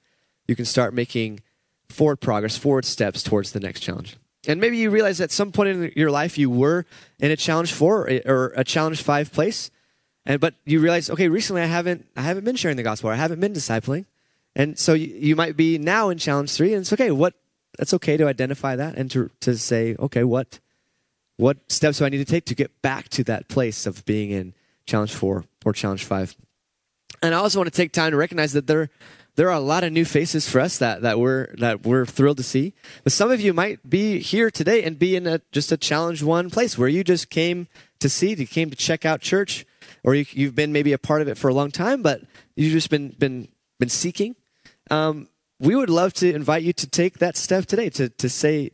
you 0.46 0.54
can 0.54 0.66
start 0.66 0.92
making 0.92 1.40
forward 1.88 2.20
progress, 2.20 2.58
forward 2.58 2.84
steps 2.84 3.22
towards 3.22 3.52
the 3.52 3.60
next 3.60 3.80
challenge. 3.80 4.18
And 4.46 4.60
maybe 4.60 4.76
you 4.76 4.90
realize 4.90 5.18
at 5.22 5.30
some 5.30 5.50
point 5.50 5.70
in 5.70 5.92
your 5.96 6.10
life 6.10 6.36
you 6.36 6.50
were 6.50 6.84
in 7.18 7.30
a 7.30 7.36
challenge 7.36 7.72
four 7.72 8.06
eh, 8.10 8.20
or 8.26 8.52
a 8.54 8.62
challenge 8.62 9.00
five 9.02 9.32
place, 9.32 9.70
and 10.26 10.40
but 10.40 10.52
you 10.66 10.80
realize, 10.80 11.08
okay, 11.08 11.28
recently 11.28 11.62
I 11.62 11.66
haven't 11.66 12.06
I 12.18 12.20
haven't 12.20 12.44
been 12.44 12.56
sharing 12.56 12.76
the 12.76 12.82
gospel, 12.82 13.08
I 13.08 13.14
haven't 13.14 13.40
been 13.40 13.54
discipling. 13.54 14.04
And 14.56 14.78
so 14.78 14.94
you, 14.94 15.14
you 15.14 15.36
might 15.36 15.56
be 15.56 15.76
now 15.76 16.08
in 16.08 16.16
challenge 16.16 16.50
three, 16.50 16.72
and 16.72 16.80
it's 16.80 16.92
okay. 16.92 17.10
What 17.10 17.34
that's 17.78 17.92
okay 17.94 18.16
to 18.16 18.26
identify 18.26 18.74
that 18.74 18.96
and 18.96 19.10
to 19.10 19.30
to 19.40 19.56
say, 19.56 19.94
okay, 19.98 20.24
what 20.24 20.58
what 21.36 21.58
steps 21.70 21.98
do 21.98 22.06
I 22.06 22.08
need 22.08 22.18
to 22.18 22.24
take 22.24 22.46
to 22.46 22.54
get 22.54 22.80
back 22.80 23.10
to 23.10 23.24
that 23.24 23.48
place 23.48 23.84
of 23.86 24.04
being 24.06 24.30
in 24.30 24.54
challenge 24.86 25.12
four 25.12 25.44
or 25.64 25.74
challenge 25.74 26.04
five? 26.04 26.34
And 27.22 27.34
I 27.34 27.38
also 27.38 27.58
want 27.58 27.70
to 27.70 27.76
take 27.76 27.92
time 27.92 28.12
to 28.12 28.16
recognize 28.16 28.54
that 28.54 28.66
there 28.66 28.88
there 29.34 29.50
are 29.50 29.56
a 29.56 29.60
lot 29.60 29.84
of 29.84 29.92
new 29.92 30.06
faces 30.06 30.48
for 30.48 30.62
us 30.62 30.78
that, 30.78 31.02
that 31.02 31.20
we're 31.20 31.54
that 31.58 31.84
we're 31.84 32.06
thrilled 32.06 32.38
to 32.38 32.42
see. 32.42 32.72
But 33.04 33.12
some 33.12 33.30
of 33.30 33.42
you 33.42 33.52
might 33.52 33.88
be 33.88 34.20
here 34.20 34.50
today 34.50 34.82
and 34.84 34.98
be 34.98 35.16
in 35.16 35.26
a 35.26 35.42
just 35.52 35.70
a 35.70 35.76
challenge 35.76 36.22
one 36.22 36.48
place 36.48 36.78
where 36.78 36.88
you 36.88 37.04
just 37.04 37.28
came 37.28 37.68
to 37.98 38.08
see, 38.08 38.32
you 38.32 38.46
came 38.46 38.70
to 38.70 38.76
check 38.76 39.04
out 39.04 39.20
church, 39.20 39.66
or 40.02 40.14
you, 40.14 40.24
you've 40.30 40.54
been 40.54 40.72
maybe 40.72 40.94
a 40.94 40.98
part 40.98 41.20
of 41.20 41.28
it 41.28 41.36
for 41.36 41.48
a 41.48 41.54
long 41.54 41.70
time, 41.70 42.00
but 42.00 42.22
you've 42.54 42.72
just 42.72 42.88
been 42.88 43.10
been 43.18 43.48
been 43.78 43.90
seeking 43.90 44.34
um, 44.90 45.28
we 45.58 45.74
would 45.74 45.90
love 45.90 46.12
to 46.14 46.32
invite 46.32 46.62
you 46.62 46.72
to 46.74 46.86
take 46.86 47.18
that 47.18 47.36
step 47.36 47.66
today 47.66 47.90
to, 47.90 48.08
to 48.08 48.28
say, 48.28 48.72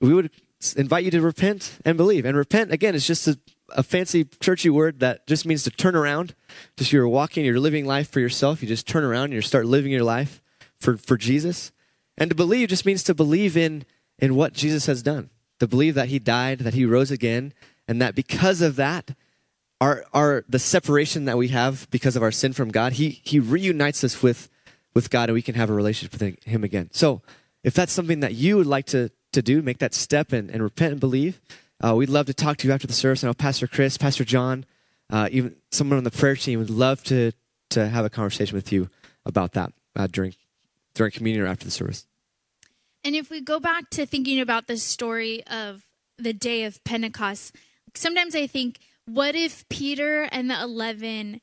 we 0.00 0.12
would 0.12 0.30
invite 0.76 1.04
you 1.04 1.10
to 1.12 1.20
repent 1.20 1.78
and 1.84 1.96
believe. 1.96 2.24
And 2.24 2.36
repent, 2.36 2.72
again, 2.72 2.94
is 2.94 3.06
just 3.06 3.28
a, 3.28 3.38
a 3.70 3.82
fancy 3.82 4.24
churchy 4.24 4.70
word 4.70 5.00
that 5.00 5.26
just 5.26 5.46
means 5.46 5.62
to 5.64 5.70
turn 5.70 5.94
around. 5.94 6.34
Just 6.76 6.92
you're 6.92 7.08
walking, 7.08 7.44
you're 7.44 7.60
living 7.60 7.86
life 7.86 8.10
for 8.10 8.20
yourself. 8.20 8.62
You 8.62 8.68
just 8.68 8.86
turn 8.86 9.04
around 9.04 9.24
and 9.24 9.34
you 9.34 9.42
start 9.42 9.66
living 9.66 9.92
your 9.92 10.04
life 10.04 10.42
for, 10.80 10.96
for 10.96 11.16
Jesus. 11.16 11.72
And 12.16 12.30
to 12.30 12.36
believe 12.36 12.68
just 12.68 12.86
means 12.86 13.04
to 13.04 13.14
believe 13.14 13.56
in, 13.56 13.84
in 14.18 14.34
what 14.34 14.52
Jesus 14.52 14.86
has 14.86 15.02
done, 15.02 15.30
to 15.60 15.68
believe 15.68 15.94
that 15.94 16.08
he 16.08 16.18
died, 16.18 16.60
that 16.60 16.74
he 16.74 16.84
rose 16.84 17.10
again, 17.10 17.52
and 17.86 18.02
that 18.02 18.14
because 18.14 18.60
of 18.60 18.76
that, 18.76 19.14
our, 19.80 20.04
our, 20.12 20.44
the 20.48 20.58
separation 20.58 21.24
that 21.26 21.38
we 21.38 21.48
have 21.48 21.88
because 21.90 22.16
of 22.16 22.22
our 22.22 22.32
sin 22.32 22.52
from 22.52 22.70
God, 22.70 22.94
he, 22.94 23.20
he 23.22 23.38
reunites 23.38 24.02
us 24.02 24.22
with 24.22 24.48
with 24.94 25.10
God 25.10 25.28
and 25.28 25.34
we 25.34 25.42
can 25.42 25.54
have 25.54 25.70
a 25.70 25.72
relationship 25.72 26.18
with 26.20 26.44
Him 26.44 26.64
again. 26.64 26.90
So, 26.92 27.22
if 27.64 27.74
that's 27.74 27.92
something 27.92 28.20
that 28.20 28.34
you 28.34 28.56
would 28.56 28.66
like 28.66 28.86
to, 28.86 29.10
to 29.32 29.42
do, 29.42 29.62
make 29.62 29.78
that 29.78 29.92
step 29.92 30.32
and, 30.32 30.50
and 30.50 30.62
repent 30.62 30.92
and 30.92 31.00
believe, 31.00 31.40
uh, 31.84 31.94
we'd 31.94 32.08
love 32.08 32.26
to 32.26 32.34
talk 32.34 32.56
to 32.58 32.68
you 32.68 32.74
after 32.74 32.86
the 32.86 32.92
service. 32.92 33.22
I 33.22 33.26
know 33.26 33.34
Pastor 33.34 33.66
Chris, 33.66 33.98
Pastor 33.98 34.24
John, 34.24 34.64
uh, 35.10 35.28
even 35.30 35.56
someone 35.70 35.98
on 35.98 36.04
the 36.04 36.10
prayer 36.10 36.36
team 36.36 36.58
would 36.58 36.70
love 36.70 37.02
to, 37.04 37.32
to 37.70 37.88
have 37.88 38.04
a 38.04 38.10
conversation 38.10 38.56
with 38.56 38.72
you 38.72 38.88
about 39.24 39.52
that 39.52 39.72
uh, 39.96 40.06
during, 40.06 40.34
during 40.94 41.12
communion 41.12 41.44
or 41.44 41.48
after 41.48 41.64
the 41.64 41.70
service. 41.70 42.06
And 43.04 43.14
if 43.14 43.30
we 43.30 43.40
go 43.40 43.60
back 43.60 43.90
to 43.90 44.06
thinking 44.06 44.40
about 44.40 44.66
the 44.66 44.76
story 44.76 45.44
of 45.46 45.82
the 46.18 46.32
day 46.32 46.64
of 46.64 46.82
Pentecost, 46.84 47.54
sometimes 47.94 48.34
I 48.34 48.46
think, 48.46 48.78
what 49.06 49.34
if 49.34 49.68
Peter 49.68 50.28
and 50.30 50.50
the 50.50 50.60
11 50.60 51.40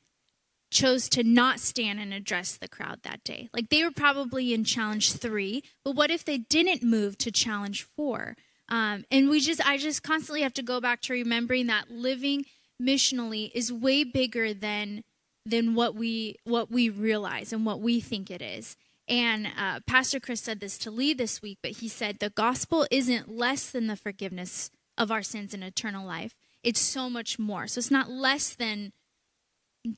chose 0.76 1.08
to 1.10 1.24
not 1.24 1.60
stand 1.60 2.00
and 2.00 2.14
address 2.14 2.58
the 2.58 2.68
crowd 2.68 3.00
that 3.04 3.24
day. 3.24 3.50
Like 3.54 3.70
they 3.70 3.84
were 3.84 3.92
probably 3.92 4.54
in 4.54 4.66
challenge 4.66 5.14
three, 5.14 5.64
but 5.86 5.96
what 5.96 6.12
if 6.12 6.26
they 6.26 6.38
didn't 6.38 6.84
move 6.84 7.18
to 7.20 7.32
challenge 7.32 7.84
four? 7.84 8.36
Um, 8.68 9.06
and 9.10 9.30
we 9.30 9.40
just, 9.40 9.66
I 9.66 9.78
just 9.78 10.04
constantly 10.04 10.42
have 10.42 10.54
to 10.56 10.64
go 10.64 10.82
back 10.82 11.02
to 11.04 11.14
remembering 11.14 11.68
that 11.68 11.90
living 11.90 12.46
missionally 12.82 13.52
is 13.56 13.72
way 13.72 14.04
bigger 14.04 14.54
than 14.54 15.04
than 15.46 15.76
what 15.76 15.96
we 15.96 16.36
what 16.44 16.72
we 16.72 16.90
realize 16.90 17.54
and 17.54 17.66
what 17.66 17.80
we 17.80 18.02
think 18.02 18.30
it 18.30 18.42
is. 18.42 18.76
And 19.08 19.48
uh, 19.58 19.80
Pastor 19.86 20.20
Chris 20.20 20.42
said 20.42 20.60
this 20.60 20.78
to 20.80 20.92
Lee 20.92 21.14
this 21.14 21.42
week, 21.42 21.60
but 21.62 21.74
he 21.74 21.88
said 21.88 22.18
the 22.20 22.32
gospel 22.32 22.88
isn't 22.90 23.30
less 23.30 23.70
than 23.70 23.88
the 23.88 23.96
forgiveness 23.96 24.72
of 24.98 25.12
our 25.12 25.22
sins 25.22 25.54
and 25.54 25.64
eternal 25.64 26.06
life. 26.06 26.36
It's 26.64 26.82
so 26.82 27.10
much 27.10 27.38
more. 27.38 27.68
So 27.68 27.78
it's 27.78 27.92
not 27.92 28.10
less 28.10 28.56
than 28.56 28.92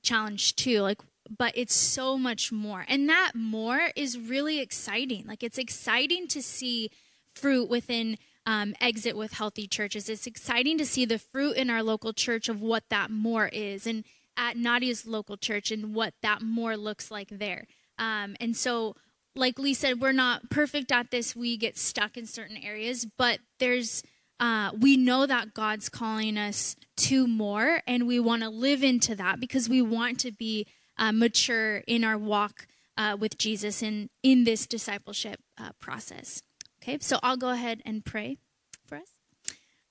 challenge 0.04 0.56
two 0.56 0.82
like 0.82 1.02
but 1.36 1.54
it's 1.56 1.74
so 1.74 2.18
much 2.18 2.52
more. 2.52 2.86
And 2.88 3.10
that 3.10 3.34
more 3.36 3.92
is 3.96 4.18
really 4.18 4.60
exciting. 4.60 5.26
Like 5.28 5.44
it's 5.44 5.58
exciting 5.58 6.28
to 6.30 6.42
see 6.42 6.90
fruit 7.34 7.70
within 7.70 8.18
um, 8.46 8.76
exit 8.80 9.18
with 9.18 9.34
healthy 9.34 9.68
churches. 9.68 10.10
It's 10.10 10.28
exciting 10.28 10.78
to 10.78 10.86
see 10.86 11.06
the 11.06 11.20
fruit 11.20 11.58
in 11.58 11.70
our 11.70 11.84
local 11.84 12.14
church 12.14 12.50
of 12.50 12.62
what 12.62 12.84
that 12.90 13.12
more 13.12 13.48
is 13.48 13.86
and 13.86 14.04
at 14.38 14.56
nadia's 14.56 15.06
local 15.06 15.36
church 15.36 15.72
and 15.72 15.94
what 15.94 16.14
that 16.22 16.42
more 16.42 16.78
looks 16.78 17.12
like 17.12 17.30
there. 17.30 17.68
Um, 18.00 18.36
and 18.40 18.56
so 18.56 18.96
like 19.36 19.60
lee 19.60 19.74
said 19.74 20.00
we're 20.00 20.12
not 20.14 20.50
perfect 20.50 20.92
at 20.92 21.12
this. 21.12 21.36
We 21.36 21.58
get 21.58 21.78
stuck 21.78 22.16
in 22.16 22.26
certain 22.26 22.58
areas 22.58 23.06
but 23.18 23.40
there's 23.60 24.04
uh, 24.40 24.72
we 24.78 24.98
know 24.98 25.26
that 25.26 25.54
God's 25.54 25.90
calling 25.90 26.38
us 26.38 26.76
to 26.98 27.28
more, 27.28 27.82
and 27.88 28.08
we 28.08 28.20
want 28.20 28.44
to 28.44 28.50
live 28.50 28.84
into 28.84 29.16
that 29.16 29.40
because 29.40 29.68
we 29.68 29.82
want 29.82 30.20
to 30.22 30.32
be 30.32 30.68
uh, 30.98 31.12
mature 31.12 31.78
in 31.88 32.04
our 32.04 32.18
walk 32.18 32.68
uh, 32.98 33.16
with 33.20 33.38
Jesus 33.38 33.82
and 33.82 34.10
in 34.24 34.44
this 34.44 34.68
discipleship 34.68 35.40
uh, 35.58 35.70
process. 35.80 36.42
Okay, 36.82 36.98
so 37.02 37.20
I'll 37.24 37.38
go 37.38 37.50
ahead 37.50 37.82
and 37.86 38.04
pray 38.04 38.38
for 38.86 38.98
us. 38.98 39.10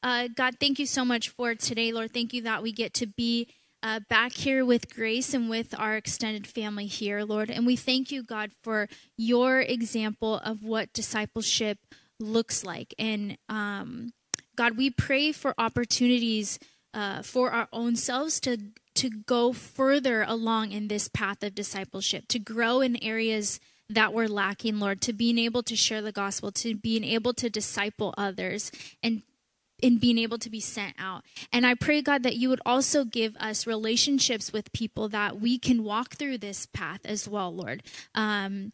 Uh, 0.02 0.28
God, 0.34 0.56
thank 0.60 0.78
you 0.78 0.86
so 0.86 1.04
much 1.04 1.28
for 1.28 1.54
today, 1.54 1.92
Lord. 1.92 2.12
Thank 2.12 2.32
you 2.32 2.42
that 2.42 2.62
we 2.62 2.72
get 2.72 2.94
to 2.94 3.06
be 3.06 3.48
uh, 3.82 4.00
back 4.08 4.32
here 4.32 4.64
with 4.64 4.94
Grace 4.94 5.34
and 5.34 5.50
with 5.50 5.74
our 5.78 5.96
extended 5.96 6.46
family 6.46 6.86
here, 6.86 7.22
Lord. 7.24 7.50
And 7.50 7.66
we 7.66 7.76
thank 7.76 8.10
you, 8.10 8.22
God, 8.22 8.50
for 8.62 8.88
your 9.16 9.60
example 9.60 10.36
of 10.38 10.64
what 10.64 10.92
discipleship 10.92 11.78
looks 12.18 12.64
like. 12.64 12.94
And 12.98 13.36
um, 13.48 14.12
God, 14.56 14.76
we 14.76 14.90
pray 14.90 15.32
for 15.32 15.54
opportunities 15.58 16.58
uh, 16.94 17.22
for 17.22 17.50
our 17.50 17.68
own 17.72 17.96
selves 17.96 18.40
to 18.40 18.58
to 18.94 19.10
go 19.10 19.52
further 19.52 20.24
along 20.26 20.72
in 20.72 20.88
this 20.88 21.06
path 21.06 21.42
of 21.42 21.54
discipleship, 21.54 22.26
to 22.28 22.38
grow 22.38 22.80
in 22.80 22.96
areas 23.04 23.60
that 23.90 24.14
we're 24.14 24.26
lacking, 24.26 24.78
Lord, 24.78 25.02
to 25.02 25.12
being 25.12 25.38
able 25.38 25.62
to 25.64 25.76
share 25.76 26.00
the 26.00 26.12
gospel, 26.12 26.50
to 26.52 26.74
being 26.74 27.04
able 27.04 27.34
to 27.34 27.50
disciple 27.50 28.14
others, 28.16 28.72
and 29.02 29.22
in 29.82 29.98
being 29.98 30.18
able 30.18 30.38
to 30.38 30.50
be 30.50 30.60
sent 30.60 30.94
out. 30.98 31.22
And 31.52 31.66
I 31.66 31.74
pray, 31.74 32.00
God, 32.00 32.22
that 32.22 32.36
you 32.36 32.48
would 32.48 32.62
also 32.64 33.04
give 33.04 33.36
us 33.36 33.66
relationships 33.66 34.52
with 34.52 34.72
people 34.72 35.08
that 35.10 35.38
we 35.38 35.58
can 35.58 35.84
walk 35.84 36.14
through 36.14 36.38
this 36.38 36.66
path 36.66 37.00
as 37.04 37.28
well, 37.28 37.54
Lord. 37.54 37.82
Um, 38.14 38.72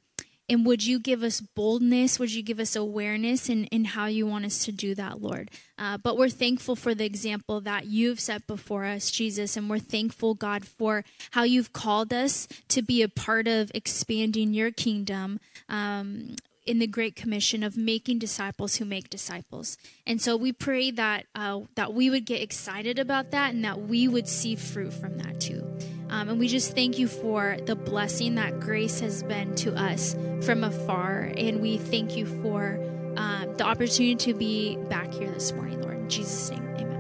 and 0.53 0.67
would 0.67 0.85
you 0.85 1.01
give 1.01 1.23
us 1.23 1.41
boldness? 1.41 2.19
Would 2.19 2.35
you 2.35 2.43
give 2.43 2.61
us 2.61 2.77
awareness 2.77 3.49
in, 3.49 3.65
in 3.67 3.87
how 3.87 4.05
you 4.05 4.27
want 4.27 4.45
us 4.45 4.67
to 4.67 4.73
do 4.73 4.95
that, 4.97 5.23
Lord? 5.23 5.51
Uh, 5.79 5.97
but 5.97 6.19
we're 6.19 6.29
thankful 6.29 6.77
for 6.77 6.95
the 6.95 7.07
example 7.07 7.63
that 7.63 7.87
you've 7.87 8.21
set 8.21 8.47
before 8.47 8.85
us, 8.85 9.11
Jesus. 9.11 9.57
And 9.57 9.71
we're 9.71 9.79
thankful, 9.79 10.35
God, 10.35 10.67
for 10.67 11.05
how 11.31 11.45
you've 11.45 11.73
called 11.73 12.13
us 12.13 12.47
to 12.69 12.83
be 12.83 13.01
a 13.01 13.09
part 13.09 13.49
of 13.49 13.73
expanding 13.75 14.53
your 14.53 14.71
kingdom. 14.71 15.41
Um, 15.71 16.37
in 16.65 16.79
the 16.79 16.87
great 16.87 17.17
commission 17.17 17.65
of 17.65 17.77
making 17.77 18.21
disciples 18.21 18.77
who 18.77 18.85
make 18.85 19.11
disciples 19.11 19.77
and 20.07 20.23
so 20.23 20.37
we 20.37 20.53
pray 20.53 20.93
that 20.93 21.27
uh, 21.35 21.59
that 21.75 21.93
we 21.93 22.09
would 22.09 22.25
get 22.25 22.41
excited 22.41 23.01
about 23.01 23.33
that 23.33 23.53
and 23.53 23.65
that 23.65 23.81
we 23.81 24.07
would 24.07 24.29
see 24.29 24.55
fruit 24.55 24.93
from 24.93 25.19
that 25.19 25.41
too 25.41 25.72
um, 26.13 26.29
and 26.29 26.39
we 26.39 26.47
just 26.47 26.75
thank 26.75 26.99
you 26.99 27.09
for 27.09 27.57
the 27.65 27.75
blessing 27.75 28.35
that 28.35 28.61
grace 28.61 29.01
has 29.01 29.23
been 29.23 29.55
to 29.57 29.75
us 29.75 30.15
from 30.43 30.63
afar. 30.63 31.33
And 31.39 31.63
we 31.63 31.79
thank 31.79 32.19
you 32.19 32.27
for 32.43 32.79
um, 33.17 33.57
the 33.57 33.65
opportunity 33.65 34.15
to 34.17 34.35
be 34.35 34.77
back 34.91 35.11
here 35.15 35.31
this 35.31 35.53
morning, 35.53 35.81
Lord. 35.81 35.97
In 35.97 36.11
Jesus' 36.11 36.51
name, 36.51 36.92